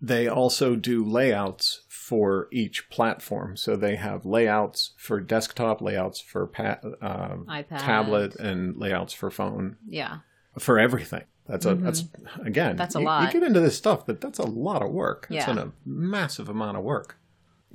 They 0.00 0.26
also 0.28 0.74
do 0.76 1.04
layouts 1.04 1.82
for 1.88 2.48
each 2.50 2.88
platform. 2.90 3.56
So 3.56 3.76
they 3.76 3.96
have 3.96 4.24
layouts 4.24 4.92
for 4.96 5.20
desktop, 5.20 5.80
layouts 5.82 6.20
for 6.20 6.46
pa- 6.46 6.78
uh, 7.02 7.36
iPad. 7.48 7.78
tablet, 7.78 8.36
and 8.36 8.76
layouts 8.76 9.12
for 9.12 9.30
phone 9.30 9.76
Yeah. 9.86 10.18
for 10.58 10.78
everything. 10.78 11.24
That's 11.46 11.66
a 11.66 11.74
that's 11.74 12.04
again. 12.44 12.70
Mm-hmm. 12.70 12.76
That's 12.78 12.94
a 12.94 13.00
you, 13.00 13.04
lot. 13.04 13.22
You 13.34 13.40
get 13.40 13.46
into 13.46 13.60
this 13.60 13.76
stuff, 13.76 14.06
but 14.06 14.20
that's 14.20 14.38
a 14.38 14.46
lot 14.46 14.82
of 14.82 14.90
work. 14.92 15.26
It's 15.30 15.46
Yeah. 15.46 15.58
a 15.60 15.68
massive 15.84 16.48
amount 16.48 16.76
of 16.76 16.84
work. 16.84 17.18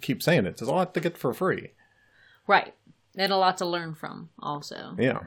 Keep 0.01 0.23
saying 0.23 0.45
it. 0.45 0.49
It's 0.51 0.61
a 0.61 0.65
lot 0.65 0.93
to 0.93 0.99
get 0.99 1.17
for 1.17 1.33
free. 1.33 1.71
Right. 2.47 2.73
And 3.17 3.31
a 3.31 3.37
lot 3.37 3.57
to 3.59 3.65
learn 3.65 3.93
from 3.95 4.29
also. 4.39 4.95
Yeah. 4.97 5.19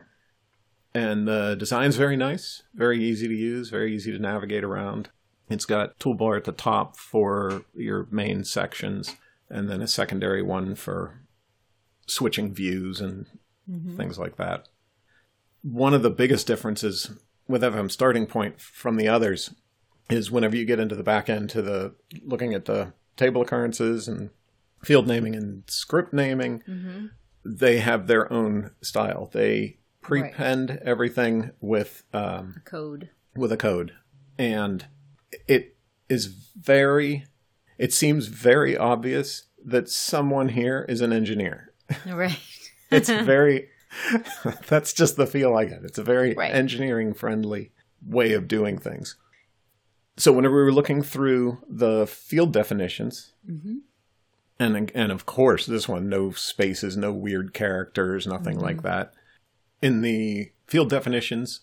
And 0.94 1.28
the 1.28 1.54
design's 1.56 1.96
very 1.96 2.16
nice, 2.16 2.62
very 2.74 3.02
easy 3.02 3.28
to 3.28 3.34
use, 3.34 3.68
very 3.70 3.94
easy 3.94 4.10
to 4.12 4.18
navigate 4.18 4.64
around. 4.64 5.10
It's 5.48 5.64
got 5.64 5.98
toolbar 5.98 6.36
at 6.36 6.44
the 6.44 6.52
top 6.52 6.96
for 6.96 7.62
your 7.74 8.06
main 8.10 8.44
sections, 8.44 9.16
and 9.48 9.68
then 9.70 9.80
a 9.82 9.88
secondary 9.88 10.42
one 10.42 10.74
for 10.74 11.20
switching 12.06 12.52
views 12.54 13.00
and 13.00 13.26
things 13.96 14.18
like 14.18 14.36
that. 14.36 14.68
One 15.62 15.92
of 15.94 16.02
the 16.02 16.10
biggest 16.10 16.46
differences 16.46 17.10
with 17.46 17.62
FM 17.62 17.90
starting 17.90 18.26
point 18.26 18.60
from 18.60 18.96
the 18.96 19.08
others 19.08 19.54
is 20.08 20.30
whenever 20.30 20.56
you 20.56 20.64
get 20.64 20.80
into 20.80 20.94
the 20.94 21.02
back 21.02 21.28
end 21.28 21.50
to 21.50 21.60
the 21.62 21.94
looking 22.24 22.54
at 22.54 22.64
the 22.64 22.92
table 23.16 23.42
occurrences 23.42 24.08
and 24.08 24.30
field 24.82 25.06
naming 25.06 25.34
and 25.34 25.64
script 25.66 26.12
naming, 26.14 26.62
they 27.44 27.78
have 27.80 28.06
their 28.06 28.30
own 28.32 28.70
style. 28.82 29.28
They 29.32 29.76
Right. 30.10 30.32
prepend 30.32 30.70
everything 30.82 31.50
with 31.60 32.04
um, 32.14 32.62
Code. 32.64 33.10
with 33.36 33.52
a 33.52 33.58
code, 33.58 33.92
and 34.38 34.86
it 35.46 35.76
is 36.08 36.26
very. 36.26 37.26
It 37.78 37.92
seems 37.92 38.26
very 38.26 38.76
obvious 38.76 39.44
that 39.64 39.88
someone 39.88 40.50
here 40.50 40.84
is 40.88 41.00
an 41.00 41.12
engineer. 41.12 41.72
Right. 42.06 42.38
It's 42.90 43.08
very. 43.10 43.68
that's 44.68 44.94
just 44.94 45.16
the 45.16 45.26
feel 45.26 45.54
I 45.54 45.66
get. 45.66 45.82
It's 45.84 45.98
a 45.98 46.02
very 46.02 46.32
Right. 46.32 46.54
engineering 46.54 47.12
friendly 47.12 47.72
way 48.02 48.32
of 48.32 48.48
doing 48.48 48.78
things. 48.78 49.16
So 50.16 50.32
whenever 50.32 50.56
we 50.56 50.62
were 50.62 50.72
looking 50.72 51.02
through 51.02 51.58
the 51.68 52.06
field 52.06 52.52
definitions, 52.52 53.34
mm-hmm. 53.48 53.76
and 54.58 54.90
and 54.94 55.12
of 55.12 55.26
course 55.26 55.66
this 55.66 55.86
one, 55.86 56.08
no 56.08 56.30
spaces, 56.32 56.96
no 56.96 57.12
weird 57.12 57.52
characters, 57.52 58.26
nothing 58.26 58.58
like 58.58 58.78
mm-hmm. 58.78 58.86
that. 58.86 59.12
In 59.82 60.00
the 60.00 60.50
field 60.66 60.88
definitions, 60.90 61.60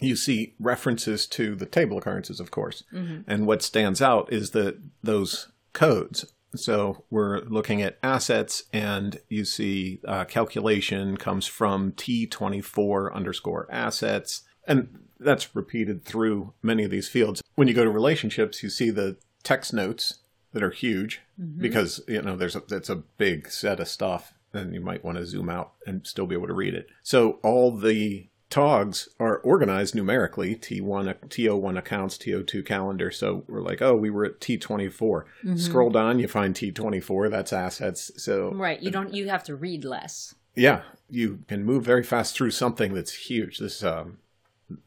you 0.00 0.16
see 0.16 0.54
references 0.60 1.26
to 1.26 1.54
the 1.54 1.66
table 1.66 1.98
occurrences, 1.98 2.40
of 2.40 2.50
course. 2.50 2.84
And 3.26 3.46
what 3.46 3.62
stands 3.62 4.00
out 4.00 4.32
is 4.32 4.50
that 4.50 4.78
those 5.02 5.48
codes. 5.72 6.32
So 6.54 7.04
we're 7.10 7.40
looking 7.40 7.82
at 7.82 7.98
assets, 8.02 8.64
and 8.72 9.20
you 9.28 9.44
see 9.44 10.00
uh, 10.06 10.24
calculation 10.24 11.16
comes 11.16 11.46
from 11.46 11.92
T24 11.92 13.12
underscore 13.12 13.68
assets. 13.70 14.42
And 14.66 15.00
that's 15.20 15.54
repeated 15.54 16.04
through 16.04 16.54
many 16.62 16.84
of 16.84 16.90
these 16.90 17.08
fields. 17.08 17.42
When 17.54 17.68
you 17.68 17.74
go 17.74 17.84
to 17.84 17.90
relationships, 17.90 18.62
you 18.62 18.70
see 18.70 18.90
the 18.90 19.16
text 19.42 19.72
notes 19.72 20.18
that 20.52 20.62
are 20.62 20.70
huge 20.70 21.20
because 21.58 22.00
you 22.08 22.22
know 22.22 22.36
there's 22.36 22.56
a 22.56 22.62
it's 22.70 22.88
a 22.88 22.96
big 22.96 23.50
set 23.50 23.80
of 23.80 23.88
stuff 23.88 24.32
and 24.52 24.72
you 24.72 24.80
might 24.80 25.04
want 25.04 25.18
to 25.18 25.26
zoom 25.26 25.50
out 25.50 25.72
and 25.86 26.06
still 26.06 26.26
be 26.26 26.34
able 26.34 26.46
to 26.46 26.54
read 26.54 26.74
it. 26.74 26.88
So 27.02 27.38
all 27.42 27.76
the 27.76 28.27
togs 28.50 29.08
are 29.20 29.38
organized 29.38 29.94
numerically 29.94 30.56
T1 30.56 31.14
TO1 31.28 31.78
accounts 31.78 32.16
TO2 32.16 32.64
calendar 32.64 33.10
so 33.10 33.44
we're 33.46 33.60
like 33.60 33.82
oh 33.82 33.94
we 33.94 34.08
were 34.10 34.24
at 34.24 34.40
T24 34.40 35.24
scroll 35.56 35.90
down 35.90 36.18
you 36.18 36.28
find 36.28 36.54
T24 36.54 37.30
that's 37.30 37.52
assets 37.52 38.10
so 38.16 38.50
Right. 38.52 38.80
You 38.80 38.90
don't 38.90 39.12
you 39.12 39.28
have 39.28 39.44
to 39.44 39.54
read 39.56 39.84
less. 39.84 40.34
yeah 40.54 40.80
you 41.10 41.40
can 41.46 41.64
move 41.64 41.84
very 41.84 42.02
fast 42.02 42.34
through 42.36 42.50
something 42.52 42.94
that's 42.94 43.12
huge 43.28 43.58
this 43.58 43.82
um 43.84 44.18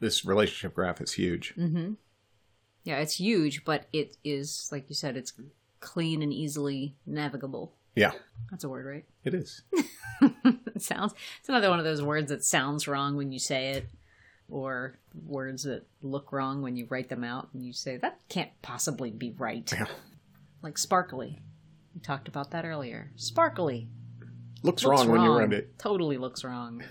this 0.00 0.24
relationship 0.24 0.74
graph 0.74 1.00
is 1.00 1.12
huge 1.12 1.54
mm-hmm. 1.56 1.92
Yeah, 2.84 2.96
it's 2.98 3.20
huge, 3.20 3.64
but 3.64 3.86
it 3.92 4.16
is 4.24 4.68
like 4.72 4.86
you 4.88 4.96
said, 4.96 5.16
it's 5.16 5.34
clean 5.78 6.20
and 6.20 6.32
easily 6.32 6.96
navigable. 7.06 7.74
yeah 7.94 8.10
That's 8.50 8.64
a 8.64 8.68
word, 8.68 8.86
right? 8.86 9.04
it 9.24 9.34
is 9.34 9.62
it 10.74 10.82
sounds 10.82 11.14
it's 11.40 11.48
another 11.48 11.70
one 11.70 11.78
of 11.78 11.84
those 11.84 12.02
words 12.02 12.30
that 12.30 12.44
sounds 12.44 12.88
wrong 12.88 13.16
when 13.16 13.32
you 13.32 13.38
say 13.38 13.70
it 13.72 13.88
or 14.52 14.98
words 15.26 15.64
that 15.64 15.86
look 16.02 16.30
wrong 16.32 16.62
when 16.62 16.76
you 16.76 16.86
write 16.90 17.08
them 17.08 17.24
out 17.24 17.48
and 17.54 17.64
you 17.64 17.72
say 17.72 17.96
that 17.96 18.20
can't 18.28 18.50
possibly 18.60 19.10
be 19.10 19.34
right. 19.38 19.72
Yeah. 19.72 19.86
like 20.62 20.78
sparkly. 20.78 21.38
We 21.94 22.00
talked 22.00 22.28
about 22.28 22.50
that 22.52 22.64
earlier. 22.64 23.10
Sparkly. 23.16 23.88
Looks, 24.62 24.84
looks 24.84 25.04
wrong, 25.04 25.10
when 25.10 25.22
you 25.22 25.38
read 25.38 25.52
it. 25.52 25.78
Totally 25.78 26.18
looks 26.18 26.44
wrong. 26.44 26.84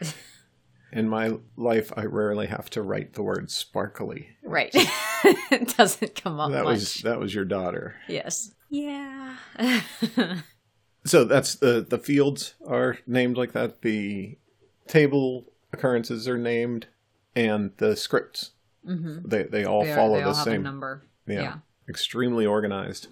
In 0.92 1.08
my 1.08 1.32
life 1.56 1.92
I 1.96 2.04
rarely 2.04 2.46
have 2.46 2.70
to 2.70 2.82
write 2.82 3.14
the 3.14 3.22
word 3.22 3.50
sparkly. 3.50 4.30
Right. 4.42 4.74
It 5.50 5.74
doesn't 5.78 6.16
come 6.16 6.38
up 6.38 6.50
that 6.50 6.64
much. 6.64 6.72
was 6.74 6.94
that 6.96 7.18
was 7.18 7.34
your 7.34 7.46
daughter. 7.46 7.94
Yes. 8.08 8.52
Yeah 8.68 9.36
so 11.04 11.24
that's 11.24 11.54
the 11.56 11.84
the 11.88 11.98
fields 11.98 12.54
are 12.66 12.98
named 13.06 13.36
like 13.36 13.52
that. 13.52 13.82
The 13.82 14.38
table 14.86 15.52
occurrences 15.72 16.28
are 16.28 16.38
named 16.38 16.86
and 17.34 17.72
the 17.78 17.96
scripts. 17.96 18.52
Mm-hmm. 18.86 19.26
they 19.28 19.44
they 19.44 19.64
all 19.64 19.82
they, 19.84 19.92
are- 19.92 19.96
follow 19.96 20.14
they 20.16 20.22
the 20.22 20.28
all 20.28 20.34
have 20.34 20.46
a 20.46 20.50
same. 20.50 20.62
number. 20.62 21.06
Yeah, 21.26 21.40
yeah. 21.42 21.54
Extremely 21.88 22.44
organized. 22.46 23.08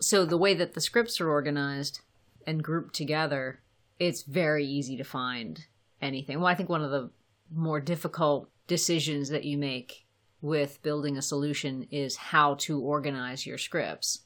So 0.00 0.24
the 0.24 0.38
way 0.38 0.54
that 0.54 0.74
the 0.74 0.80
scripts 0.80 1.20
are 1.20 1.28
organized 1.28 2.00
and 2.46 2.62
grouped 2.62 2.94
together 2.94 3.60
it's 3.98 4.22
very 4.22 4.64
easy 4.64 4.96
to 4.96 5.04
find 5.04 5.66
anything. 6.00 6.38
Well 6.38 6.46
i 6.46 6.54
think 6.54 6.70
one 6.70 6.82
of 6.82 6.90
the 6.90 7.10
more 7.54 7.80
difficult 7.80 8.48
decisions 8.66 9.28
that 9.28 9.44
you 9.44 9.58
make 9.58 10.06
with 10.40 10.82
building 10.82 11.18
a 11.18 11.22
solution 11.22 11.86
is 11.90 12.16
how 12.16 12.54
to 12.54 12.80
organize 12.80 13.44
your 13.44 13.58
scripts 13.58 14.20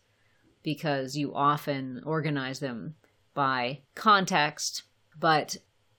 because 0.64 1.16
you 1.16 1.32
often 1.32 2.02
organize 2.04 2.58
them 2.58 2.96
by 3.34 3.82
context, 3.94 4.82
but 5.20 5.56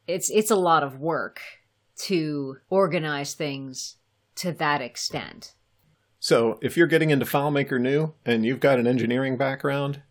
it's 0.07 0.30
it's 0.30 0.51
a 0.51 0.55
lot 0.57 0.84
of 0.84 0.99
work 0.99 1.39
to 1.97 2.57
organize 2.70 3.34
things 3.34 3.95
to 4.36 4.51
that 4.51 4.82
extent. 4.82 5.53
So 6.20 6.59
if 6.61 6.76
you're 6.76 6.88
getting 6.88 7.11
into 7.11 7.26
FileMaker 7.26 7.80
new 7.80 8.13
and 8.26 8.45
you've 8.45 8.59
got 8.59 8.80
an 8.80 8.88
engineering 8.88 9.38
background, 9.38 10.01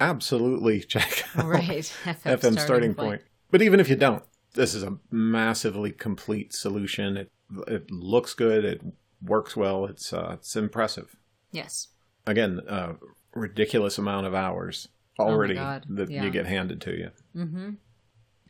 absolutely 0.00 0.80
check 0.88 1.24
out 1.36 1.44
Right. 1.44 1.60
FM, 2.04 2.38
FM 2.38 2.58
starting, 2.58 2.94
point. 2.94 3.22
But 3.50 3.62
even 3.62 3.78
if 3.78 3.88
you 3.88 3.96
don't, 3.96 4.24
this 4.54 4.74
is 4.74 4.82
a 4.82 4.96
massively 5.10 5.92
complete 5.92 6.52
solution. 6.52 7.16
It 7.16 7.30
it 7.66 7.90
looks 7.90 8.34
good. 8.34 8.64
It 8.64 8.82
works 9.22 9.56
well. 9.56 9.84
It's 9.84 10.12
uh, 10.12 10.32
it's 10.34 10.56
impressive. 10.56 11.16
Yes. 11.52 11.88
Again, 12.26 12.60
uh, 12.68 12.94
ridiculous 13.34 13.98
amount 13.98 14.26
of 14.26 14.34
hours 14.34 14.88
already 15.18 15.54
God, 15.54 15.84
that 15.88 16.10
yeah. 16.10 16.24
you 16.24 16.30
get 16.30 16.46
handed 16.46 16.80
to 16.82 16.96
you. 16.96 17.10
Mm-hmm. 17.36 17.70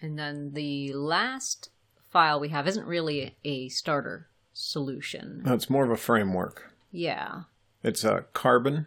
And 0.00 0.18
then 0.18 0.52
the 0.52 0.92
last 0.92 1.70
file 2.10 2.40
we 2.40 2.50
have 2.50 2.68
isn't 2.68 2.86
really 2.86 3.36
a 3.44 3.68
starter 3.68 4.28
solution. 4.52 5.42
No, 5.44 5.54
it's 5.54 5.70
more 5.70 5.84
of 5.84 5.90
a 5.90 5.96
framework. 5.96 6.72
Yeah. 6.90 7.42
It's 7.82 8.04
a 8.04 8.24
Karbon, 8.34 8.86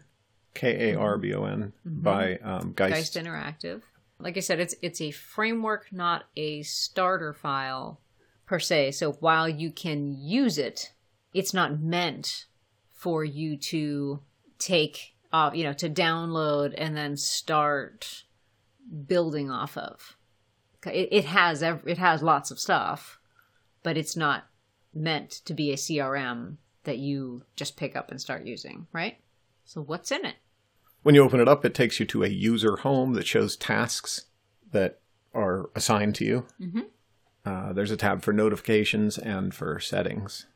K 0.54 0.92
A 0.92 1.00
R 1.00 1.18
B 1.18 1.34
O 1.34 1.46
N, 1.46 1.74
by 1.86 2.38
um, 2.38 2.74
Geist. 2.76 2.94
Geist 2.94 3.16
Interactive. 3.16 3.82
Like 4.20 4.38
I 4.38 4.42
said, 4.42 4.60
it's 4.60 4.76
it's 4.82 5.02
a 5.02 5.12
framework, 5.12 5.88
not 5.92 6.26
a 6.36 6.62
starter 6.64 7.34
file 7.34 8.00
per 8.46 8.60
se. 8.60 8.92
So 8.92 9.14
while 9.14 9.50
you 9.50 9.72
can 9.72 10.16
use 10.20 10.58
it, 10.58 10.92
it's 11.34 11.54
not 11.54 11.80
meant 11.80 12.46
for 12.92 13.24
you 13.24 13.58
to 13.58 14.20
take 14.60 15.16
off, 15.34 15.56
you 15.56 15.64
know, 15.64 15.74
to 15.74 15.90
download 15.90 16.74
and 16.78 16.96
then 16.96 17.18
start 17.18 18.24
building 19.08 19.50
off 19.50 19.78
of. 19.78 20.18
It, 20.86 21.10
it 21.12 21.26
has 21.26 21.62
ev- 21.64 21.84
it 21.86 21.98
has 21.98 22.24
lots 22.24 22.52
of 22.52 22.60
stuff, 22.60 23.20
but 23.84 23.98
it's 23.98 24.16
not 24.18 24.46
meant 24.94 25.30
to 25.46 25.54
be 25.54 25.72
a 25.72 25.76
CRM 25.76 26.58
that 26.84 26.98
you 26.98 27.44
just 27.56 27.78
pick 27.78 27.96
up 27.96 28.10
and 28.12 28.20
start 28.20 28.46
using, 28.46 28.88
right? 28.92 29.18
So 29.66 29.82
what's 29.82 30.12
in 30.12 30.26
it? 30.26 30.36
When 31.04 31.16
you 31.16 31.24
open 31.24 31.40
it 31.40 31.48
up, 31.48 31.64
it 31.66 31.74
takes 31.74 32.00
you 32.00 32.06
to 32.08 32.24
a 32.24 32.28
user 32.28 32.78
home 32.78 33.14
that 33.14 33.28
shows 33.28 33.56
tasks 33.56 34.26
that 34.72 35.00
are 35.34 35.70
assigned 35.76 36.16
to 36.16 36.26
you. 36.26 36.46
Mhm. 36.60 36.86
Uh, 37.46 37.74
there's 37.74 37.92
a 37.92 37.98
tab 37.98 38.22
for 38.22 38.34
notifications 38.34 39.18
and 39.18 39.54
for 39.54 39.80
settings. 39.80 40.48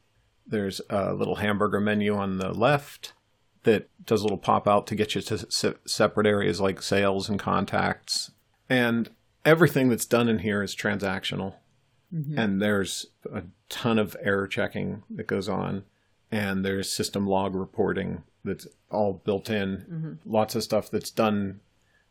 There's 0.46 0.82
a 0.90 1.14
little 1.14 1.36
hamburger 1.38 1.80
menu 1.80 2.16
on 2.16 2.38
the 2.38 2.52
left 2.52 3.14
that 3.66 3.90
does 4.06 4.22
a 4.22 4.24
little 4.24 4.38
pop 4.38 4.68
out 4.68 4.88
to 4.88 4.96
get 4.96 5.14
you 5.14 5.22
to 5.22 5.52
se- 5.52 5.76
separate 5.86 6.26
areas 6.26 6.62
like 6.62 6.82
sales 6.82 7.30
and 7.30 7.40
contacts. 7.40 8.32
And 8.70 9.10
everything 9.44 9.90
that's 9.90 10.06
done 10.06 10.30
in 10.30 10.40
here 10.40 10.64
is 10.64 10.76
transactional. 10.76 11.56
Mm-hmm. 12.14 12.38
And 12.38 12.62
there's 12.62 13.08
a 13.32 13.44
ton 13.70 14.00
of 14.00 14.16
error 14.22 14.48
checking 14.48 15.04
that 15.10 15.28
goes 15.28 15.50
on. 15.50 15.84
And 16.32 16.66
there's 16.66 16.92
system 16.92 17.28
log 17.28 17.56
reporting 17.56 18.24
that's 18.44 18.68
all 18.90 19.22
built 19.26 19.50
in. 19.50 19.86
Mm-hmm. 19.90 20.32
Lots 20.32 20.56
of 20.56 20.64
stuff 20.64 20.90
that's 20.90 21.12
done 21.12 21.60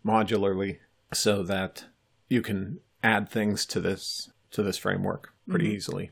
modularly 0.04 0.78
so 1.12 1.42
that 1.42 1.84
you 2.28 2.42
can 2.42 2.80
add 3.02 3.28
things 3.28 3.66
to 3.66 3.80
this 3.80 4.30
to 4.50 4.62
this 4.62 4.78
framework 4.78 5.32
pretty 5.48 5.66
mm-hmm. 5.66 5.74
easily. 5.74 6.10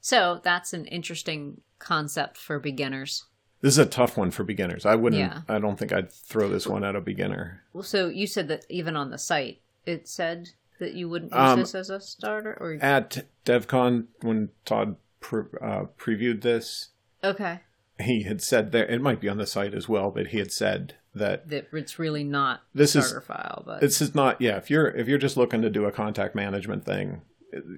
So 0.00 0.40
that's 0.42 0.72
an 0.72 0.86
interesting 0.86 1.60
concept 1.78 2.36
for 2.36 2.58
beginners. 2.58 3.24
This 3.60 3.74
is 3.74 3.78
a 3.78 3.86
tough 3.86 4.16
one 4.16 4.30
for 4.30 4.44
beginners. 4.44 4.86
I 4.86 4.94
wouldn't 4.94 5.20
Yeah. 5.20 5.40
I 5.48 5.58
don't 5.58 5.78
think 5.78 5.92
I'd 5.92 6.12
throw 6.12 6.48
this 6.48 6.66
one 6.66 6.84
at 6.84 6.94
a 6.96 7.00
beginner. 7.00 7.62
Well, 7.72 7.82
so 7.82 8.08
you 8.08 8.26
said 8.26 8.48
that 8.48 8.64
even 8.68 8.96
on 8.96 9.10
the 9.10 9.18
site, 9.18 9.60
it 9.84 10.06
said 10.08 10.50
that 10.78 10.94
you 10.94 11.08
wouldn't 11.08 11.32
use 11.32 11.38
Um, 11.40 11.60
this 11.60 11.74
as 11.74 11.90
a 11.90 12.00
starter, 12.00 12.56
or 12.60 12.78
At 12.80 13.26
DevCon 13.44 14.06
when 14.22 14.50
Todd 14.64 14.96
pre- 15.20 15.42
uh, 15.60 15.86
previewed 15.98 16.42
this, 16.42 16.90
okay, 17.24 17.60
he 17.98 18.22
had 18.22 18.40
said 18.40 18.70
there 18.70 18.86
it 18.86 19.00
might 19.00 19.20
be 19.20 19.28
on 19.28 19.38
the 19.38 19.46
site 19.46 19.74
as 19.74 19.88
well, 19.88 20.12
but 20.12 20.28
he 20.28 20.38
had 20.38 20.52
said 20.52 20.94
that 21.14 21.48
that 21.48 21.66
it's 21.72 21.98
really 21.98 22.22
not 22.22 22.60
This 22.72 22.94
a 22.94 23.00
is- 23.00 23.08
starter 23.08 23.26
file, 23.26 23.64
but 23.66 23.80
this 23.80 24.00
is 24.00 24.14
not 24.14 24.40
yeah, 24.40 24.56
if 24.56 24.70
you're 24.70 24.86
if 24.88 25.08
you're 25.08 25.18
just 25.18 25.36
looking 25.36 25.62
to 25.62 25.70
do 25.70 25.84
a 25.84 25.90
contact 25.90 26.36
management 26.36 26.84
thing, 26.84 27.22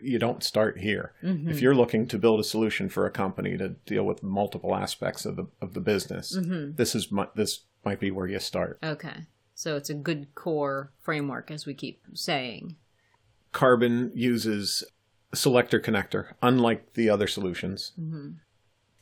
you 0.03 0.19
don't 0.19 0.43
start 0.43 0.79
here. 0.79 1.13
Mm-hmm. 1.23 1.49
If 1.51 1.61
you're 1.61 1.75
looking 1.75 2.07
to 2.09 2.19
build 2.19 2.41
a 2.41 2.45
solution 2.45 2.89
for 2.89 3.07
a 3.07 3.11
company 3.11 3.57
to 3.57 3.71
deal 3.87 4.05
with 4.05 4.23
multiple 4.23 4.75
aspects 4.75 5.25
of 5.25 5.37
the 5.37 5.47
of 5.61 5.75
the 5.75 5.81
business, 5.81 6.37
Mm-hmm. 6.37 6.77
this 6.77 6.95
is 6.95 7.11
mi- 7.13 7.25
this 7.37 7.61
might 7.85 8.01
be 8.01 8.11
where 8.11 8.27
you 8.27 8.39
start. 8.39 8.79
okay. 8.83 9.27
So 9.55 9.77
it's 9.77 9.91
a 9.91 9.95
good 9.95 10.35
core 10.35 10.91
framework, 11.01 11.51
as 11.51 11.67
we 11.67 11.75
keep 11.75 12.01
saying. 12.15 12.77
Karbon 13.53 14.11
uses 14.15 14.85
selector 15.35 15.79
connector, 15.81 16.33
unlike 16.43 16.95
the 16.95 17.11
other 17.11 17.27
solutions. 17.27 17.93
Mm-hmm. 18.01 18.31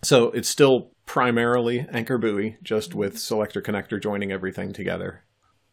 So 0.03 0.31
it's 0.31 0.49
still 0.49 0.91
primarily 1.07 1.87
Anchor 1.93 2.19
Buoy, 2.19 2.57
just 2.63 2.95
with 2.95 3.19
selector 3.19 3.61
connector 3.63 4.03
joining 4.03 4.33
everything 4.33 4.73
together. 4.73 5.25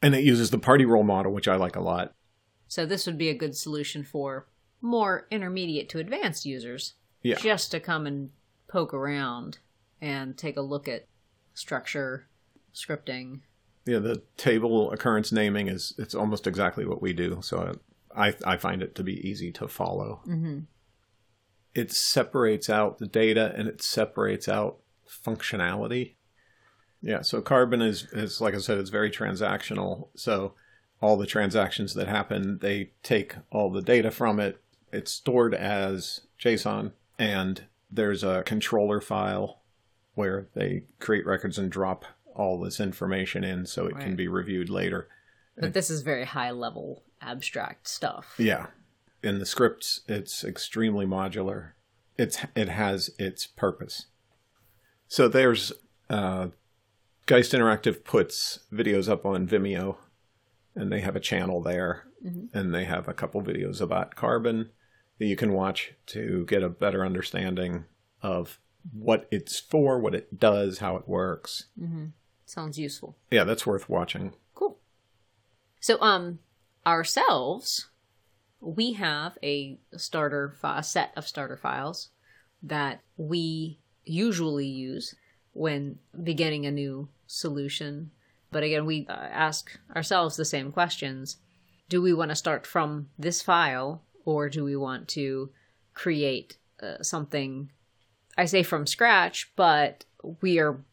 And 0.02 0.14
it 0.14 0.24
uses 0.24 0.52
the 0.52 0.60
party 0.60 0.86
role 0.86 1.04
model, 1.04 1.32
which 1.34 1.48
I 1.48 1.56
like 1.56 1.76
a 1.76 1.82
lot. 1.82 2.14
So 2.68 2.86
this 2.86 3.06
would 3.06 3.18
be 3.18 3.30
a 3.30 3.34
good 3.38 3.56
solution 3.56 4.04
for 4.04 4.48
more 4.86 5.28
intermediate 5.32 5.90
to 5.90 6.00
advanced 6.00 6.46
users, 6.46 6.94
Yeah. 7.24 7.36
just 7.38 7.72
to 7.72 7.80
come 7.80 8.06
and 8.06 8.30
poke 8.68 8.94
around 8.94 9.58
and 10.02 10.38
take 10.38 10.58
a 10.58 10.62
look 10.62 10.88
at 10.88 11.08
structure, 11.54 12.28
scripting. 12.74 13.42
Yeah, 13.86 14.00
the 14.00 14.22
table 14.38 14.92
occurrence 14.92 15.32
naming 15.32 15.68
is 15.68 15.94
it's 15.98 16.16
almost 16.16 16.48
exactly 16.48 16.86
what 16.86 17.02
we 17.02 17.14
do. 17.14 17.40
So 17.42 17.78
I 18.16 18.36
I 18.46 18.58
find 18.58 18.82
it 18.82 18.96
to 18.96 19.04
be 19.04 19.28
easy 19.28 19.52
to 19.54 19.68
follow. 19.68 20.22
Mm-hmm. 20.28 20.60
It 21.74 21.92
separates 21.92 22.70
out 22.70 23.00
the 23.00 23.08
data 23.08 23.54
and 23.56 23.68
it 23.68 23.82
separates 23.82 24.48
out 24.48 24.78
functionality. 25.08 26.14
Yeah, 27.02 27.22
so 27.22 27.42
Karbon 27.42 27.82
is 27.86 28.08
is 28.12 28.42
like 28.42 28.56
I 28.56 28.60
said, 28.60 28.78
it's 28.78 28.90
very 28.90 29.12
transactional. 29.12 30.08
So 30.16 30.54
all 31.02 31.18
the 31.18 31.28
transactions 31.28 31.94
that 31.94 32.08
happen, 32.08 32.60
they 32.60 32.92
take 33.04 33.36
all 33.52 33.70
the 33.70 33.82
data 33.82 34.10
from 34.12 34.40
it. 34.40 34.62
It's 34.92 35.12
stored 35.12 35.54
as 35.54 36.22
JSON, 36.40 36.94
and 37.18 37.64
there's 37.92 38.24
a 38.24 38.44
controller 38.44 39.02
file 39.02 39.62
where 40.14 40.48
they 40.54 40.84
create 41.00 41.26
records 41.26 41.58
and 41.58 41.70
drop 41.70 42.06
all 42.34 42.60
this 42.60 42.80
information 42.80 43.44
in 43.44 43.66
so 43.66 43.86
it 43.86 44.00
can 44.00 44.16
be 44.16 44.28
reviewed 44.28 44.70
later. 44.70 45.08
But 45.58 45.74
this 45.74 45.90
is 45.90 46.02
very 46.02 46.26
high 46.26 46.52
level 46.52 47.04
abstract 47.22 47.88
stuff. 47.88 48.36
Yeah. 48.38 48.68
In 49.24 49.40
the 49.40 49.46
scripts, 49.46 50.02
it's 50.08 50.44
extremely 50.44 51.06
modular. 51.06 51.72
It's 52.18 52.40
it 52.56 52.70
has 52.70 53.10
its 53.18 53.48
purpose. 53.48 54.08
So 55.08 55.28
there's 55.28 55.72
uh, 56.10 56.50
Geist 57.26 57.54
Interactive 57.54 58.04
puts 58.04 58.60
videos 58.72 59.10
up 59.10 59.26
on 59.26 59.48
Vimeo, 59.48 59.98
and 60.76 60.92
they 60.92 61.02
have 61.02 61.16
a 61.16 61.22
channel 61.22 61.62
there, 61.62 62.06
and 62.54 62.74
they 62.74 62.86
have 62.86 63.08
a 63.08 63.14
couple 63.14 63.42
videos 63.42 63.82
about 63.82 64.16
Karbon 64.16 64.70
that 65.20 65.26
you 65.26 65.36
can 65.36 65.54
watch 65.54 65.94
to 66.08 66.46
get 66.48 66.64
a 66.64 66.70
better 66.70 67.06
understanding 67.06 67.86
of 68.22 68.60
what 68.94 69.28
it's 69.32 69.60
for, 69.60 70.00
what 70.00 70.16
it 70.16 70.40
does, 70.40 70.80
how 70.80 70.96
it 70.96 71.08
works. 71.08 71.66
Sounds 72.46 72.78
useful. 72.78 73.16
Yeah, 73.32 73.44
that's 73.44 73.66
worth 73.66 73.90
watching. 73.90 74.34
Cool. 74.54 74.78
So, 75.80 76.00
um, 76.02 76.40
ourselves, 76.86 77.90
we 78.60 78.94
have 78.94 79.38
a 79.44 79.78
starter 79.96 80.56
fi- 80.60 80.80
a 80.80 80.84
set 80.84 81.12
of 81.16 81.28
starter 81.28 81.58
files 81.58 82.10
that 82.62 83.02
we 83.18 83.80
usually 84.04 84.68
use 84.68 85.16
when 85.54 86.00
beginning 86.24 86.66
a 86.66 86.72
new 86.72 87.08
solution. 87.28 88.12
But 88.52 88.64
again, 88.64 88.86
we 88.86 89.06
uh, 89.10 89.14
ask 89.14 89.78
ourselves 89.96 90.36
the 90.36 90.46
same 90.46 90.72
questions. 90.72 91.38
Do 91.90 92.02
we 92.02 92.14
want 92.14 92.30
to 92.30 92.36
start 92.36 92.66
from 92.66 93.10
this 93.18 93.42
file 93.42 94.02
or 94.26 94.50
do 94.50 94.64
we 94.64 94.76
want 94.76 95.08
to 95.10 95.52
create 95.94 96.58
uh, 96.82 97.02
something 97.02 97.70
I 98.38 98.46
say 98.46 98.64
from 98.64 98.86
scratch, 98.86 99.52
but 99.56 100.04
we 100.42 100.60
are 100.60 100.84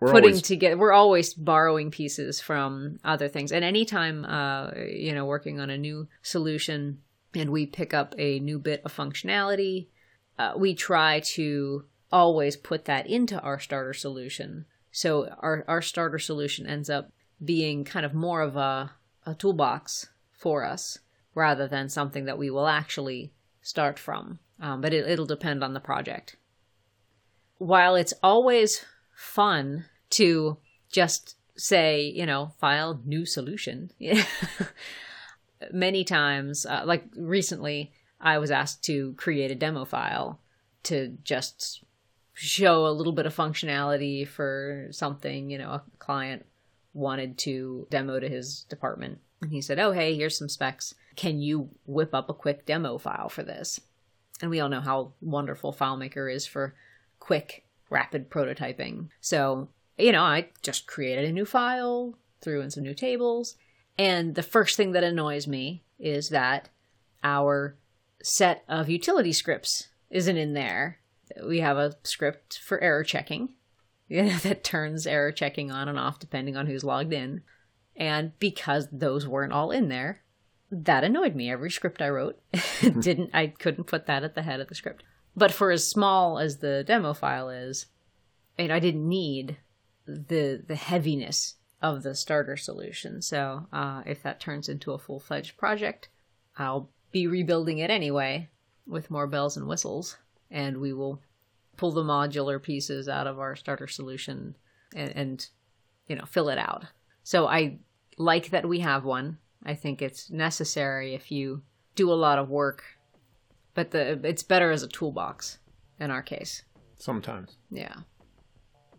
We're 0.00 0.12
putting 0.12 0.30
always 0.30 0.42
together 0.42 0.76
we're 0.76 0.92
always 0.92 1.34
borrowing 1.34 1.90
pieces 1.90 2.40
from 2.40 2.98
other 3.04 3.28
things. 3.28 3.52
And 3.52 3.64
anytime 3.64 4.24
uh 4.24 4.72
you 4.74 5.14
know 5.14 5.24
working 5.24 5.58
on 5.60 5.70
a 5.70 5.78
new 5.78 6.08
solution 6.22 7.00
and 7.34 7.50
we 7.50 7.66
pick 7.66 7.94
up 7.94 8.14
a 8.18 8.38
new 8.40 8.58
bit 8.58 8.82
of 8.84 8.94
functionality 8.94 9.88
uh, 10.38 10.52
we 10.56 10.74
try 10.74 11.20
to 11.20 11.84
always 12.10 12.56
put 12.56 12.84
that 12.86 13.06
into 13.06 13.40
our 13.40 13.58
starter 13.58 13.94
solution. 13.94 14.66
So 14.90 15.28
our 15.38 15.64
our 15.68 15.82
starter 15.82 16.18
solution 16.18 16.66
ends 16.66 16.90
up 16.90 17.10
being 17.44 17.84
kind 17.84 18.06
of 18.06 18.14
more 18.14 18.42
of 18.42 18.56
a 18.56 18.92
a 19.24 19.34
toolbox 19.34 20.08
for 20.42 20.64
us 20.64 20.98
rather 21.34 21.66
than 21.66 21.88
something 21.88 22.26
that 22.26 22.38
we 22.38 22.50
will 22.50 22.66
actually 22.66 23.32
start 23.62 23.98
from 23.98 24.38
um, 24.60 24.80
but 24.80 24.92
it, 24.92 25.08
it'll 25.08 25.26
depend 25.26 25.62
on 25.64 25.72
the 25.72 25.80
project 25.80 26.36
while 27.58 27.94
it's 27.94 28.14
always 28.24 28.84
fun 29.14 29.84
to 30.10 30.58
just 30.90 31.36
say, 31.56 32.02
you 32.02 32.26
know, 32.26 32.52
file 32.58 33.00
new 33.04 33.24
solution, 33.24 33.90
many 35.72 36.02
times, 36.02 36.66
uh, 36.66 36.82
like 36.84 37.04
recently, 37.16 37.92
I 38.20 38.38
was 38.38 38.50
asked 38.50 38.82
to 38.84 39.14
create 39.14 39.50
a 39.52 39.56
demo 39.56 39.84
file 39.84 40.40
to 40.84 41.16
just 41.22 41.84
show 42.34 42.86
a 42.86 42.90
little 42.90 43.12
bit 43.12 43.26
of 43.26 43.36
functionality 43.36 44.26
for 44.26 44.88
something, 44.90 45.50
you 45.50 45.58
know, 45.58 45.70
a 45.70 45.82
client 46.00 46.44
wanted 46.94 47.38
to 47.38 47.86
demo 47.90 48.18
to 48.18 48.28
his 48.28 48.64
department. 48.64 49.18
And 49.42 49.50
he 49.50 49.60
said, 49.60 49.78
Oh, 49.78 49.92
hey, 49.92 50.14
here's 50.16 50.38
some 50.38 50.48
specs. 50.48 50.94
Can 51.16 51.40
you 51.40 51.68
whip 51.84 52.14
up 52.14 52.30
a 52.30 52.34
quick 52.34 52.64
demo 52.64 52.96
file 52.98 53.28
for 53.28 53.42
this? 53.42 53.80
And 54.40 54.50
we 54.50 54.60
all 54.60 54.68
know 54.68 54.80
how 54.80 55.12
wonderful 55.20 55.72
FileMaker 55.72 56.32
is 56.32 56.46
for 56.46 56.74
quick, 57.20 57.64
rapid 57.90 58.30
prototyping. 58.30 59.08
So, 59.20 59.68
you 59.98 60.12
know, 60.12 60.22
I 60.22 60.48
just 60.62 60.86
created 60.86 61.26
a 61.26 61.32
new 61.32 61.44
file, 61.44 62.16
threw 62.40 62.60
in 62.60 62.70
some 62.70 62.82
new 62.82 62.94
tables. 62.94 63.56
And 63.98 64.34
the 64.34 64.42
first 64.42 64.76
thing 64.76 64.92
that 64.92 65.04
annoys 65.04 65.46
me 65.46 65.82
is 65.98 66.30
that 66.30 66.70
our 67.22 67.76
set 68.22 68.64
of 68.68 68.88
utility 68.88 69.32
scripts 69.32 69.88
isn't 70.10 70.36
in 70.36 70.54
there. 70.54 70.98
We 71.44 71.60
have 71.60 71.76
a 71.76 71.96
script 72.04 72.58
for 72.58 72.80
error 72.80 73.04
checking 73.04 73.50
yeah, 74.12 74.38
that 74.42 74.62
turns 74.62 75.06
error 75.06 75.32
checking 75.32 75.70
on 75.70 75.88
and 75.88 75.98
off 75.98 76.18
depending 76.18 76.56
on 76.56 76.66
who's 76.66 76.84
logged 76.84 77.12
in. 77.12 77.42
And 77.96 78.38
because 78.38 78.88
those 78.90 79.28
weren't 79.28 79.52
all 79.52 79.70
in 79.70 79.88
there, 79.88 80.22
that 80.70 81.04
annoyed 81.04 81.34
me. 81.34 81.50
Every 81.50 81.70
script 81.70 82.00
I 82.00 82.08
wrote 82.08 82.40
didn't 82.80 83.30
I 83.34 83.48
couldn't 83.48 83.84
put 83.84 84.06
that 84.06 84.24
at 84.24 84.34
the 84.34 84.42
head 84.42 84.60
of 84.60 84.68
the 84.68 84.74
script. 84.74 85.04
But 85.36 85.52
for 85.52 85.70
as 85.70 85.86
small 85.86 86.38
as 86.38 86.58
the 86.58 86.84
demo 86.84 87.14
file 87.14 87.48
is, 87.48 87.86
and 88.58 88.72
I 88.72 88.78
didn't 88.78 89.08
need 89.08 89.58
the 90.06 90.62
the 90.66 90.76
heaviness 90.76 91.56
of 91.80 92.02
the 92.02 92.14
starter 92.14 92.56
solution. 92.56 93.22
So 93.22 93.66
uh, 93.72 94.02
if 94.06 94.22
that 94.22 94.40
turns 94.40 94.68
into 94.68 94.92
a 94.92 94.98
full 94.98 95.20
fledged 95.20 95.56
project, 95.56 96.08
I'll 96.56 96.88
be 97.10 97.26
rebuilding 97.26 97.78
it 97.78 97.90
anyway 97.90 98.48
with 98.86 99.10
more 99.10 99.26
bells 99.26 99.56
and 99.56 99.66
whistles, 99.66 100.16
and 100.50 100.78
we 100.78 100.92
will 100.92 101.20
pull 101.76 101.92
the 101.92 102.02
modular 102.02 102.62
pieces 102.62 103.08
out 103.08 103.26
of 103.26 103.38
our 103.38 103.56
starter 103.56 103.86
solution 103.86 104.56
and, 104.94 105.16
and 105.16 105.48
you 106.08 106.16
know 106.16 106.24
fill 106.24 106.48
it 106.48 106.58
out. 106.58 106.84
So 107.22 107.46
I 107.46 107.78
like 108.18 108.50
that 108.50 108.68
we 108.68 108.80
have 108.80 109.04
one. 109.04 109.38
I 109.64 109.74
think 109.74 110.02
it's 110.02 110.30
necessary 110.30 111.14
if 111.14 111.30
you 111.30 111.62
do 111.94 112.12
a 112.12 112.14
lot 112.14 112.38
of 112.38 112.48
work, 112.48 112.84
but 113.74 113.90
the 113.90 114.20
it's 114.24 114.42
better 114.42 114.70
as 114.70 114.82
a 114.82 114.88
toolbox 114.88 115.58
in 116.00 116.10
our 116.10 116.22
case. 116.22 116.62
Sometimes. 116.96 117.56
Yeah. 117.70 117.94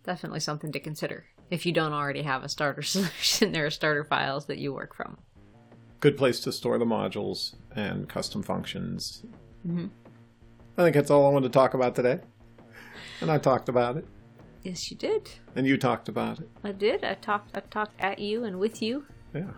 Definitely 0.03 0.41
something 0.41 0.71
to 0.71 0.79
consider. 0.79 1.25
If 1.49 1.65
you 1.65 1.71
don't 1.71 1.93
already 1.93 2.23
have 2.23 2.43
a 2.43 2.49
starter 2.49 2.81
solution, 2.83 3.51
there 3.51 3.65
are 3.65 3.69
starter 3.69 4.03
files 4.03 4.45
that 4.47 4.57
you 4.57 4.73
work 4.73 4.95
from. 4.95 5.17
Good 5.99 6.17
place 6.17 6.39
to 6.41 6.51
store 6.51 6.77
the 6.77 6.85
modules 6.85 7.55
and 7.75 8.09
custom 8.09 8.43
functions. 8.43 9.23
Mm-hmm. 9.65 9.87
I 10.77 10.83
think 10.83 10.95
that's 10.95 11.11
all 11.11 11.25
I 11.25 11.29
wanted 11.29 11.47
to 11.47 11.57
talk 11.57 11.73
about 11.73 11.95
today. 11.95 12.19
And 13.21 13.31
I 13.31 13.37
talked 13.37 13.69
about 13.69 13.97
it. 13.97 14.05
Yes, 14.63 14.89
you 14.89 14.97
did. 14.97 15.29
And 15.55 15.67
you 15.67 15.77
talked 15.77 16.07
about 16.07 16.39
it. 16.39 16.49
I 16.63 16.71
did. 16.71 17.03
I 17.03 17.15
talked 17.15 17.55
I 17.55 17.59
talked 17.59 17.99
at 17.99 18.19
you 18.19 18.45
and 18.45 18.59
with 18.59 18.81
you. 18.81 19.05
Yeah. 19.33 19.51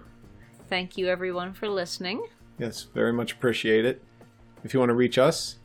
Thank 0.68 0.98
you 0.98 1.08
everyone 1.08 1.54
for 1.54 1.70
listening. 1.70 2.26
Yes, 2.58 2.88
very 2.94 3.14
much 3.14 3.34
appreciate 3.34 3.86
it. 3.86 4.04
If 4.64 4.74
you 4.74 4.80
want 4.80 4.90
to 4.90 4.96
reach 4.96 5.20
us, 5.20 5.58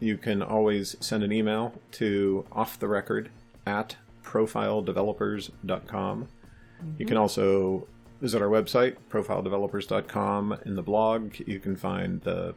you 0.00 0.16
can 0.16 0.42
always 0.42 0.96
send 1.00 1.22
an 1.22 1.32
email 1.32 1.74
to 1.92 2.46
off 2.52 2.78
the 2.78 2.88
record 2.88 3.30
at 3.66 3.96
profiledevelopers.com. 4.22 6.22
Mm-hmm. 6.22 6.90
You 6.98 7.06
can 7.06 7.16
also 7.16 7.86
visit 8.20 8.40
our 8.40 8.48
website, 8.48 8.96
profiledevelopers.com. 9.10 10.58
In 10.64 10.74
the 10.74 10.82
blog, 10.82 11.34
you 11.46 11.60
can 11.60 11.76
find 11.76 12.20
the 12.22 12.54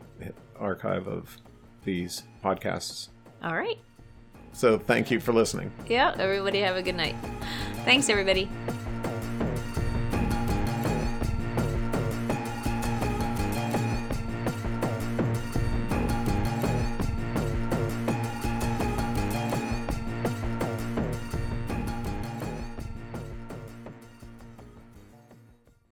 archive 0.57 1.07
of 1.07 1.37
these 1.83 2.23
podcasts. 2.43 3.09
All 3.43 3.55
right. 3.55 3.77
So 4.53 4.77
thank 4.77 5.11
you 5.11 5.19
for 5.19 5.33
listening. 5.33 5.71
Yeah, 5.87 6.15
everybody 6.17 6.59
have 6.59 6.75
a 6.75 6.81
good 6.81 6.95
night. 6.95 7.15
Thanks, 7.85 8.09
everybody. 8.09 8.49